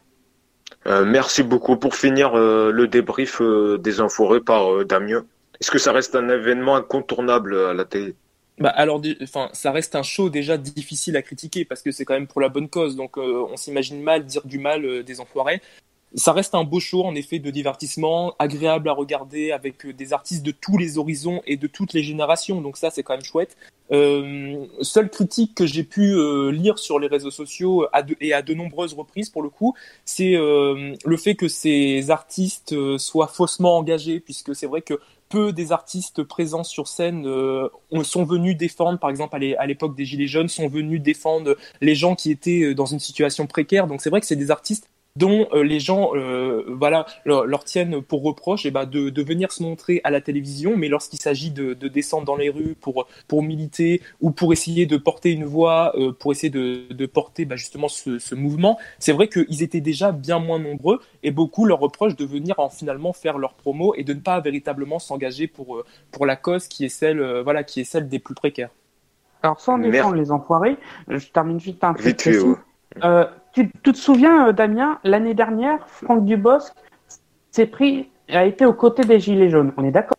Euh, 0.86 1.04
merci 1.04 1.42
beaucoup. 1.42 1.76
Pour 1.76 1.94
finir, 1.94 2.34
euh, 2.34 2.70
le 2.70 2.86
débrief 2.86 3.40
euh, 3.40 3.78
des 3.78 4.00
Enfoirés 4.00 4.40
par 4.40 4.84
Damien. 4.84 5.24
Est-ce 5.60 5.70
que 5.70 5.78
ça 5.78 5.92
reste 5.92 6.14
un 6.14 6.28
événement 6.28 6.76
incontournable 6.76 7.56
à 7.56 7.74
la 7.74 7.84
télé? 7.84 8.14
Bah 8.58 8.70
alors, 8.70 9.00
enfin, 9.22 9.48
ça 9.52 9.72
reste 9.72 9.94
un 9.94 10.02
show 10.02 10.28
déjà 10.28 10.58
difficile 10.58 11.16
à 11.16 11.22
critiquer 11.22 11.64
parce 11.64 11.82
que 11.82 11.90
c'est 11.90 12.04
quand 12.04 12.14
même 12.14 12.26
pour 12.26 12.42
la 12.42 12.50
bonne 12.50 12.68
cause. 12.68 12.94
Donc, 12.94 13.16
on 13.16 13.56
s'imagine 13.56 14.02
mal 14.02 14.24
dire 14.24 14.42
du 14.44 14.58
mal 14.58 15.02
des 15.02 15.20
enfoirés 15.20 15.62
ça 16.14 16.32
reste 16.32 16.54
un 16.54 16.64
beau 16.64 16.80
show 16.80 17.04
en 17.04 17.14
effet 17.14 17.38
de 17.38 17.50
divertissement, 17.50 18.34
agréable 18.38 18.88
à 18.88 18.92
regarder 18.92 19.52
avec 19.52 19.86
euh, 19.86 19.92
des 19.92 20.12
artistes 20.12 20.42
de 20.42 20.50
tous 20.50 20.76
les 20.78 20.98
horizons 20.98 21.40
et 21.46 21.56
de 21.56 21.66
toutes 21.66 21.92
les 21.92 22.02
générations. 22.02 22.60
Donc 22.60 22.76
ça 22.76 22.90
c'est 22.90 23.02
quand 23.02 23.14
même 23.14 23.24
chouette. 23.24 23.56
Euh, 23.92 24.66
seule 24.82 25.10
critique 25.10 25.54
que 25.56 25.66
j'ai 25.66 25.82
pu 25.82 26.12
euh, 26.14 26.50
lire 26.50 26.78
sur 26.78 27.00
les 27.00 27.08
réseaux 27.08 27.32
sociaux 27.32 27.86
à 27.92 28.02
et 28.20 28.32
à 28.32 28.40
de 28.40 28.54
nombreuses 28.54 28.94
reprises 28.94 29.30
pour 29.30 29.42
le 29.42 29.48
coup, 29.48 29.74
c'est 30.04 30.36
euh, 30.36 30.94
le 31.04 31.16
fait 31.16 31.34
que 31.34 31.48
ces 31.48 32.10
artistes 32.10 32.74
soient 32.98 33.26
faussement 33.26 33.76
engagés, 33.76 34.20
puisque 34.20 34.54
c'est 34.54 34.66
vrai 34.66 34.82
que 34.82 35.00
peu 35.28 35.52
des 35.52 35.72
artistes 35.72 36.22
présents 36.22 36.64
sur 36.64 36.88
scène 36.88 37.24
sont 38.02 38.24
venus 38.24 38.56
défendre, 38.56 38.98
par 38.98 39.10
exemple 39.10 39.36
à 39.36 39.66
l'époque 39.66 39.96
des 39.96 40.04
Gilets 40.04 40.26
jaunes, 40.26 40.48
sont 40.48 40.68
venus 40.68 41.00
défendre 41.00 41.56
les 41.80 41.94
gens 41.94 42.16
qui 42.16 42.32
étaient 42.32 42.74
dans 42.74 42.86
une 42.86 42.98
situation 42.98 43.46
précaire. 43.46 43.86
Donc 43.86 44.02
c'est 44.02 44.10
vrai 44.10 44.20
que 44.20 44.26
c'est 44.26 44.34
des 44.34 44.50
artistes 44.50 44.88
dont 45.16 45.48
euh, 45.52 45.62
les 45.62 45.80
gens 45.80 46.10
euh, 46.14 46.64
voilà 46.68 47.06
leur, 47.24 47.64
tiennent 47.64 48.00
pour 48.00 48.22
reproche 48.22 48.64
et 48.64 48.68
eh 48.68 48.70
ben, 48.70 48.86
de, 48.86 49.10
de, 49.10 49.22
venir 49.22 49.52
se 49.52 49.62
montrer 49.62 50.00
à 50.04 50.10
la 50.10 50.20
télévision 50.20 50.76
mais 50.76 50.88
lorsqu'il 50.88 51.20
s'agit 51.20 51.50
de, 51.50 51.74
de, 51.74 51.88
descendre 51.88 52.24
dans 52.24 52.36
les 52.36 52.48
rues 52.48 52.76
pour 52.80 53.06
pour 53.26 53.42
militer 53.42 54.02
ou 54.20 54.30
pour 54.30 54.52
essayer 54.52 54.86
de 54.86 54.96
porter 54.96 55.32
une 55.32 55.44
voix 55.44 55.92
euh, 55.96 56.12
pour 56.12 56.32
essayer 56.32 56.50
de, 56.50 56.92
de 56.92 57.06
porter 57.06 57.44
bah, 57.44 57.56
justement 57.56 57.88
ce, 57.88 58.18
ce 58.18 58.34
mouvement 58.34 58.78
c'est 58.98 59.12
vrai 59.12 59.28
qu'ils 59.28 59.62
étaient 59.62 59.80
déjà 59.80 60.12
bien 60.12 60.38
moins 60.38 60.58
nombreux 60.58 61.00
et 61.22 61.32
beaucoup 61.32 61.66
leur 61.66 61.80
reprochent 61.80 62.16
de 62.16 62.24
venir 62.24 62.58
en 62.58 62.70
finalement 62.70 63.12
faire 63.12 63.38
leur 63.38 63.54
promo 63.54 63.94
et 63.96 64.04
de 64.04 64.14
ne 64.14 64.20
pas 64.20 64.40
véritablement 64.40 64.98
s'engager 64.98 65.48
pour 65.48 65.82
pour 66.12 66.24
la 66.24 66.36
cause 66.36 66.68
qui 66.68 66.84
est 66.84 66.88
celle 66.88 67.20
voilà 67.40 67.64
qui 67.64 67.80
est 67.80 67.84
celle 67.84 68.08
des 68.08 68.20
plus 68.20 68.34
précaires. 68.34 68.70
Alors 69.42 69.60
sans 69.60 69.78
défendre 69.78 70.14
les 70.14 70.30
enfoirés 70.30 70.76
je 71.08 71.26
termine 71.28 71.58
juste 71.58 71.82
un 71.82 71.94
truc 71.94 72.28
euh, 73.04 73.24
tu, 73.52 73.70
te 73.70 73.92
souviens, 73.92 74.48
euh, 74.48 74.52
Damien, 74.52 74.98
l'année 75.04 75.34
dernière, 75.34 75.86
Franck 75.88 76.24
Dubosc 76.24 76.72
s'est 77.50 77.66
pris, 77.66 78.10
a 78.28 78.44
été 78.44 78.64
aux 78.64 78.74
côtés 78.74 79.04
des 79.04 79.18
Gilets 79.18 79.50
jaunes. 79.50 79.72
On 79.76 79.84
est 79.84 79.90
d'accord 79.90 80.16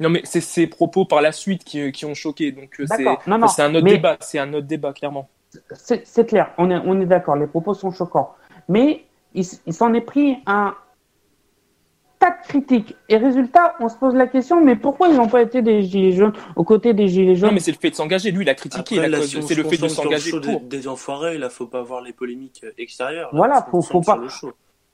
Non, 0.00 0.08
mais 0.08 0.22
c'est 0.24 0.40
ses 0.40 0.66
propos 0.66 1.04
par 1.04 1.20
la 1.20 1.32
suite 1.32 1.64
qui, 1.64 1.92
qui 1.92 2.04
ont 2.04 2.14
choqué. 2.14 2.52
Donc 2.52 2.80
euh, 2.80 2.86
c'est 2.86 3.62
un 3.62 3.74
autre 3.74 3.86
débat. 3.86 4.16
C'est 4.20 4.38
un 4.38 4.52
autre 4.54 4.66
débat, 4.66 4.92
clairement. 4.92 5.28
C'est 5.72 6.26
clair. 6.26 6.50
On 6.58 6.70
est, 6.70 6.80
on 6.84 7.00
est 7.00 7.06
d'accord. 7.06 7.36
Les 7.36 7.46
propos 7.46 7.74
sont 7.74 7.90
choquants. 7.90 8.34
Mais 8.68 9.04
il, 9.34 9.46
il 9.66 9.72
s'en 9.72 9.94
est 9.94 10.02
pris 10.02 10.38
un, 10.46 10.74
tas 12.18 12.30
de 12.30 12.48
critiques. 12.48 12.96
Et 13.08 13.16
résultat, 13.16 13.74
on 13.80 13.88
se 13.88 13.96
pose 13.96 14.14
la 14.14 14.26
question, 14.26 14.64
mais 14.64 14.76
pourquoi 14.76 15.08
ils 15.08 15.16
n'ont 15.16 15.28
pas 15.28 15.42
été 15.42 15.62
des 15.62 15.82
gilets 15.82 16.12
jaunes 16.12 16.32
aux 16.56 16.64
côtés 16.64 16.94
des 16.94 17.08
gilets 17.08 17.36
jaunes 17.36 17.50
Non, 17.50 17.54
mais 17.54 17.60
c'est 17.60 17.72
le 17.72 17.78
fait 17.78 17.90
de 17.90 17.94
s'engager. 17.94 18.30
Lui, 18.30 18.44
il 18.44 18.48
a 18.48 18.54
critiqué. 18.54 18.96
c'est 18.96 19.54
le 19.54 19.64
fait 19.64 19.76
de 19.76 19.88
s'engager 19.88 20.30
pour. 20.30 20.40
Des, 20.40 20.58
des 20.58 20.88
enfoirés, 20.88 21.36
il 21.36 21.48
faut 21.50 21.66
pas 21.66 21.82
voir 21.82 22.02
les 22.02 22.12
polémiques 22.12 22.64
extérieures. 22.76 23.30
voilà, 23.32 23.66
faut, 23.70 23.82
faut 23.82 24.00
pas. 24.00 24.18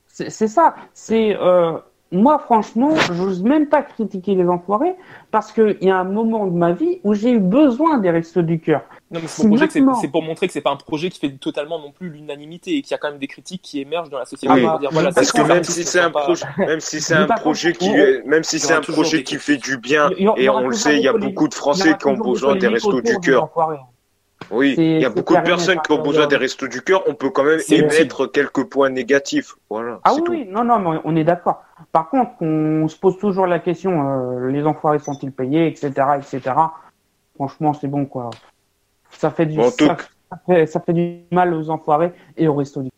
C'est 0.07 0.47
ça. 0.47 0.75
C'est 0.93 1.35
euh, 1.35 1.77
moi, 2.11 2.39
franchement, 2.39 2.95
je 2.95 3.13
n'ose 3.13 3.43
même 3.43 3.67
pas 3.67 3.81
critiquer 3.81 4.35
les 4.35 4.47
enfoirés 4.47 4.95
parce 5.31 5.51
qu'il 5.51 5.77
y 5.81 5.89
a 5.89 5.97
un 5.97 6.03
moment 6.03 6.45
de 6.45 6.55
ma 6.55 6.71
vie 6.71 6.99
où 7.03 7.13
j'ai 7.13 7.31
eu 7.31 7.39
besoin 7.39 7.97
des 7.97 8.11
restos 8.11 8.43
du 8.43 8.59
cœur. 8.59 8.81
Non, 9.11 9.19
mais 9.21 9.27
c'est 9.27 9.81
pour, 9.81 10.11
pour, 10.11 10.23
montrer 10.23 10.47
que 10.47 10.53
c'est 10.53 10.61
pas 10.61 10.71
un 10.71 10.75
projet 10.75 11.09
qui 11.09 11.19
fait 11.19 11.31
totalement 11.31 11.79
non 11.79 11.91
plus 11.91 12.09
l'unanimité 12.09 12.77
et 12.77 12.81
qu'il 12.81 12.91
y 12.91 12.93
a 12.93 12.97
quand 12.97 13.09
même 13.09 13.19
des 13.19 13.27
critiques 13.27 13.61
qui 13.61 13.81
émergent 13.81 14.09
dans 14.09 14.19
la 14.19 14.25
société. 14.25 14.65
parce 15.15 15.31
que 15.31 15.41
même 15.41 15.63
si 15.63 15.83
c'est 15.83 15.99
un 15.99 16.11
projet, 16.11 16.45
même 16.57 16.79
si 16.79 17.01
c'est 17.01 17.15
un 17.15 17.27
projet 17.27 17.73
qui, 17.73 17.91
même 18.25 18.43
si 18.43 18.59
c'est 18.59 18.73
un 18.73 18.81
projet 18.81 19.23
qui 19.23 19.35
fait 19.37 19.57
du 19.57 19.77
bien, 19.77 20.09
et 20.37 20.49
on 20.49 20.67
le 20.67 20.75
sait, 20.75 20.97
il 20.97 21.03
y 21.03 21.07
a 21.07 21.13
beaucoup 21.13 21.47
de 21.47 21.55
Français 21.55 21.95
qui 21.99 22.07
ont 22.07 22.17
besoin 22.17 22.55
des 22.55 22.67
restos 22.67 23.01
du 23.01 23.17
cœur. 23.19 23.49
Oui, 24.51 24.75
il 24.77 24.99
y 24.99 25.05
a 25.05 25.09
beaucoup 25.09 25.35
de 25.35 25.41
personnes 25.41 25.79
qui 25.81 25.91
ont 25.91 26.01
besoin 26.01 26.27
des 26.27 26.37
restos 26.37 26.67
du 26.67 26.81
cœur. 26.81 27.03
On 27.07 27.13
peut 27.13 27.29
quand 27.29 27.43
même 27.43 27.59
émettre 27.69 28.31
quelques 28.31 28.63
points 28.65 28.89
négatifs. 28.89 29.55
Voilà. 29.69 29.99
Ah 30.03 30.13
oui, 30.29 30.45
non, 30.49 30.63
non, 30.63 30.79
mais 30.79 30.99
on 31.03 31.15
est 31.15 31.23
d'accord. 31.23 31.63
Par 31.91 32.09
contre, 32.09 32.31
on 32.41 32.87
se 32.87 32.97
pose 32.97 33.17
toujours 33.17 33.47
la 33.47 33.59
question 33.59 33.91
euh, 33.91 34.49
les 34.49 34.65
enfoirés 34.65 34.99
sont-ils 34.99 35.31
payés, 35.31 35.67
etc., 35.67 35.91
etc. 36.17 36.55
Franchement, 37.35 37.73
c'est 37.73 37.87
bon 37.87 38.05
quoi. 38.05 38.29
Ça 39.11 39.31
fait 39.31 39.45
du, 39.45 39.61
ça, 39.61 39.71
fait, 40.45 40.65
ça, 40.67 40.79
fait, 40.79 40.93
du 40.93 41.19
mal 41.31 41.53
aux 41.53 41.69
enfoirés 41.69 42.13
et 42.37 42.47
aux 42.47 42.55
restos 42.55 42.81
du 42.81 42.89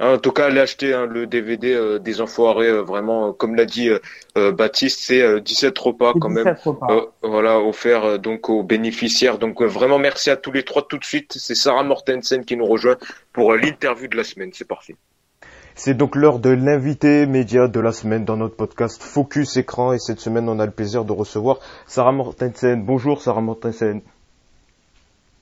en 0.00 0.18
tout 0.18 0.32
cas, 0.32 0.46
allez 0.46 0.60
acheter 0.60 0.92
hein, 0.92 1.06
le 1.06 1.26
DVD 1.26 1.72
euh, 1.72 1.98
des 1.98 2.20
Enfoirés, 2.20 2.68
euh, 2.68 2.82
vraiment, 2.82 3.32
comme 3.32 3.54
l'a 3.54 3.64
dit 3.64 3.90
euh, 4.36 4.52
Baptiste, 4.52 5.00
c'est 5.00 5.40
17 5.40 5.78
repas 5.78 6.12
quand 6.20 6.30
17 6.30 6.44
même, 6.44 6.56
repas. 6.64 7.12
voilà, 7.22 7.60
offert 7.60 8.18
donc 8.18 8.48
aux 8.48 8.62
bénéficiaires. 8.62 9.38
Donc 9.38 9.62
vraiment, 9.62 9.98
merci 9.98 10.30
à 10.30 10.36
tous 10.36 10.52
les 10.52 10.64
trois 10.64 10.82
tout 10.82 10.98
de 10.98 11.04
suite. 11.04 11.34
C'est 11.36 11.54
Sarah 11.54 11.84
Mortensen 11.84 12.44
qui 12.44 12.56
nous 12.56 12.66
rejoint 12.66 12.96
pour 13.32 13.54
l'interview 13.54 14.08
de 14.08 14.16
la 14.16 14.24
semaine. 14.24 14.50
C'est 14.52 14.66
parti. 14.66 14.94
C'est 15.76 15.94
donc 15.94 16.14
l'heure 16.14 16.38
de 16.38 16.50
l'invité 16.50 17.26
média 17.26 17.66
de 17.66 17.80
la 17.80 17.90
semaine 17.90 18.24
dans 18.24 18.36
notre 18.36 18.54
podcast 18.56 19.02
Focus 19.02 19.56
Écran. 19.56 19.92
Et 19.92 19.98
cette 19.98 20.20
semaine, 20.20 20.48
on 20.48 20.60
a 20.60 20.66
le 20.66 20.72
plaisir 20.72 21.04
de 21.04 21.12
recevoir 21.12 21.58
Sarah 21.86 22.12
Mortensen. 22.12 22.84
Bonjour 22.84 23.22
Sarah 23.22 23.40
Mortensen. 23.40 24.02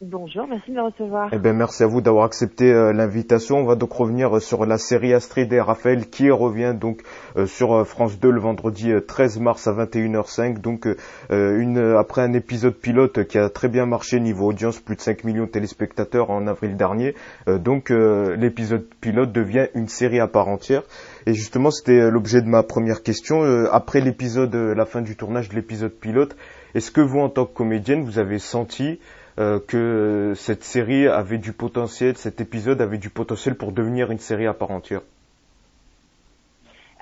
Bonjour, 0.05 0.49
merci 0.49 0.73
de 0.73 0.75
me 0.75 0.83
recevoir. 0.83 1.29
Eh 1.31 1.39
bien, 1.39 1.53
merci 1.53 1.85
à 1.85 1.87
vous 1.87 2.01
d'avoir 2.01 2.25
accepté 2.25 2.73
euh, 2.73 2.93
l'invitation. 2.93 3.59
On 3.59 3.65
va 3.65 3.77
donc 3.77 3.93
revenir 3.93 4.37
euh, 4.37 4.41
sur 4.41 4.67
la 4.67 4.77
série 4.77 5.15
Astrid 5.15 5.53
et 5.53 5.61
Raphaël 5.61 6.11
qui 6.11 6.29
revient 6.29 6.75
donc 6.77 7.03
euh, 7.37 7.47
sur 7.47 7.87
France 7.87 8.19
2 8.19 8.29
le 8.29 8.41
vendredi 8.41 8.91
13 9.07 9.39
mars 9.39 9.69
à 9.69 9.73
21h05. 9.73 10.59
Donc 10.59 10.89
une 11.31 11.79
après 11.97 12.23
un 12.23 12.33
épisode 12.33 12.75
pilote 12.75 13.29
qui 13.29 13.39
a 13.39 13.49
très 13.49 13.69
bien 13.69 13.87
marché 13.87 14.19
niveau 14.19 14.49
audience, 14.49 14.81
plus 14.81 14.97
de 14.97 15.01
5 15.01 15.23
millions 15.23 15.45
de 15.45 15.51
téléspectateurs 15.51 16.31
en 16.31 16.49
avril 16.49 16.77
dernier. 16.77 17.15
donc 17.47 17.91
l'épisode 17.91 18.85
pilote 19.01 19.31
devient 19.31 19.69
une 19.75 19.87
série 19.87 20.19
à 20.19 20.27
part 20.27 20.49
entière. 20.49 20.83
Et 21.27 21.35
justement, 21.35 21.71
c'était 21.71 22.11
l'objet 22.11 22.43
de 22.43 22.49
ma 22.49 22.65
première 22.65 23.05
question. 23.05 23.43
après 23.71 24.01
l'épisode, 24.01 24.55
la 24.55 24.85
fin 24.85 25.01
du 25.01 25.15
tournage 25.15 25.49
de 25.49 25.55
l'épisode 25.55 25.93
pilote, 25.93 26.37
est-ce 26.75 26.91
que 26.91 27.01
vous, 27.01 27.21
en 27.21 27.29
tant 27.29 27.45
que 27.47 27.55
comédienne, 27.55 28.03
vous 28.03 28.19
avez 28.19 28.39
senti 28.39 28.99
que 29.37 30.33
cette 30.37 30.63
série 30.63 31.09
avait 31.09 31.39
du 31.39 31.53
potentiel, 31.53 32.17
cet 32.17 32.41
épisode 32.41 32.81
avait 32.81 32.99
du 32.99 33.11
potentiel 33.11 33.55
pour 33.55 33.73
devenir 33.73 34.11
une 34.11 34.19
série 34.19 34.47
à 34.47 34.55
part 34.55 34.71
entière 34.71 35.03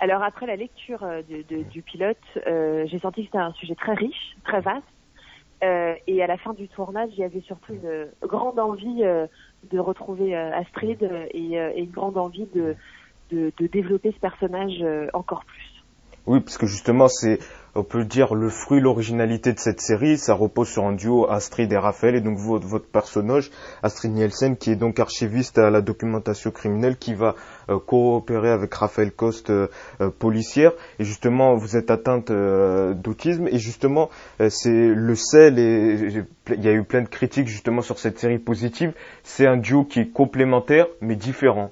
alors 0.02 0.22
après 0.22 0.46
la 0.46 0.56
lecture 0.56 1.06
du 1.28 1.82
pilote, 1.82 2.16
j'ai 2.46 2.98
senti 3.00 3.20
que 3.20 3.26
c'était 3.26 3.36
un 3.36 3.52
sujet 3.52 3.74
très 3.74 3.92
riche, 3.92 4.34
très 4.44 4.62
vaste, 4.62 4.86
euh, 5.62 5.94
et 6.06 6.22
à 6.22 6.26
la 6.26 6.38
fin 6.38 6.54
du 6.54 6.68
tournage, 6.68 7.10
il 7.12 7.18
y 7.18 7.24
avait 7.24 7.42
surtout 7.42 7.74
une 7.74 8.08
grande 8.22 8.58
envie 8.58 9.04
euh, 9.04 9.26
de 9.70 9.78
retrouver 9.78 10.34
euh, 10.34 10.56
Astrid 10.56 11.02
et, 11.32 11.52
et, 11.52 11.80
une 11.80 11.90
grande 11.90 12.16
envie 12.16 12.46
de 12.54 12.76
développer 13.58 14.12
ce 14.12 14.18
personnage 14.18 14.82
encore 15.12 15.44
plus. 15.44 15.84
Oui, 16.26 16.40
parce 16.40 16.56
que 16.56 16.66
justement, 16.66 17.08
c'est 17.08 17.38
on 17.74 17.82
peut 17.82 18.04
dire 18.04 18.34
le 18.34 18.48
fruit, 18.48 18.80
l'originalité 18.80 19.52
de 19.52 19.58
cette 19.58 19.80
série, 19.80 20.18
ça 20.18 20.34
repose 20.34 20.68
sur 20.68 20.84
un 20.84 20.92
duo 20.92 21.30
Astrid 21.30 21.72
et 21.72 21.76
Raphaël, 21.76 22.16
et 22.16 22.20
donc 22.20 22.38
votre, 22.38 22.66
votre 22.66 22.86
personnage, 22.86 23.50
Astrid 23.82 24.12
Nielsen, 24.12 24.56
qui 24.56 24.70
est 24.70 24.76
donc 24.76 24.98
archiviste 24.98 25.58
à 25.58 25.70
la 25.70 25.80
documentation 25.80 26.50
criminelle, 26.50 26.96
qui 26.96 27.14
va 27.14 27.34
euh, 27.68 27.78
coopérer 27.78 28.50
avec 28.50 28.74
Raphaël 28.74 29.12
Coste, 29.12 29.50
euh, 29.50 29.68
euh, 30.00 30.10
policière, 30.10 30.72
et 30.98 31.04
justement 31.04 31.54
vous 31.54 31.76
êtes 31.76 31.90
atteinte 31.90 32.30
d'autisme, 32.30 33.48
et 33.48 33.58
justement 33.58 34.10
c'est 34.48 34.88
le 34.88 35.14
sel, 35.14 35.58
et 35.58 36.24
il 36.48 36.64
y 36.64 36.68
a 36.68 36.72
eu 36.72 36.84
plein 36.84 37.02
de 37.02 37.08
critiques 37.08 37.48
justement 37.48 37.82
sur 37.82 37.98
cette 37.98 38.18
série 38.18 38.38
positive, 38.38 38.92
c'est 39.22 39.46
un 39.46 39.56
duo 39.56 39.84
qui 39.84 40.00
est 40.00 40.12
complémentaire 40.12 40.86
mais 41.00 41.16
différent. 41.16 41.70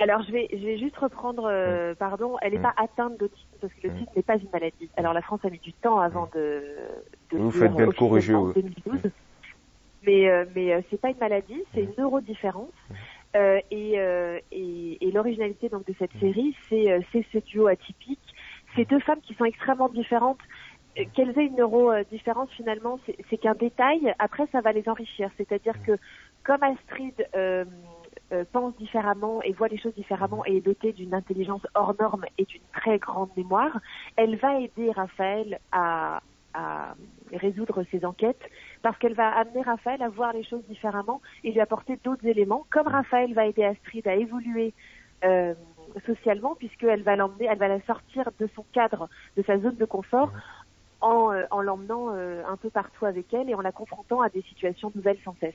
Alors 0.00 0.22
je 0.22 0.32
vais, 0.32 0.48
je 0.52 0.64
vais 0.64 0.78
juste 0.78 0.96
reprendre, 0.96 1.48
euh, 1.50 1.94
pardon, 1.94 2.36
elle 2.40 2.52
n'est 2.52 2.60
pas 2.60 2.74
atteinte 2.76 3.18
d'autisme 3.18 3.48
parce 3.60 3.72
que 3.74 3.88
l'autisme 3.88 4.10
n'est 4.14 4.22
pas 4.22 4.36
une 4.36 4.48
maladie. 4.52 4.88
Alors 4.96 5.12
la 5.12 5.22
France 5.22 5.40
a 5.44 5.50
mis 5.50 5.58
du 5.58 5.72
temps 5.72 5.98
avant 5.98 6.28
de, 6.34 6.62
de 7.32 7.38
Vous 7.38 7.50
faites 7.50 7.72
bien 7.72 7.86
le 7.86 7.92
corriger. 7.92 8.34
En 8.34 8.50
2012. 8.50 9.10
Mais 10.06 10.30
euh, 10.30 10.44
mais 10.54 10.72
euh, 10.72 10.80
c'est 10.90 11.00
pas 11.00 11.10
une 11.10 11.18
maladie, 11.18 11.64
c'est 11.74 11.82
une 11.82 11.92
neurodifférence. 11.98 12.70
Euh, 13.36 13.60
et, 13.70 13.94
euh, 13.98 14.40
et, 14.52 15.06
et 15.06 15.10
l'originalité 15.10 15.68
donc 15.68 15.86
de 15.86 15.94
cette 15.98 16.12
série, 16.18 16.56
c'est 16.68 16.90
euh, 16.90 17.00
c'est 17.12 17.26
ce 17.32 17.38
duo 17.38 17.66
atypique. 17.66 18.18
Ces 18.74 18.84
deux 18.86 19.00
femmes 19.00 19.20
qui 19.20 19.34
sont 19.34 19.44
extrêmement 19.44 19.88
différentes. 19.88 20.38
Qu'elles 21.14 21.38
aient 21.38 21.46
une 21.46 21.54
neurodifférence 21.54 22.50
finalement, 22.56 22.98
c'est 23.30 23.36
qu'un 23.36 23.54
détail. 23.54 24.14
Après, 24.18 24.48
ça 24.50 24.60
va 24.60 24.72
les 24.72 24.88
enrichir. 24.88 25.30
C'est-à-dire 25.36 25.74
que 25.86 25.92
comme 26.42 26.60
Astrid 26.64 27.14
euh, 28.32 28.44
pense 28.52 28.76
différemment 28.76 29.42
et 29.42 29.52
voit 29.52 29.68
les 29.68 29.78
choses 29.78 29.94
différemment 29.94 30.44
et 30.46 30.58
est 30.58 30.60
dotée 30.60 30.92
d'une 30.92 31.14
intelligence 31.14 31.66
hors 31.74 31.94
norme 31.98 32.24
et 32.36 32.44
d'une 32.44 32.62
très 32.72 32.98
grande 32.98 33.30
mémoire, 33.36 33.78
elle 34.16 34.36
va 34.36 34.60
aider 34.60 34.90
Raphaël 34.92 35.58
à, 35.72 36.20
à 36.54 36.94
résoudre 37.32 37.84
ses 37.90 38.04
enquêtes 38.04 38.42
parce 38.82 38.96
qu'elle 38.98 39.14
va 39.14 39.28
amener 39.28 39.62
Raphaël 39.62 40.02
à 40.02 40.08
voir 40.08 40.32
les 40.32 40.44
choses 40.44 40.64
différemment 40.68 41.20
et 41.44 41.52
lui 41.52 41.60
apporter 41.60 41.98
d'autres 42.04 42.26
éléments, 42.26 42.66
comme 42.70 42.88
Raphaël 42.88 43.32
va 43.34 43.46
aider 43.46 43.64
Astrid 43.64 44.06
à 44.06 44.14
évoluer 44.14 44.74
euh, 45.24 45.54
socialement 46.06 46.54
puisqu'elle 46.54 47.02
va 47.02 47.16
l'emmener, 47.16 47.46
elle 47.50 47.58
va 47.58 47.68
la 47.68 47.80
sortir 47.82 48.30
de 48.38 48.48
son 48.54 48.64
cadre, 48.72 49.08
de 49.36 49.42
sa 49.42 49.58
zone 49.58 49.76
de 49.76 49.84
confort 49.84 50.30
en, 51.00 51.32
euh, 51.32 51.44
en 51.50 51.60
l'emmenant 51.60 52.10
euh, 52.10 52.42
un 52.46 52.56
peu 52.56 52.70
partout 52.70 53.06
avec 53.06 53.32
elle 53.32 53.48
et 53.48 53.54
en 53.54 53.60
la 53.60 53.72
confrontant 53.72 54.20
à 54.20 54.28
des 54.28 54.42
situations 54.42 54.92
nouvelles 54.94 55.18
sans 55.24 55.34
cesse. 55.40 55.54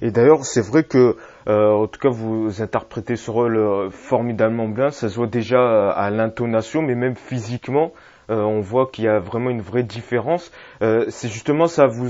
Et 0.00 0.10
d'ailleurs, 0.10 0.44
c'est 0.44 0.60
vrai 0.60 0.84
que, 0.84 1.16
euh, 1.48 1.70
en 1.70 1.86
tout 1.86 2.00
cas, 2.00 2.08
vous 2.08 2.62
interprétez 2.62 3.16
ce 3.16 3.30
rôle 3.30 3.56
euh, 3.56 3.90
formidablement 3.90 4.68
bien. 4.68 4.90
Ça 4.90 5.08
se 5.08 5.16
voit 5.16 5.26
déjà 5.26 5.58
euh, 5.58 5.92
à 5.94 6.10
l'intonation, 6.10 6.82
mais 6.82 6.94
même 6.94 7.16
physiquement, 7.16 7.92
on 8.30 8.60
voit 8.60 8.86
qu'il 8.86 9.04
y 9.04 9.08
a 9.08 9.18
vraiment 9.18 9.50
une 9.50 9.60
vraie 9.60 9.82
différence. 9.82 10.50
c'est 10.80 11.28
justement 11.28 11.66
ça, 11.66 11.86
vous 11.86 12.08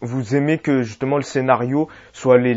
vous 0.00 0.34
aimez 0.34 0.56
que 0.56 0.80
justement 0.80 1.16
le 1.16 1.22
scénario 1.22 1.88
soit 2.14 2.36
allé 2.36 2.54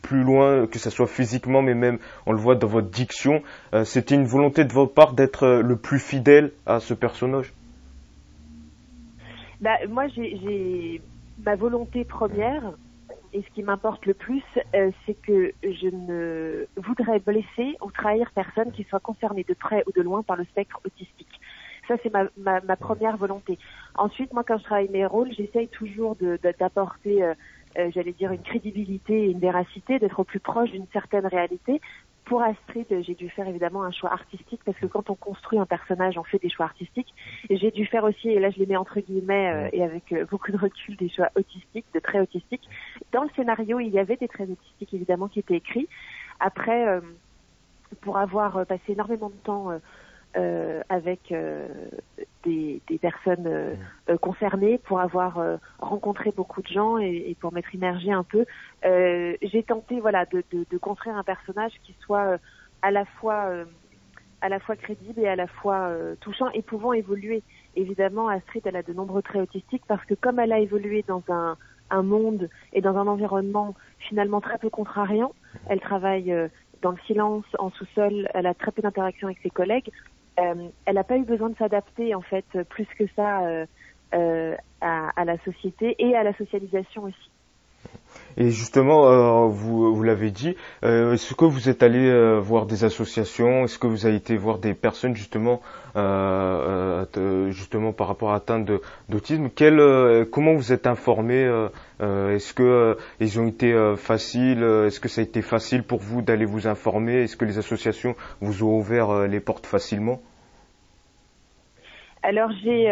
plus 0.00 0.22
loin, 0.22 0.68
que 0.68 0.78
ce 0.78 0.88
soit 0.88 1.08
physiquement, 1.08 1.62
mais 1.62 1.74
même 1.74 1.98
on 2.26 2.32
le 2.32 2.38
voit 2.38 2.54
dans 2.54 2.68
votre 2.68 2.90
diction. 2.90 3.42
C'était 3.82 4.14
une 4.14 4.24
volonté 4.24 4.64
de 4.64 4.72
votre 4.72 4.94
part 4.94 5.14
d'être 5.14 5.48
le 5.48 5.74
plus 5.74 5.98
fidèle 5.98 6.52
à 6.64 6.78
ce 6.78 6.94
personnage? 6.94 7.52
Bah, 9.60 9.78
moi, 9.88 10.06
j'ai 10.06 11.02
ma 11.44 11.56
volonté 11.56 12.04
première 12.04 12.74
et 13.34 13.42
ce 13.42 13.54
qui 13.54 13.64
m'importe 13.64 14.06
le 14.06 14.14
plus, 14.14 14.44
euh, 14.74 14.90
c'est 15.04 15.20
que 15.20 15.52
je 15.64 15.88
ne 15.88 16.66
voudrais 16.76 17.18
blesser 17.18 17.76
ou 17.82 17.90
trahir 17.90 18.30
personne 18.32 18.70
qui 18.70 18.84
soit 18.84 19.00
concernée 19.00 19.44
de 19.46 19.54
près 19.54 19.82
ou 19.86 19.92
de 19.92 20.02
loin 20.02 20.22
par 20.22 20.36
le 20.36 20.44
spectre 20.44 20.80
autistique. 20.86 21.40
Ça, 21.88 21.96
c'est 22.02 22.12
ma, 22.12 22.24
ma, 22.38 22.60
ma, 22.60 22.76
première 22.76 23.16
volonté. 23.16 23.58
Ensuite, 23.96 24.32
moi, 24.32 24.44
quand 24.44 24.56
je 24.58 24.64
travaille 24.64 24.88
mes 24.88 25.04
rôles, 25.04 25.32
j'essaye 25.32 25.68
toujours 25.68 26.16
d'apporter, 26.16 27.24
euh, 27.24 27.34
euh, 27.76 27.90
j'allais 27.92 28.12
dire, 28.12 28.30
une 28.30 28.42
crédibilité 28.42 29.24
et 29.24 29.30
une 29.32 29.40
véracité, 29.40 29.98
d'être 29.98 30.20
au 30.20 30.24
plus 30.24 30.40
proche 30.40 30.70
d'une 30.70 30.86
certaine 30.92 31.26
réalité, 31.26 31.80
pour 32.24 32.42
Astrid, 32.42 32.86
j'ai 33.02 33.14
dû 33.14 33.28
faire 33.28 33.46
évidemment 33.46 33.82
un 33.82 33.90
choix 33.90 34.12
artistique 34.12 34.60
parce 34.64 34.78
que 34.78 34.86
quand 34.86 35.10
on 35.10 35.14
construit 35.14 35.58
un 35.58 35.66
personnage, 35.66 36.16
on 36.16 36.24
fait 36.24 36.38
des 36.38 36.48
choix 36.48 36.66
artistiques. 36.66 37.14
J'ai 37.50 37.70
dû 37.70 37.84
faire 37.86 38.04
aussi, 38.04 38.30
et 38.30 38.40
là 38.40 38.50
je 38.50 38.58
les 38.58 38.66
mets 38.66 38.76
entre 38.76 39.00
guillemets 39.00 39.52
euh, 39.52 39.68
et 39.72 39.82
avec 39.82 40.12
euh, 40.12 40.24
beaucoup 40.30 40.50
de 40.50 40.56
recul, 40.56 40.96
des 40.96 41.10
choix 41.10 41.28
autistiques, 41.34 41.84
de 41.92 42.00
traits 42.00 42.22
autistiques. 42.22 42.66
Dans 43.12 43.24
le 43.24 43.30
scénario, 43.36 43.78
il 43.78 43.90
y 43.90 43.98
avait 43.98 44.16
des 44.16 44.28
traits 44.28 44.48
autistiques 44.48 44.94
évidemment 44.94 45.28
qui 45.28 45.40
étaient 45.40 45.56
écrits. 45.56 45.88
Après, 46.40 46.88
euh, 46.88 47.00
pour 48.00 48.16
avoir 48.16 48.64
passé 48.66 48.92
énormément 48.92 49.28
de 49.28 49.36
temps 49.44 49.70
euh, 50.36 50.82
avec 50.88 51.30
euh, 51.30 51.68
des, 52.42 52.82
des, 52.88 52.98
personnes 52.98 53.46
euh, 53.46 53.74
euh, 54.08 54.18
concernées, 54.18 54.78
pour 54.78 54.98
avoir 54.98 55.40
rencontré 55.78 56.32
beaucoup 56.34 56.60
de 56.60 56.66
gens 56.66 56.98
et, 56.98 57.26
et 57.28 57.36
pour 57.36 57.52
m'être 57.52 57.72
immergée 57.72 58.10
un 58.10 58.24
peu, 58.24 58.44
j'ai 58.82 59.62
tenté 59.66 60.00
voilà 60.00 60.26
de, 60.26 60.42
de, 60.50 60.66
de, 60.68 60.78
construire 60.78 61.16
un 61.16 61.22
personnage 61.22 61.72
qui 61.84 61.94
soit 62.00 62.38
à 62.82 62.90
la 62.90 63.04
fois 63.04 63.48
à 64.40 64.48
la 64.48 64.58
fois 64.58 64.76
crédible 64.76 65.20
et 65.20 65.28
à 65.28 65.36
la 65.36 65.46
fois 65.46 65.90
touchant 66.20 66.50
et 66.50 66.62
pouvant 66.62 66.92
évoluer. 66.92 67.42
Évidemment, 67.76 68.28
Astrid, 68.28 68.62
elle 68.66 68.76
a 68.76 68.82
de 68.82 68.92
nombreux 68.92 69.22
traits 69.22 69.42
autistiques 69.42 69.84
parce 69.86 70.04
que 70.04 70.14
comme 70.14 70.38
elle 70.40 70.52
a 70.52 70.58
évolué 70.58 71.04
dans 71.06 71.22
un, 71.28 71.56
un 71.90 72.02
monde 72.02 72.50
et 72.72 72.80
dans 72.80 72.96
un 72.96 73.06
environnement 73.06 73.74
finalement 74.00 74.40
très 74.40 74.58
peu 74.58 74.68
contrariant, 74.68 75.32
elle 75.68 75.80
travaille 75.80 76.34
dans 76.84 76.90
le 76.90 76.98
silence, 77.06 77.46
en 77.58 77.70
sous-sol, 77.70 78.28
elle 78.34 78.46
a 78.46 78.52
très 78.52 78.70
peu 78.70 78.82
d'interaction 78.82 79.28
avec 79.28 79.38
ses 79.42 79.48
collègues. 79.48 79.90
Euh, 80.40 80.68
elle 80.84 80.94
n'a 80.94 81.04
pas 81.04 81.16
eu 81.16 81.24
besoin 81.24 81.50
de 81.50 81.56
s'adapter 81.56 82.14
en 82.14 82.20
fait 82.20 82.46
plus 82.68 82.86
que 82.98 83.04
ça 83.14 83.46
euh, 83.46 83.66
euh, 84.14 84.56
à, 84.80 85.10
à, 85.20 85.24
la 85.24 85.38
société 85.44 85.94
et 85.98 86.16
à 86.16 86.24
la 86.24 86.34
socialisation 86.36 87.04
aussi. 87.04 87.30
Et 88.36 88.50
justement, 88.50 89.06
euh, 89.08 89.46
vous, 89.46 89.94
vous 89.94 90.02
l'avez 90.02 90.30
dit, 90.30 90.56
euh, 90.84 91.12
est-ce 91.12 91.34
que 91.34 91.44
vous 91.44 91.68
êtes 91.68 91.82
allé 91.84 92.08
euh, 92.08 92.40
voir 92.40 92.66
des 92.66 92.84
associations? 92.84 93.64
Est-ce 93.64 93.78
que 93.78 93.86
vous 93.86 94.06
avez 94.06 94.16
été 94.16 94.36
voir 94.36 94.58
des 94.58 94.74
personnes 94.74 95.14
justement, 95.14 95.60
justement 97.50 97.92
par 97.92 98.08
rapport 98.08 98.30
à 98.30 98.34
l'atteinte 98.34 98.68
d'autisme? 99.08 99.50
Comment 100.32 100.54
vous 100.54 100.72
êtes 100.72 100.86
informé 100.86 101.44
Est-ce 102.00 102.54
que 102.54 102.98
ils 103.20 103.38
ont 103.38 103.46
été 103.46 103.72
faciles 103.96 104.62
Est-ce 104.62 104.98
que 104.98 105.08
ça 105.08 105.20
a 105.20 105.24
été 105.24 105.40
facile 105.42 105.84
pour 105.84 106.00
vous 106.00 106.20
d'aller 106.20 106.44
vous 106.44 106.66
informer? 106.66 107.22
Est-ce 107.22 107.36
que 107.36 107.44
les 107.44 107.58
associations 107.58 108.16
vous 108.40 108.64
ont 108.64 108.76
ouvert 108.78 109.28
les 109.28 109.40
portes 109.40 109.66
facilement? 109.66 110.20
Alors 112.24 112.50
j'ai, 112.64 112.86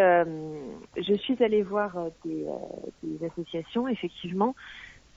je 0.96 1.14
suis 1.14 1.42
allée 1.42 1.62
voir 1.62 1.96
des 2.24 2.46
associations 3.26 3.88
effectivement. 3.88 4.54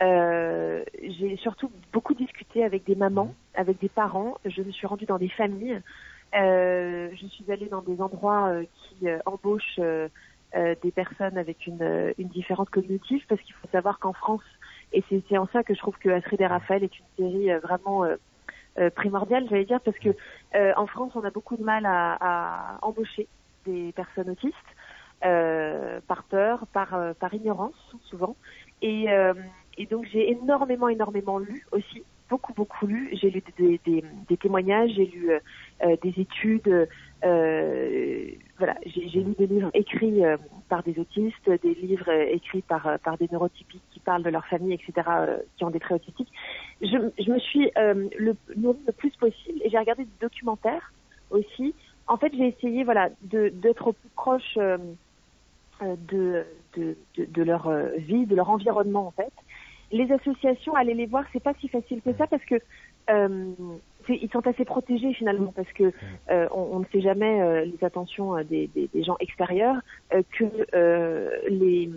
Euh, 0.01 0.83
j'ai 1.01 1.37
surtout 1.37 1.71
beaucoup 1.93 2.13
discuté 2.13 2.63
avec 2.63 2.83
des 2.83 2.95
mamans, 2.95 3.33
avec 3.53 3.79
des 3.79 3.89
parents. 3.89 4.37
Je 4.45 4.61
me 4.61 4.71
suis 4.71 4.87
rendue 4.87 5.05
dans 5.05 5.17
des 5.17 5.29
familles. 5.29 5.81
Euh, 6.35 7.09
je 7.15 7.27
suis 7.27 7.49
allée 7.49 7.67
dans 7.67 7.81
des 7.81 8.01
endroits 8.01 8.47
euh, 8.47 8.63
qui 8.73 9.07
euh, 9.07 9.19
embauchent 9.25 9.79
euh, 9.79 10.09
des 10.53 10.91
personnes 10.91 11.37
avec 11.37 11.67
une, 11.67 12.13
une 12.17 12.27
différente 12.27 12.69
cognitive, 12.69 13.23
parce 13.27 13.41
qu'il 13.41 13.53
faut 13.55 13.67
savoir 13.71 13.99
qu'en 13.99 14.13
France, 14.13 14.43
et 14.93 15.03
c'est 15.09 15.37
en 15.37 15.47
ça 15.47 15.63
que 15.63 15.73
je 15.73 15.79
trouve 15.79 15.97
que 15.97 16.09
Astrid 16.09 16.39
et 16.39 16.47
Raphaël 16.47 16.83
est 16.83 16.99
une 16.99 17.05
série 17.17 17.59
vraiment 17.59 18.05
primordiale, 18.95 19.47
j'allais 19.49 19.65
dire, 19.65 19.81
parce 19.81 19.97
que 19.97 20.15
en 20.77 20.87
France, 20.87 21.11
on 21.15 21.25
a 21.25 21.29
beaucoup 21.29 21.57
de 21.57 21.63
mal 21.63 21.85
à, 21.85 22.17
à 22.21 22.77
embaucher 22.83 23.27
des 23.65 23.91
personnes 23.91 24.29
autistes 24.29 24.55
par 26.07 26.23
peur, 26.29 26.67
par, 26.71 26.97
par 27.19 27.33
ignorance 27.33 27.95
souvent. 28.05 28.37
Et 28.81 29.07
et 29.77 29.85
donc 29.85 30.05
j'ai 30.11 30.31
énormément, 30.31 30.89
énormément 30.89 31.39
lu 31.39 31.65
aussi, 31.71 32.03
beaucoup, 32.29 32.53
beaucoup 32.53 32.87
lu. 32.87 33.09
J'ai 33.13 33.29
lu 33.29 33.43
des, 33.57 33.79
des, 33.85 34.03
des 34.27 34.37
témoignages, 34.37 34.91
j'ai 34.95 35.05
lu 35.05 35.31
euh, 35.31 35.39
euh 35.83 35.95
des 36.01 36.13
études, 36.17 36.87
euh, 37.23 38.27
voilà, 38.57 38.75
j'ai 38.85 39.19
lu 39.21 39.35
des 39.37 39.47
livres 39.47 39.71
écrits 39.73 40.25
euh, 40.25 40.37
par 40.69 40.83
des 40.83 40.97
autistes, 40.99 41.49
des 41.49 41.73
livres 41.75 42.09
euh, 42.09 42.25
écrits 42.31 42.61
par, 42.61 42.99
par 43.03 43.17
des 43.17 43.27
neurotypiques 43.31 43.83
qui 43.91 43.99
parlent 43.99 44.23
de 44.23 44.29
leur 44.29 44.45
famille, 44.47 44.73
etc., 44.73 45.07
qui 45.57 45.63
ont 45.63 45.69
des 45.69 45.79
traits 45.79 46.01
autistiques. 46.01 46.31
Je, 46.81 46.97
je 47.19 47.31
me 47.31 47.39
suis 47.39 47.71
le, 47.75 48.35
le 48.49 48.91
plus 48.97 49.15
possible 49.17 49.59
et 49.63 49.69
j'ai 49.69 49.77
regardé 49.77 50.03
des 50.03 50.19
documentaires 50.21 50.93
aussi. 51.29 51.73
En 52.07 52.17
fait, 52.17 52.31
j'ai 52.37 52.47
essayé, 52.47 52.83
voilà, 52.83 53.09
d'être 53.21 53.87
au 53.87 53.93
plus 53.93 54.09
proche 54.15 54.57
de, 55.81 56.45
de, 56.77 56.95
de, 57.17 57.43
leur 57.43 57.71
vie, 57.97 58.25
de 58.27 58.35
leur 58.35 58.49
environnement 58.49 59.07
en 59.07 59.11
fait. 59.11 59.33
Les 59.91 60.11
associations, 60.11 60.75
aller 60.75 60.93
les 60.93 61.05
voir, 61.05 61.23
c'est 61.31 61.43
pas 61.43 61.53
si 61.59 61.67
facile 61.67 62.01
que 62.01 62.13
ça 62.13 62.27
parce 62.27 62.43
que 62.45 62.55
ils 64.07 64.29
sont 64.31 64.45
assez 64.47 64.65
protégés 64.65 65.13
finalement 65.13 65.53
parce 65.55 65.71
que 65.73 65.91
on, 66.51 66.79
ne 66.79 66.85
sait 66.91 67.01
jamais 67.01 67.65
les 67.65 67.83
attentions 67.83 68.35
des, 68.43 68.67
des, 68.67 68.89
des, 68.91 69.03
gens 69.03 69.15
extérieurs 69.19 69.77
que 70.11 71.49
les 71.49 71.91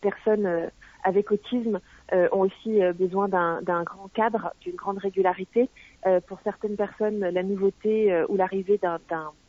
personnes 0.00 0.70
avec 1.02 1.30
autisme 1.30 1.80
euh, 2.12 2.28
ont 2.32 2.40
aussi 2.40 2.82
euh, 2.82 2.92
besoin 2.92 3.28
d'un 3.28 3.82
grand 3.82 4.08
cadre, 4.14 4.52
d'une 4.60 4.76
grande 4.76 4.98
régularité. 4.98 5.68
Euh, 6.06 6.20
pour 6.20 6.38
certaines 6.44 6.76
personnes, 6.76 7.20
la 7.20 7.42
nouveauté 7.42 8.24
ou 8.28 8.36
l'arrivée 8.36 8.78
d'un, 8.78 8.98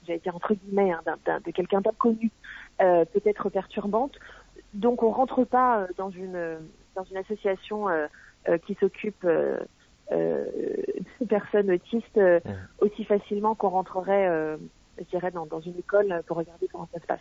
j'allais 0.05 0.19
dire 0.19 0.35
entre 0.35 0.53
guillemets, 0.53 0.91
hein, 0.91 1.01
de 1.45 1.51
quelqu'un 1.51 1.81
d'inconnu 1.81 2.31
peut 2.79 3.21
être 3.25 3.49
perturbante. 3.49 4.17
Donc 4.73 5.03
on 5.03 5.11
rentre 5.11 5.43
pas 5.43 5.87
dans 5.97 6.09
une 6.09 6.57
dans 6.95 7.03
une 7.03 7.17
association 7.17 7.87
qui 8.65 8.75
s'occupe 8.75 9.25
de 9.25 11.25
personnes 11.27 11.71
autistes 11.71 12.19
aussi 12.79 13.05
facilement 13.05 13.55
qu'on 13.55 13.69
rentrerait, 13.69 14.57
je 14.97 15.03
dirais, 15.05 15.31
dans, 15.31 15.45
dans 15.45 15.61
une 15.61 15.77
école 15.77 16.21
pour 16.27 16.37
regarder 16.37 16.67
comment 16.71 16.87
ça 16.93 16.99
se 16.99 17.05
passe 17.05 17.19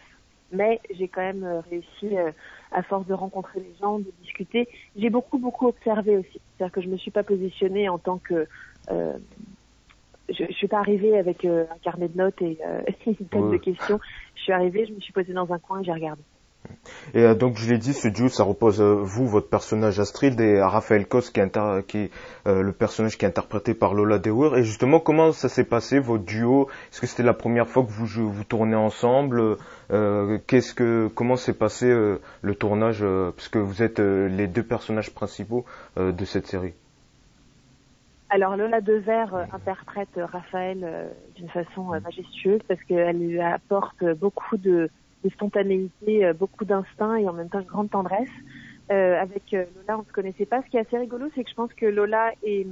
mais 0.53 0.81
j'ai 0.91 1.09
quand 1.09 1.23
même 1.23 1.45
euh, 1.45 1.61
réussi, 1.61 2.17
euh, 2.17 2.31
à 2.71 2.83
force 2.83 3.07
de 3.07 3.15
rencontrer 3.15 3.61
les 3.61 3.75
gens, 3.81 3.99
de 3.99 4.13
discuter. 4.23 4.69
J'ai 4.97 5.11
beaucoup, 5.11 5.39
beaucoup 5.39 5.67
observé 5.67 6.19
aussi. 6.19 6.41
C'est-à-dire 6.57 6.73
que 6.73 6.83
je 6.83 6.89
me 6.89 6.99
suis 6.99 7.11
pas 7.11 7.23
positionnée 7.23 7.89
en 7.89 7.99
tant 7.99 8.19
que... 8.19 8.47
Euh, 8.91 9.15
je, 10.29 10.45
je 10.49 10.53
suis 10.53 10.69
pas 10.69 10.79
arrivée 10.79 11.19
avec 11.19 11.45
un 11.45 11.67
carnet 11.83 12.09
de 12.09 12.17
notes 12.17 12.41
et 12.41 12.59
une 13.07 13.17
tête 13.17 13.51
de 13.51 13.57
questions. 13.57 13.99
Je 14.37 14.43
suis 14.43 14.53
arrivée, 14.53 14.87
je 14.87 14.93
me 14.93 15.01
suis 15.01 15.13
posée 15.13 15.33
dans 15.33 15.53
un 15.53 15.59
coin 15.59 15.81
et 15.81 15.85
j'ai 15.85 15.93
regardé. 15.93 16.23
Et 17.15 17.25
euh, 17.25 17.35
donc 17.35 17.57
je 17.57 17.71
l'ai 17.71 17.79
dit, 17.79 17.93
ce 17.93 18.09
duo, 18.09 18.29
ça 18.29 18.43
repose 18.43 18.81
euh, 18.81 18.95
vous, 18.95 19.27
votre 19.27 19.49
personnage 19.49 20.01
Astrid, 20.01 20.41
et 20.41 20.61
Raphaël 20.61 21.07
Kos, 21.07 21.31
qui 21.31 21.41
est, 21.41 21.57
euh, 21.57 21.83
le 22.45 22.73
personnage 22.73 23.19
qui 23.19 23.25
est 23.25 23.29
interprété 23.29 23.75
par 23.75 23.95
Lola 23.95 24.19
Dewar. 24.19 24.57
Et 24.57 24.65
justement, 24.65 24.99
comment 25.01 25.33
ça 25.33 25.49
s'est 25.49 25.65
passé 25.65 25.99
votre 25.99 26.25
duo 26.25 26.69
Est-ce 26.91 27.01
que 27.01 27.07
c'était 27.07 27.23
la 27.23 27.35
première 27.35 27.69
fois 27.69 27.85
que 27.85 27.91
vous 27.91 28.31
vous 28.31 28.45
tournez 28.45 28.77
ensemble? 28.77 29.57
Qu'est-ce 30.47 30.73
que 30.73 31.09
comment 31.15 31.37
s'est 31.37 31.53
passé 31.53 31.87
le 31.87 32.55
tournage 32.55 33.05
puisque 33.37 33.59
vous 33.59 33.83
êtes 33.83 33.99
les 33.99 34.47
deux 34.47 34.63
personnages 34.63 35.13
principaux 35.13 35.67
de 35.97 36.25
cette 36.25 36.47
série? 36.47 36.73
Alors 38.31 38.57
Lola 38.57 38.81
Dever 38.81 39.27
interprète 39.53 40.09
Raphaël 40.17 41.11
d'une 41.37 41.51
façon 41.51 41.83
majestueuse 41.83 42.63
parce 42.67 42.83
qu'elle 42.85 43.19
lui 43.19 43.41
apporte 43.41 44.03
beaucoup 44.19 44.57
de 44.57 44.89
de 45.25 45.31
spontanéité, 45.31 46.25
euh, 46.25 46.33
beaucoup 46.33 46.65
d'instinct 46.65 47.17
et 47.17 47.29
en 47.29 47.33
même 47.33 47.49
temps 47.49 47.61
une 47.61 47.67
grande 47.67 47.91
tendresse. 47.91 48.29
Euh, 48.91 49.21
avec 49.21 49.55
euh, 49.55 49.65
Lola, 49.77 50.01
on 50.01 50.05
se 50.05 50.13
connaissait 50.13 50.47
pas. 50.47 50.63
Ce 50.63 50.69
qui 50.69 50.77
est 50.77 50.81
assez 50.81 50.99
rigolo, 50.99 51.27
c'est 51.35 51.45
que 51.45 51.51
je 51.51 51.55
pense 51.55 51.73
que 51.75 51.87
Lola 51.87 52.33
et, 52.43 52.67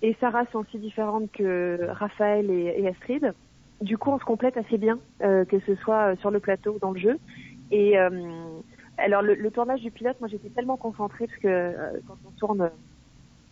et 0.00 0.16
Sarah 0.20 0.44
sont 0.52 0.64
si 0.70 0.78
différentes 0.78 1.30
que 1.32 1.88
Raphaël 1.90 2.50
et, 2.50 2.86
Astrid. 2.88 3.34
Du 3.80 3.98
coup, 3.98 4.10
on 4.10 4.18
se 4.18 4.24
complète 4.24 4.56
assez 4.56 4.78
bien, 4.78 5.00
que 5.20 5.58
ce 5.66 5.74
soit 5.76 6.14
sur 6.16 6.30
le 6.30 6.38
plateau 6.38 6.74
ou 6.74 6.78
dans 6.78 6.92
le 6.92 7.00
jeu. 7.00 7.18
Et 7.72 7.96
alors, 8.96 9.22
le, 9.22 9.50
tournage 9.50 9.80
du 9.80 9.90
pilote, 9.90 10.16
moi, 10.20 10.28
j'étais 10.28 10.50
tellement 10.50 10.76
concentrée 10.76 11.26
parce 11.26 11.38
que 11.40 12.00
quand 12.06 12.16
on 12.24 12.30
tourne 12.38 12.70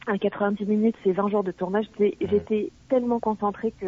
à 0.07 0.19
90 0.19 0.65
minutes, 0.67 0.95
c'est 1.03 1.11
20 1.11 1.31
jours 1.31 1.43
de 1.43 1.51
tournage, 1.51 1.87
j'étais 1.99 2.71
tellement 2.89 3.19
concentrée 3.19 3.73
que 3.73 3.87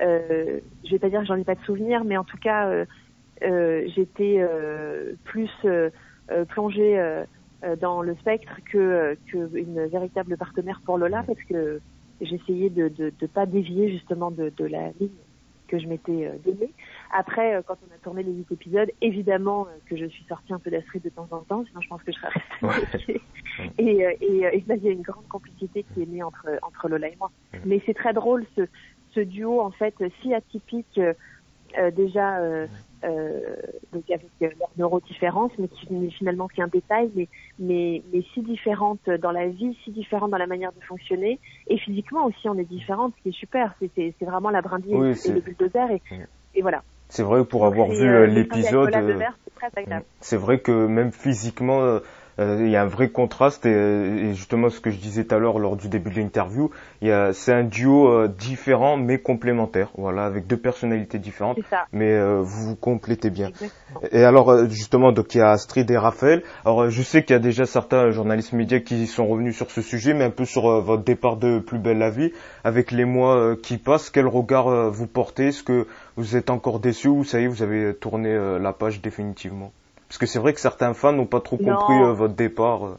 euh, 0.00 0.60
je 0.84 0.90
vais 0.90 0.98
pas 0.98 1.08
dire 1.08 1.20
que 1.20 1.26
j'en 1.26 1.36
ai 1.36 1.44
pas 1.44 1.54
de 1.54 1.64
souvenir, 1.64 2.04
mais 2.04 2.16
en 2.16 2.24
tout 2.24 2.36
cas, 2.36 2.66
euh, 2.68 2.84
j'étais 3.40 4.38
euh, 4.38 5.14
plus 5.24 5.50
euh, 5.64 5.90
plongée 6.48 7.22
dans 7.80 8.02
le 8.02 8.14
spectre 8.16 8.60
que, 8.70 9.16
que 9.32 9.56
une 9.56 9.86
véritable 9.86 10.36
partenaire 10.36 10.80
pour 10.84 10.98
Lola 10.98 11.24
parce 11.26 11.42
que 11.44 11.80
j'essayais 12.20 12.70
de 12.70 12.84
ne 12.84 12.88
de, 12.88 13.12
de 13.18 13.26
pas 13.26 13.46
dévier 13.46 13.90
justement 13.90 14.30
de, 14.30 14.52
de 14.56 14.64
la 14.64 14.90
ligne 15.00 15.10
que 15.68 15.78
je 15.80 15.88
m'étais 15.88 16.30
donnée. 16.44 16.72
Après, 17.12 17.60
quand 17.66 17.76
on 17.82 17.92
a 17.92 17.98
tourné 17.98 18.22
les 18.22 18.32
huit 18.32 18.52
épisodes, 18.52 18.88
évidemment 19.00 19.66
que 19.86 19.96
je 19.96 20.06
suis 20.06 20.24
sortie 20.26 20.52
un 20.52 20.60
peu 20.60 20.70
d'Astrid 20.70 21.02
de 21.02 21.08
temps 21.08 21.26
en 21.32 21.40
temps, 21.40 21.64
sinon 21.66 21.80
je 21.80 21.88
pense 21.88 22.02
que 22.04 22.12
je 22.12 22.18
serais 22.18 22.28
restée. 22.62 23.20
et, 23.78 24.06
et, 24.20 24.40
et 24.42 24.64
là, 24.68 24.76
il 24.76 24.84
y 24.84 24.88
a 24.88 24.92
une 24.92 25.02
grande 25.02 25.26
complicité 25.28 25.84
qui 25.92 26.02
est 26.02 26.06
née 26.06 26.22
entre, 26.22 26.46
entre 26.62 26.88
Lola 26.88 27.08
et 27.08 27.16
moi. 27.18 27.32
Mais 27.64 27.82
c'est 27.84 27.94
très 27.94 28.12
drôle 28.12 28.46
ce, 28.54 28.68
ce 29.16 29.20
duo 29.20 29.60
en 29.60 29.70
fait 29.72 29.94
si 30.20 30.34
atypique 30.34 31.00
euh, 31.78 31.90
déjà 31.90 32.38
euh, 32.38 32.66
euh, 32.66 32.66
donc 33.92 34.04
avec 34.10 34.28
leurs 34.40 34.70
neurodifférences, 34.76 35.52
mais 35.58 35.68
qui 35.68 35.92
n'est 35.92 36.10
finalement 36.10 36.48
qu'un 36.48 36.68
détail, 36.68 37.10
mais, 37.14 37.28
mais, 37.58 38.02
mais 38.12 38.22
si 38.34 38.42
différentes 38.42 39.08
dans 39.08 39.32
la 39.32 39.48
vie, 39.48 39.76
si 39.84 39.90
différentes 39.90 40.30
dans 40.30 40.38
la 40.38 40.46
manière 40.46 40.72
de 40.72 40.80
fonctionner, 40.84 41.38
et 41.68 41.78
physiquement 41.78 42.26
aussi 42.26 42.48
on 42.48 42.58
est 42.58 42.64
différentes, 42.64 43.14
ce 43.18 43.22
qui 43.22 43.28
est 43.30 43.38
super, 43.38 43.74
c'est 43.96 44.14
vraiment 44.22 44.50
la 44.50 44.62
brindille 44.62 44.94
et, 44.94 45.32
le 45.32 45.40
bulldozer, 45.40 45.90
et, 45.90 46.02
et 46.54 46.62
voilà. 46.62 46.82
C'est 47.08 47.22
vrai 47.22 47.44
pour 47.44 47.66
avoir 47.66 47.88
vu 47.88 48.26
l'épisode. 48.26 48.90
C'est 50.20 50.36
vrai 50.36 50.58
que 50.58 50.86
même 50.86 51.12
physiquement, 51.12 51.80
euh, 51.80 52.00
il 52.38 52.68
y 52.68 52.76
a 52.76 52.82
un 52.82 52.86
vrai 52.86 53.08
contraste 53.08 53.64
et, 53.66 54.34
justement 54.34 54.68
ce 54.68 54.80
que 54.80 54.90
je 54.90 54.98
disais 54.98 55.24
tout 55.24 55.34
à 55.34 55.38
l'heure 55.38 55.58
lors 55.58 55.76
du 55.76 55.88
début 55.88 56.10
de 56.10 56.16
l'interview, 56.16 56.70
c'est 57.00 57.52
un 57.52 57.64
duo 57.64 58.08
euh, 58.08 58.28
différent 58.28 58.96
mais 58.96 59.18
complémentaire, 59.18 59.90
voilà, 59.96 60.24
avec 60.24 60.46
deux 60.46 60.56
personnalités 60.56 61.18
différentes, 61.18 61.58
mais 61.92 62.12
euh, 62.12 62.40
vous 62.42 62.68
vous 62.68 62.76
complétez 62.76 63.30
bien. 63.30 63.50
Et 64.12 64.24
alors 64.24 64.68
justement, 64.68 65.12
donc 65.12 65.34
il 65.34 65.38
y 65.38 65.40
a 65.40 65.50
Astrid 65.50 65.90
et 65.90 65.96
Raphaël. 65.96 66.42
Alors 66.64 66.90
je 66.90 67.02
sais 67.02 67.22
qu'il 67.24 67.34
y 67.34 67.36
a 67.36 67.42
déjà 67.42 67.64
certains 67.64 68.10
journalistes 68.10 68.52
médias 68.52 68.80
qui 68.80 69.06
sont 69.06 69.26
revenus 69.26 69.56
sur 69.56 69.70
ce 69.70 69.82
sujet, 69.82 70.14
mais 70.14 70.24
un 70.24 70.30
peu 70.30 70.44
sur 70.44 70.80
votre 70.82 71.04
départ 71.04 71.36
de 71.36 71.58
Plus 71.58 71.78
belle 71.78 71.98
la 71.98 72.10
vie, 72.10 72.32
avec 72.64 72.90
les 72.90 73.04
mois 73.04 73.56
qui 73.56 73.78
passent, 73.78 74.10
quel 74.10 74.26
regard 74.26 74.90
vous 74.90 75.06
portez? 75.06 75.48
Est-ce 75.48 75.62
que 75.62 75.86
vous 76.16 76.36
êtes 76.36 76.50
encore 76.50 76.80
déçu 76.80 77.08
ou 77.08 77.24
ça 77.24 77.40
y 77.40 77.44
est, 77.44 77.48
vous 77.48 77.62
avez 77.62 77.94
tourné 77.94 78.36
la 78.60 78.72
page 78.72 79.00
définitivement? 79.00 79.72
Parce 80.08 80.18
que 80.18 80.26
c'est 80.26 80.38
vrai 80.38 80.52
que 80.52 80.60
certains 80.60 80.94
fans 80.94 81.12
n'ont 81.12 81.26
pas 81.26 81.40
trop 81.40 81.56
compris 81.56 82.00
euh, 82.00 82.12
votre 82.12 82.34
départ, 82.34 82.84
euh, 82.86 82.98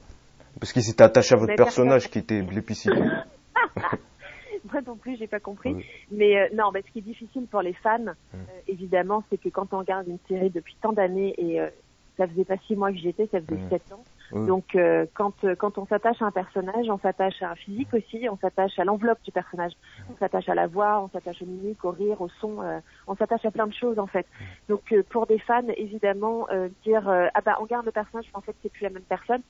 parce 0.60 0.74
qu'ils 0.74 0.84
s'étaient 0.84 1.04
attachés 1.04 1.36
à 1.36 1.38
votre 1.38 1.56
personnage 1.56 2.10
qui 2.10 2.20
était 2.20 2.42
blépicide. 2.42 2.94
Moi 4.72 4.82
non 4.86 4.98
plus, 4.98 5.18
j'ai 5.18 5.28
pas 5.28 5.40
compris. 5.40 5.86
Mais 6.12 6.38
euh, 6.38 6.48
non, 6.54 6.72
mais 6.74 6.82
ce 6.86 6.92
qui 6.92 7.00
est 7.00 7.02
difficile 7.02 7.48
pour 7.50 7.62
les 7.62 7.74
fans, 7.74 8.14
évidemment, 8.68 9.24
c'est 9.30 9.38
que 9.38 9.48
quand 9.48 9.74
on 9.74 9.80
regarde 9.80 10.08
une 10.08 10.20
série 10.28 10.50
depuis 10.50 10.76
tant 10.82 10.92
d'années 10.92 11.34
et 11.38 11.62
ça 12.18 12.28
faisait 12.28 12.44
pas 12.44 12.58
six 12.68 12.76
mois 12.76 12.92
que 12.92 12.98
j'y 12.98 13.10
étais, 13.10 13.28
ça 13.32 13.40
faisait 13.40 13.62
sept 13.70 13.94
ans. 13.94 14.04
Donc 14.32 14.76
euh, 14.76 15.06
quand 15.14 15.44
euh, 15.44 15.56
quand 15.56 15.78
on 15.78 15.86
s'attache 15.86 16.22
à 16.22 16.26
un 16.26 16.32
personnage, 16.32 16.90
on 16.90 17.00
s'attache 17.00 17.42
à 17.42 17.52
un 17.52 17.56
physique 17.56 17.94
aussi, 17.94 18.28
on 18.30 18.38
s'attache 18.38 18.78
à 18.78 18.84
l'enveloppe 18.84 19.22
du 19.24 19.32
personnage, 19.32 19.72
on 20.12 20.18
s'attache 20.18 20.50
à 20.50 20.56
la 20.56 20.68
voix, 20.68 21.02
on 21.02 21.10
s'attache 21.10 21.42
au 21.42 21.46
mimique, 21.46 21.84
au 21.86 21.92
rire, 21.92 22.20
au 22.20 22.28
son, 22.42 22.62
euh, 22.62 22.80
on 23.08 23.16
s'attache 23.16 23.46
à 23.46 23.52
plein 23.52 23.68
de 23.68 23.74
choses 23.74 24.00
en 24.00 24.08
fait. 24.08 24.26
Donc 24.68 24.94
pour 25.10 25.28
des 25.28 25.40
fans, 25.40 25.62
évidemment, 25.78 26.48
dire 26.84 27.08
ah 27.08 27.42
bah 27.42 27.58
on 27.62 27.66
garde 27.66 27.86
le 27.86 27.92
personnage, 27.92 28.26
mais 28.32 28.38
en 28.38 28.42
fait 28.42 28.56
c'est 28.62 28.72
plus 28.72 28.84
la 28.84 28.90
même 28.90 29.04
personne. 29.04 29.42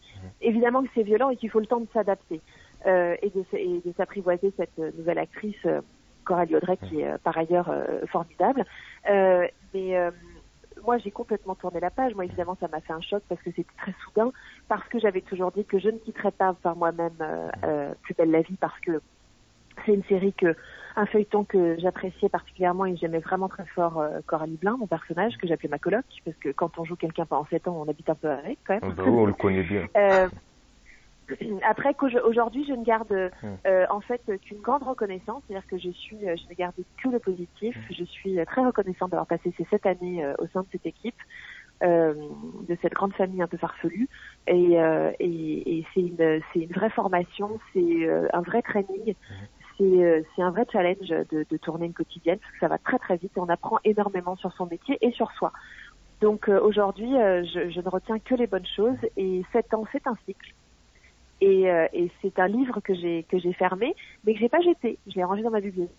Évidemment 0.42 0.84
que 0.84 0.90
c'est 0.94 1.04
violent 1.04 1.30
et 1.30 1.38
qu'il 1.38 1.50
faut 1.50 1.60
le 1.60 1.66
temps 1.66 1.80
de 1.80 1.88
s'adapter 1.94 2.42
et 2.86 3.32
de, 3.34 3.44
et 3.54 3.82
de 3.84 3.94
s'apprivoiser 3.98 4.54
cette 4.58 4.78
nouvelle 4.78 5.18
actrice 5.18 5.66
Coralie 6.24 6.56
Audrey 6.56 6.78
qui 6.78 7.02
est 7.02 7.18
par 7.24 7.38
ailleurs 7.38 7.74
formidable. 8.08 8.66
mais 9.06 10.12
moi, 10.88 10.98
j'ai 11.00 11.12
complètement 11.12 11.54
tourné 11.54 11.82
la 11.82 11.92
page. 11.92 12.16
Moi, 12.16 12.26
évidemment, 12.26 12.58
ça 12.60 12.70
m'a 12.70 12.80
fait 12.80 12.94
un 12.94 13.02
choc 13.02 13.22
parce 13.28 13.42
que 13.42 13.52
c'était 13.54 13.68
très 13.78 13.94
soudain, 14.06 14.32
parce 14.70 14.88
que 14.88 15.00
j'avais 15.00 15.22
toujours 15.22 15.52
dit 15.52 15.66
que 15.66 15.78
je 15.80 15.90
ne 15.90 15.98
quitterais 15.98 16.32
pas 16.32 16.54
par 16.64 16.78
moi-même 16.78 17.12
euh, 17.20 17.50
euh, 17.66 17.94
Plus 18.02 18.16
belle 18.16 18.32
la 18.32 18.42
vie, 18.42 18.56
parce 18.60 18.80
que 18.80 19.02
c'est 19.86 19.94
une 19.94 20.04
série 20.06 20.34
que, 20.34 20.56
un 20.96 21.06
feuilleton 21.06 21.44
que 21.44 21.78
j'appréciais 21.78 22.30
particulièrement 22.30 22.86
et 22.86 22.96
j'aimais 22.96 23.20
vraiment 23.20 23.50
très 23.50 23.66
fort 23.66 24.00
euh, 24.00 24.22
Coralie 24.26 24.58
Blin, 24.58 24.78
mon 24.80 24.88
personnage, 24.88 25.38
que 25.38 25.46
j'appelais 25.46 25.70
ma 25.70 25.78
coloc, 25.78 26.06
parce 26.24 26.38
que 26.38 26.50
quand 26.50 26.80
on 26.80 26.86
joue 26.86 26.96
quelqu'un 26.96 27.26
pendant 27.26 27.46
7 27.48 27.68
ans, 27.68 27.84
on 27.86 27.90
habite 27.90 28.10
un 28.10 28.16
peu 28.16 28.30
avec 28.30 28.58
quand 28.66 28.80
même. 28.82 28.94
Bah 28.94 29.04
on 29.06 29.26
le 29.26 29.34
connaît 29.34 29.64
bien. 29.64 29.88
Après 31.64 31.94
qu'aujourd'hui 31.94 32.66
je 32.68 32.74
ne 32.74 32.84
garde 32.84 33.32
hum. 33.44 33.58
euh, 33.66 33.86
en 33.90 34.02
fait 34.02 34.22
qu'une 34.42 34.62
grande 34.62 34.84
reconnaissance, 34.84 35.44
c'est-à-dire 35.48 35.68
que 35.68 35.78
je 35.78 35.90
suis, 35.90 36.28
euh, 36.28 36.36
je 36.38 36.50
ne 36.50 36.56
garde 36.56 36.76
que 37.02 37.10
le 37.10 37.20
positif. 37.20 37.76
Hum. 37.76 37.96
Je 37.98 38.04
suis 38.04 38.40
très 38.46 38.66
reconnaissante 38.66 39.12
d'avoir 39.12 39.28
passé 39.28 39.54
ces 39.58 39.66
sept 39.66 39.86
années 39.86 40.24
euh, 40.24 40.34
au 40.40 40.48
sein 40.48 40.62
de 40.62 40.68
cette 40.72 40.86
équipe, 40.86 41.16
de 41.82 42.78
cette 42.82 42.94
grande 42.94 43.14
famille 43.14 43.42
un 43.42 43.48
peu 43.48 43.58
farfelue, 43.58 44.10
et, 44.48 44.78
et, 45.20 45.78
et 45.78 45.86
c'est 45.94 46.00
une, 46.00 46.42
c'est 46.52 46.62
une 46.62 46.72
vraie 46.72 46.90
formation, 46.90 47.60
c'est 47.72 48.10
un 48.34 48.42
vrai 48.42 48.64
training. 48.64 49.10
Hum. 49.10 49.48
C'est, 49.80 50.42
un 50.42 50.50
vrai 50.50 50.66
challenge 50.72 51.08
de, 51.08 51.46
de 51.48 51.58
tourner 51.58 51.86
une 51.86 51.94
quotidienne 51.94 52.40
parce 52.40 52.52
que 52.52 52.60
ça 52.62 52.68
va 52.68 52.80
très 52.80 52.98
très 52.98 53.18
vite 53.18 53.32
et 53.38 53.40
on 53.40 53.48
apprend 53.48 53.78
énormément 53.84 54.36
sur 54.36 54.52
son 54.54 54.66
métier 54.66 54.98
et 55.02 55.12
sur 55.12 55.30
soi. 55.34 55.52
Donc 56.20 56.48
aujourd'hui, 56.48 57.12
je, 57.12 57.70
je 57.70 57.80
ne 57.80 57.88
retiens 57.88 58.18
que 58.18 58.34
les 58.34 58.48
bonnes 58.48 58.66
choses 58.66 58.98
et 59.18 59.44
sept 59.54 59.72
ans, 59.76 59.86
c'est 59.92 60.08
un 60.08 60.16
cycle. 60.26 60.56
Et, 61.42 61.70
euh, 61.70 61.88
et 61.94 62.10
c'est 62.22 62.40
un 62.40 62.48
livre 62.48 62.80
que 62.82 62.94
j'ai 62.96 63.24
que 63.30 63.38
j'ai 63.38 63.54
fermé, 63.54 63.96
mais 64.24 64.34
que 64.34 64.40
j'ai 64.40 64.50
pas 64.50 64.62
jeté. 64.62 64.98
Je 65.08 65.16
l'ai 65.16 65.24
rangé 65.24 65.44
dans 65.44 65.52
ma 65.52 65.62
bibliothèque 65.62 65.96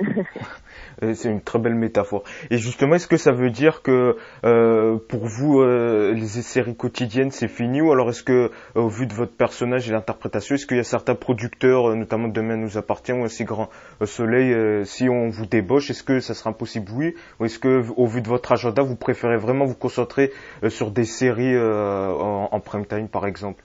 C'est 1.14 1.30
une 1.30 1.40
très 1.40 1.58
belle 1.58 1.74
métaphore. 1.74 2.24
Et 2.50 2.58
justement, 2.58 2.94
est-ce 2.94 3.06
que 3.06 3.16
ça 3.16 3.32
veut 3.32 3.50
dire 3.50 3.82
que 3.82 4.16
euh, 4.44 4.98
pour 5.08 5.26
vous, 5.26 5.60
euh, 5.60 6.12
les 6.12 6.26
séries 6.26 6.76
quotidiennes, 6.76 7.30
c'est 7.30 7.48
fini 7.48 7.80
Ou 7.80 7.92
alors 7.92 8.10
est-ce 8.10 8.22
que, 8.22 8.50
au 8.74 8.88
vu 8.88 9.06
de 9.06 9.14
votre 9.14 9.32
personnage 9.32 9.88
et 9.88 9.92
l'interprétation, 9.92 10.54
est-ce 10.54 10.66
qu'il 10.66 10.76
y 10.76 10.80
a 10.80 10.84
certains 10.84 11.14
producteurs, 11.14 11.90
euh, 11.90 11.94
notamment 11.94 12.28
Demain 12.28 12.56
nous 12.56 12.78
appartient 12.78 13.12
ou 13.12 13.24
Assez 13.24 13.44
Grand 13.44 13.68
Soleil, 14.04 14.86
si 14.86 15.08
on 15.08 15.28
vous 15.28 15.46
débauche, 15.46 15.90
est-ce 15.90 16.02
que 16.02 16.20
ça 16.20 16.34
sera 16.34 16.50
impossible 16.50 16.90
Oui? 16.94 17.14
Ou 17.38 17.44
est-ce 17.46 17.58
que, 17.58 17.84
au 17.96 18.06
vu 18.06 18.22
de 18.22 18.28
votre 18.28 18.52
agenda, 18.52 18.82
vous 18.82 18.96
préférez 18.96 19.36
vraiment 19.36 19.64
vous 19.64 19.74
concentrer 19.74 20.32
sur 20.68 20.90
des 20.90 21.04
séries 21.04 21.58
en 21.58 22.60
prime 22.60 22.86
time, 22.86 23.08
par 23.08 23.26
exemple? 23.26 23.64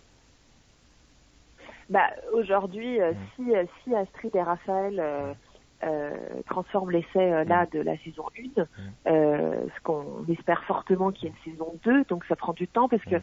Bah, 1.89 2.09
aujourd'hui, 2.33 2.99
euh, 2.99 3.13
si, 3.35 3.55
euh, 3.55 3.65
si 3.83 3.95
Astrid 3.95 4.35
et 4.35 4.41
Raphaël 4.41 4.99
euh, 4.99 5.33
euh 5.83 6.11
transforment 6.47 6.91
l'essai 6.91 7.43
là 7.45 7.65
de 7.71 7.79
la 7.79 7.97
saison 7.97 8.23
1, 8.57 8.63
ce 9.05 9.81
qu'on 9.83 10.25
espère 10.29 10.63
fortement 10.63 11.11
qu'il 11.11 11.29
y 11.29 11.31
ait 11.31 11.35
une 11.45 11.51
saison 11.51 11.73
2, 11.83 12.05
donc 12.05 12.23
ça 12.25 12.35
prend 12.35 12.53
du 12.53 12.67
temps 12.67 12.87
parce 12.87 13.03
que 13.03 13.17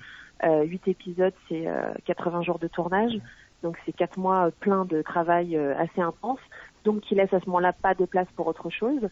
8 0.44 0.88
épisodes, 0.88 1.32
c'est 1.48 1.66
80 2.04 2.42
jours 2.42 2.58
de 2.58 2.68
tournage, 2.68 3.18
donc 3.62 3.78
c'est 3.84 3.92
4 3.92 4.18
mois 4.18 4.50
plein 4.60 4.84
de 4.84 5.02
travail 5.02 5.56
assez 5.56 6.02
intense, 6.02 6.40
donc 6.84 7.00
qui 7.00 7.14
laisse 7.14 7.32
à 7.32 7.40
ce 7.40 7.46
moment-là 7.46 7.72
pas 7.72 7.94
de 7.94 8.04
place 8.04 8.28
pour 8.36 8.46
autre 8.46 8.68
chose. 8.70 9.08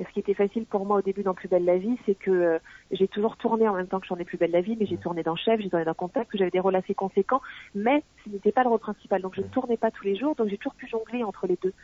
Ce 0.00 0.12
qui 0.12 0.20
était 0.20 0.34
facile 0.34 0.64
pour 0.64 0.86
moi 0.86 0.98
au 0.98 1.02
début 1.02 1.22
dans 1.22 1.34
Plus 1.34 1.48
belle 1.48 1.64
la 1.64 1.76
vie, 1.76 1.98
c'est 2.06 2.14
que 2.14 2.30
euh, 2.30 2.58
j'ai 2.90 3.08
toujours 3.08 3.36
tourné 3.36 3.68
en 3.68 3.74
même 3.74 3.86
temps 3.86 4.00
que 4.00 4.06
j'en 4.06 4.16
ai 4.16 4.24
Plus 4.24 4.38
belle 4.38 4.50
la 4.50 4.60
vie, 4.60 4.76
mais 4.78 4.86
j'ai 4.86 4.96
tourné 4.96 5.22
dans 5.22 5.36
Chef, 5.36 5.60
j'ai 5.60 5.68
tourné 5.68 5.84
dans 5.84 5.94
Contact, 5.94 6.30
j'avais 6.34 6.50
des 6.50 6.60
rôles 6.60 6.76
assez 6.76 6.94
conséquents, 6.94 7.42
mais 7.74 8.02
ce 8.24 8.30
n'était 8.30 8.52
pas 8.52 8.62
le 8.62 8.70
rôle 8.70 8.78
principal. 8.78 9.20
Donc 9.20 9.34
je 9.34 9.42
ne 9.42 9.48
tournais 9.48 9.76
pas 9.76 9.90
tous 9.90 10.04
les 10.04 10.16
jours, 10.16 10.34
donc 10.36 10.48
j'ai 10.48 10.56
toujours 10.56 10.74
pu 10.74 10.88
jongler 10.88 11.22
entre 11.22 11.46
les 11.46 11.58
deux. 11.62 11.74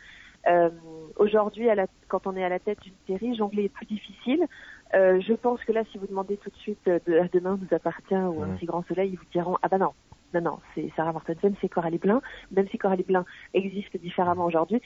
Euh, 0.47 0.69
Aujourd'hui, 1.17 1.67
quand 2.07 2.27
on 2.27 2.35
est 2.35 2.43
à 2.43 2.49
la 2.49 2.59
tête 2.59 2.79
d'une 2.81 2.93
série, 3.07 3.35
jongler 3.35 3.65
est 3.65 3.69
plus 3.69 3.85
difficile. 3.87 4.45
Euh, 4.93 5.19
je 5.19 5.33
pense 5.33 5.63
que 5.63 5.71
là, 5.71 5.83
si 5.91 5.97
vous 5.97 6.07
demandez 6.07 6.37
tout 6.37 6.49
de 6.49 6.55
suite 6.57 6.87
euh, 6.87 6.99
de, 7.07 7.27
Demain 7.33 7.57
nous 7.59 7.75
appartient 7.75 8.15
ou 8.15 8.43
Un 8.43 8.57
si 8.59 8.65
grand 8.65 8.85
soleil, 8.87 9.11
ils 9.11 9.17
vous 9.17 9.25
diront 9.31 9.57
ah 9.61 9.67
bah 9.67 9.77
non, 9.77 9.91
non, 10.33 10.41
non, 10.41 10.59
c'est 10.75 10.89
Sarah 10.95 11.11
Mortensen, 11.11 11.55
c'est 11.59 11.69
Coralie 11.69 11.97
Blin. 11.97 12.21
Même 12.51 12.67
si 12.69 12.77
Coralie 12.77 13.03
Blin 13.03 13.25
existe 13.53 13.97
différemment 13.97 14.45
aujourd'hui, 14.45 14.81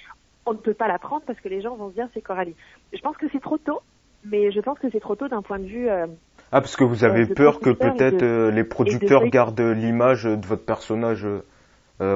on 0.45 0.53
ne 0.53 0.57
peut 0.57 0.73
pas 0.73 0.87
la 0.87 0.99
prendre 0.99 1.23
parce 1.25 1.39
que 1.39 1.49
les 1.49 1.61
gens 1.61 1.75
vont 1.75 1.89
se 1.89 1.95
dire 1.95 2.07
c'est 2.13 2.21
Coralie. 2.21 2.55
Je 2.93 2.99
pense 2.99 3.17
que 3.17 3.27
c'est 3.31 3.41
trop 3.41 3.57
tôt, 3.57 3.81
mais 4.25 4.51
je 4.51 4.59
pense 4.59 4.79
que 4.79 4.89
c'est 4.89 4.99
trop 4.99 5.15
tôt 5.15 5.27
d'un 5.27 5.41
point 5.41 5.59
de 5.59 5.65
vue. 5.65 5.89
Euh, 5.89 6.07
ah, 6.51 6.61
parce 6.61 6.75
que 6.75 6.83
vous 6.83 7.03
avez 7.03 7.29
euh, 7.29 7.33
peur 7.33 7.59
que 7.59 7.69
peut-être 7.69 8.23
euh, 8.23 8.51
les 8.51 8.63
producteurs 8.63 9.25
gardent 9.27 9.61
l'image 9.61 10.23
de 10.23 10.45
votre 10.45 10.65
personnage 10.65 11.25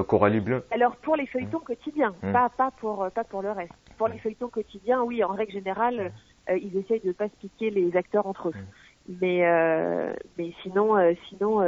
Coralie 0.08 0.40
Bleu 0.40 0.64
Alors 0.72 0.96
pour 0.96 1.16
les 1.16 1.28
feuilletons 1.28 1.60
mmh. 1.60 1.64
quotidiens, 1.64 2.16
mmh. 2.24 2.32
pas 2.32 2.50
pas 2.50 2.72
pour 2.80 3.08
pas 3.14 3.24
pour 3.24 3.44
le 3.44 3.52
reste. 3.52 3.72
Pour 4.00 4.08
les 4.08 4.18
feuilletons 4.18 4.48
quotidiens, 4.48 5.04
oui, 5.04 5.24
en 5.24 5.28
règle 5.28 5.52
générale, 5.52 6.12
ils 6.50 6.76
essayent 6.76 7.02
de 7.06 7.12
pas 7.12 7.28
se 7.28 7.36
piquer 7.40 7.70
les 7.70 7.96
acteurs 7.96 8.26
entre 8.26 8.50
eux. 8.50 8.54
Mmh. 8.56 9.14
Mais 9.22 10.16
mais 10.40 10.54
sinon 10.64 10.96
sinon 11.30 11.64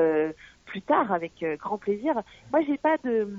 plus 0.65 0.81
tard 0.81 1.11
avec 1.11 1.45
grand 1.59 1.77
plaisir. 1.77 2.15
Moi 2.51 2.61
j'ai 2.67 2.77
pas 2.79 2.97
de 3.03 3.29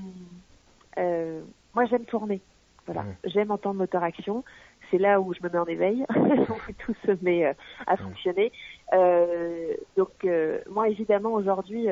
moi 1.75 1.85
j'aime 1.91 2.05
tourner. 2.05 2.41
Voilà, 2.89 3.05
j'aime 3.25 3.51
entendre 3.51 3.77
moteur 3.77 4.03
action. 4.03 4.45
C'est 4.91 4.99
là 4.99 5.21
où 5.21 5.35
je 5.35 5.41
me 5.43 5.51
mets 5.51 5.59
en 5.59 5.67
éveil. 5.67 6.05
tout 6.79 6.95
se 7.05 7.13
met 7.23 7.45
euh, 7.45 7.53
à 7.87 7.97
fonctionner. 7.97 8.51
Euh, 8.95 9.75
donc 9.97 10.25
euh, 10.25 10.61
moi, 10.71 10.89
évidemment, 10.89 11.33
aujourd'hui, 11.35 11.89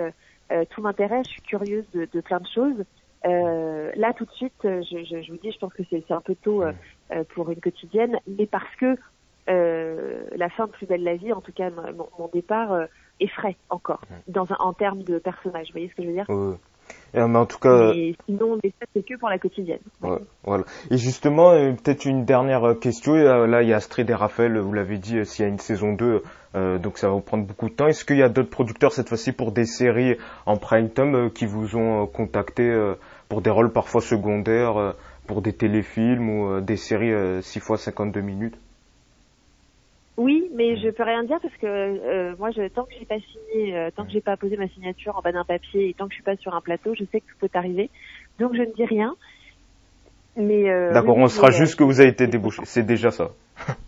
tout 0.71 0.81
m'intéresse. 0.81 1.27
Je 1.27 1.33
suis 1.33 1.43
curieuse 1.43 1.85
de, 1.93 2.09
de 2.11 2.21
plein 2.21 2.41
de 2.41 2.47
choses. 2.47 2.85
là, 3.25 4.13
tout 4.15 4.25
de 4.25 4.31
suite, 4.33 4.55
je, 4.63 5.05
je, 5.05 5.23
je, 5.23 5.33
vous 5.33 5.39
dis, 5.39 5.53
je 5.53 5.59
pense 5.59 5.75
que 5.75 5.83
c'est 5.91 6.11
un 6.11 6.21
peu 6.21 6.35
tôt 6.35 6.65
pour 7.35 7.51
une 7.51 7.61
quotidienne, 7.61 8.19
mais 8.27 8.47
parce 8.47 8.75
que 8.77 8.97
la 9.47 10.49
fin 10.51 10.67
de 10.67 10.71
Plus 10.71 10.87
belle 10.87 11.03
la 11.03 11.17
vie, 11.17 11.33
en 11.33 11.41
tout 11.43 11.53
cas 11.53 11.71
mon, 11.71 12.09
mon 12.19 12.29
départ, 12.29 12.87
est 13.21 13.29
frais 13.29 13.57
encore 13.71 14.01
dans 14.29 14.51
un, 14.53 14.57
en 14.61 14.73
termes 14.73 15.03
de 15.03 15.19
personnage. 15.19 15.67
Vous 15.69 15.73
voyez 15.73 15.89
ce 15.89 15.95
que 15.95 16.03
je 16.03 16.09
veux 16.09 16.15
dire? 16.15 16.27
Euh, 17.15 17.29
mais 17.29 17.39
en 17.39 17.47
tout 17.47 17.59
cas. 17.59 17.93
sinon, 18.27 18.59
c'est 18.63 19.07
que 19.07 19.19
pour 19.19 19.29
la 19.29 19.39
quotidienne. 19.39 19.81
voilà. 20.45 20.65
Et 20.91 20.99
justement, 20.99 21.51
euh, 21.53 21.73
peut-être 21.73 22.05
une 22.05 22.25
dernière 22.25 22.65
euh, 22.65 22.75
question. 22.75 23.15
Là, 23.15 23.63
il 23.63 23.69
y 23.69 23.73
a 23.73 23.77
Astrid 23.77 24.09
et 24.11 24.15
Raphaël, 24.15 24.59
vous 24.59 24.73
l'avez 24.73 24.99
dit, 24.99 25.25
s'il 25.25 25.45
y 25.45 25.49
a 25.49 25.51
une 25.51 25.59
saison 25.59 25.93
2, 25.93 26.23
donc 26.79 26.97
ça 26.97 27.09
va 27.09 27.15
vous 27.15 27.21
prendre 27.21 27.45
beaucoup 27.45 27.69
de 27.69 27.75
temps. 27.75 27.87
Est-ce 27.87 28.05
qu'il 28.05 28.17
y 28.17 28.23
a 28.23 28.29
d'autres 28.29 28.51
producteurs 28.51 28.93
cette 28.93 29.09
fois-ci 29.09 29.33
pour 29.33 29.53
des 29.53 29.67
séries 29.67 30.17
en 30.47 30.57
prime 30.57 30.91
time 30.91 31.31
qui 31.31 31.45
vous 31.45 31.77
ont 31.77 32.07
contacté 32.07 32.75
pour 33.29 33.43
des 33.43 33.51
rôles 33.51 33.73
parfois 33.73 34.01
secondaires, 34.01 34.95
pour 35.27 35.43
des 35.43 35.53
téléfilms 35.53 36.31
ou 36.31 36.61
des 36.63 36.77
séries 36.77 37.43
6 37.43 37.61
fois 37.61 37.77
52 37.77 38.21
minutes? 38.23 38.57
Oui, 40.17 40.51
mais 40.55 40.79
je 40.79 40.89
peux 40.89 41.03
rien 41.03 41.25
dire 41.25 41.39
parce 41.43 41.55
que 41.57 41.67
euh, 41.67 42.35
moi, 42.39 42.51
je, 42.51 42.69
tant 42.69 42.85
que 42.85 42.95
j'ai 42.99 43.05
pas 43.05 43.19
signé, 43.19 43.77
euh, 43.77 43.91
tant 43.95 44.05
que 44.05 44.13
j'ai 44.13 44.23
pas 44.23 44.37
posé 44.37 44.57
ma 44.57 44.69
signature 44.69 45.17
en 45.17 45.21
bas 45.21 45.33
d'un 45.33 45.45
papier 45.45 45.91
et 45.91 45.95
tant 45.95 46.07
que 46.07 46.13
je 46.13 46.17
suis 46.17 46.25
pas 46.25 46.37
sur 46.37 46.55
un 46.55 46.63
plateau, 46.63 46.95
je 46.95 47.05
sais 47.13 47.21
que 47.21 47.27
tout 47.27 47.37
peut 47.41 47.51
arriver. 47.53 47.91
Donc 48.39 48.55
je 48.55 48.63
ne 48.63 48.73
dis 48.75 48.85
rien. 48.87 49.15
Mais 50.37 50.71
euh, 50.71 50.93
d'accord, 50.93 51.17
on 51.17 51.29
sera 51.29 51.51
juste 51.51 51.77
que 51.77 51.85
vous 51.85 52.01
avez 52.01 52.11
été 52.11 52.27
débouché. 52.27 52.63
C'est 52.65 52.85
déjà 52.85 53.11
ça. 53.11 53.31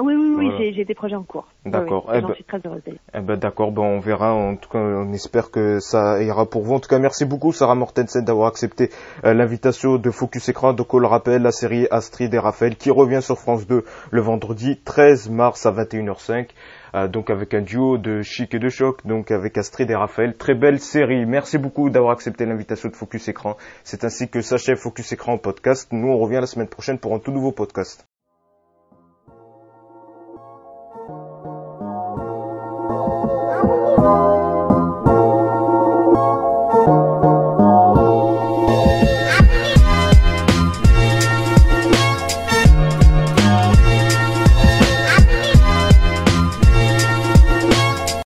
Oui, 0.00 0.14
oui, 0.14 0.34
oui, 0.36 0.72
j'ai 0.74 0.84
des 0.84 0.94
projets 0.94 1.16
en 1.16 1.24
cours. 1.24 1.48
D'accord. 1.66 2.06
Oui, 2.08 2.14
eh 2.18 2.20
ben, 2.20 2.34
suis 2.34 2.44
très 2.44 2.60
heureuse 2.64 2.82
eh 2.86 3.20
ben, 3.20 3.36
d'accord, 3.36 3.72
bon, 3.72 3.84
on 3.84 3.98
verra. 3.98 4.32
En 4.32 4.54
tout 4.54 4.68
cas, 4.68 4.78
on 4.78 5.12
espère 5.12 5.50
que 5.50 5.80
ça 5.80 6.22
ira 6.22 6.46
pour 6.46 6.62
vous. 6.62 6.74
En 6.74 6.80
tout 6.80 6.88
cas, 6.88 7.00
merci 7.00 7.24
beaucoup, 7.24 7.52
Sarah 7.52 7.74
Mortensen, 7.74 8.24
d'avoir 8.24 8.48
accepté 8.48 8.90
euh, 9.24 9.34
l'invitation 9.34 9.96
de 9.96 10.10
Focus 10.10 10.48
Écran. 10.48 10.72
Donc, 10.72 10.94
on 10.94 10.98
le 10.98 11.08
rappelle, 11.08 11.42
la 11.42 11.50
série 11.50 11.88
Astrid 11.90 12.32
et 12.32 12.38
Raphaël, 12.38 12.76
qui 12.76 12.90
revient 12.90 13.20
sur 13.22 13.38
France 13.38 13.66
2 13.66 13.84
le 14.10 14.20
vendredi 14.20 14.80
13 14.84 15.30
mars 15.30 15.66
à 15.66 15.72
21h05. 15.72 16.48
Euh, 16.94 17.08
donc, 17.08 17.28
avec 17.30 17.52
un 17.54 17.62
duo 17.62 17.98
de 17.98 18.22
chic 18.22 18.54
et 18.54 18.58
de 18.58 18.68
choc, 18.68 19.04
donc 19.04 19.30
avec 19.30 19.58
Astrid 19.58 19.90
et 19.90 19.96
Raphaël. 19.96 20.36
Très 20.36 20.54
belle 20.54 20.78
série. 20.78 21.26
Merci 21.26 21.58
beaucoup 21.58 21.90
d'avoir 21.90 22.12
accepté 22.12 22.46
l'invitation 22.46 22.88
de 22.88 22.96
Focus 22.96 23.28
Écran. 23.28 23.56
C'est 23.84 24.04
ainsi 24.04 24.28
que 24.28 24.40
s'achève 24.42 24.76
Focus 24.76 25.12
Écran 25.12 25.34
en 25.34 25.38
podcast. 25.38 25.88
Nous, 25.92 26.08
on 26.08 26.18
revient 26.18 26.38
la 26.40 26.46
semaine 26.46 26.68
prochaine 26.68 26.98
pour 26.98 27.14
un 27.14 27.18
tout 27.18 27.32
nouveau 27.32 27.52
podcast. 27.52 28.07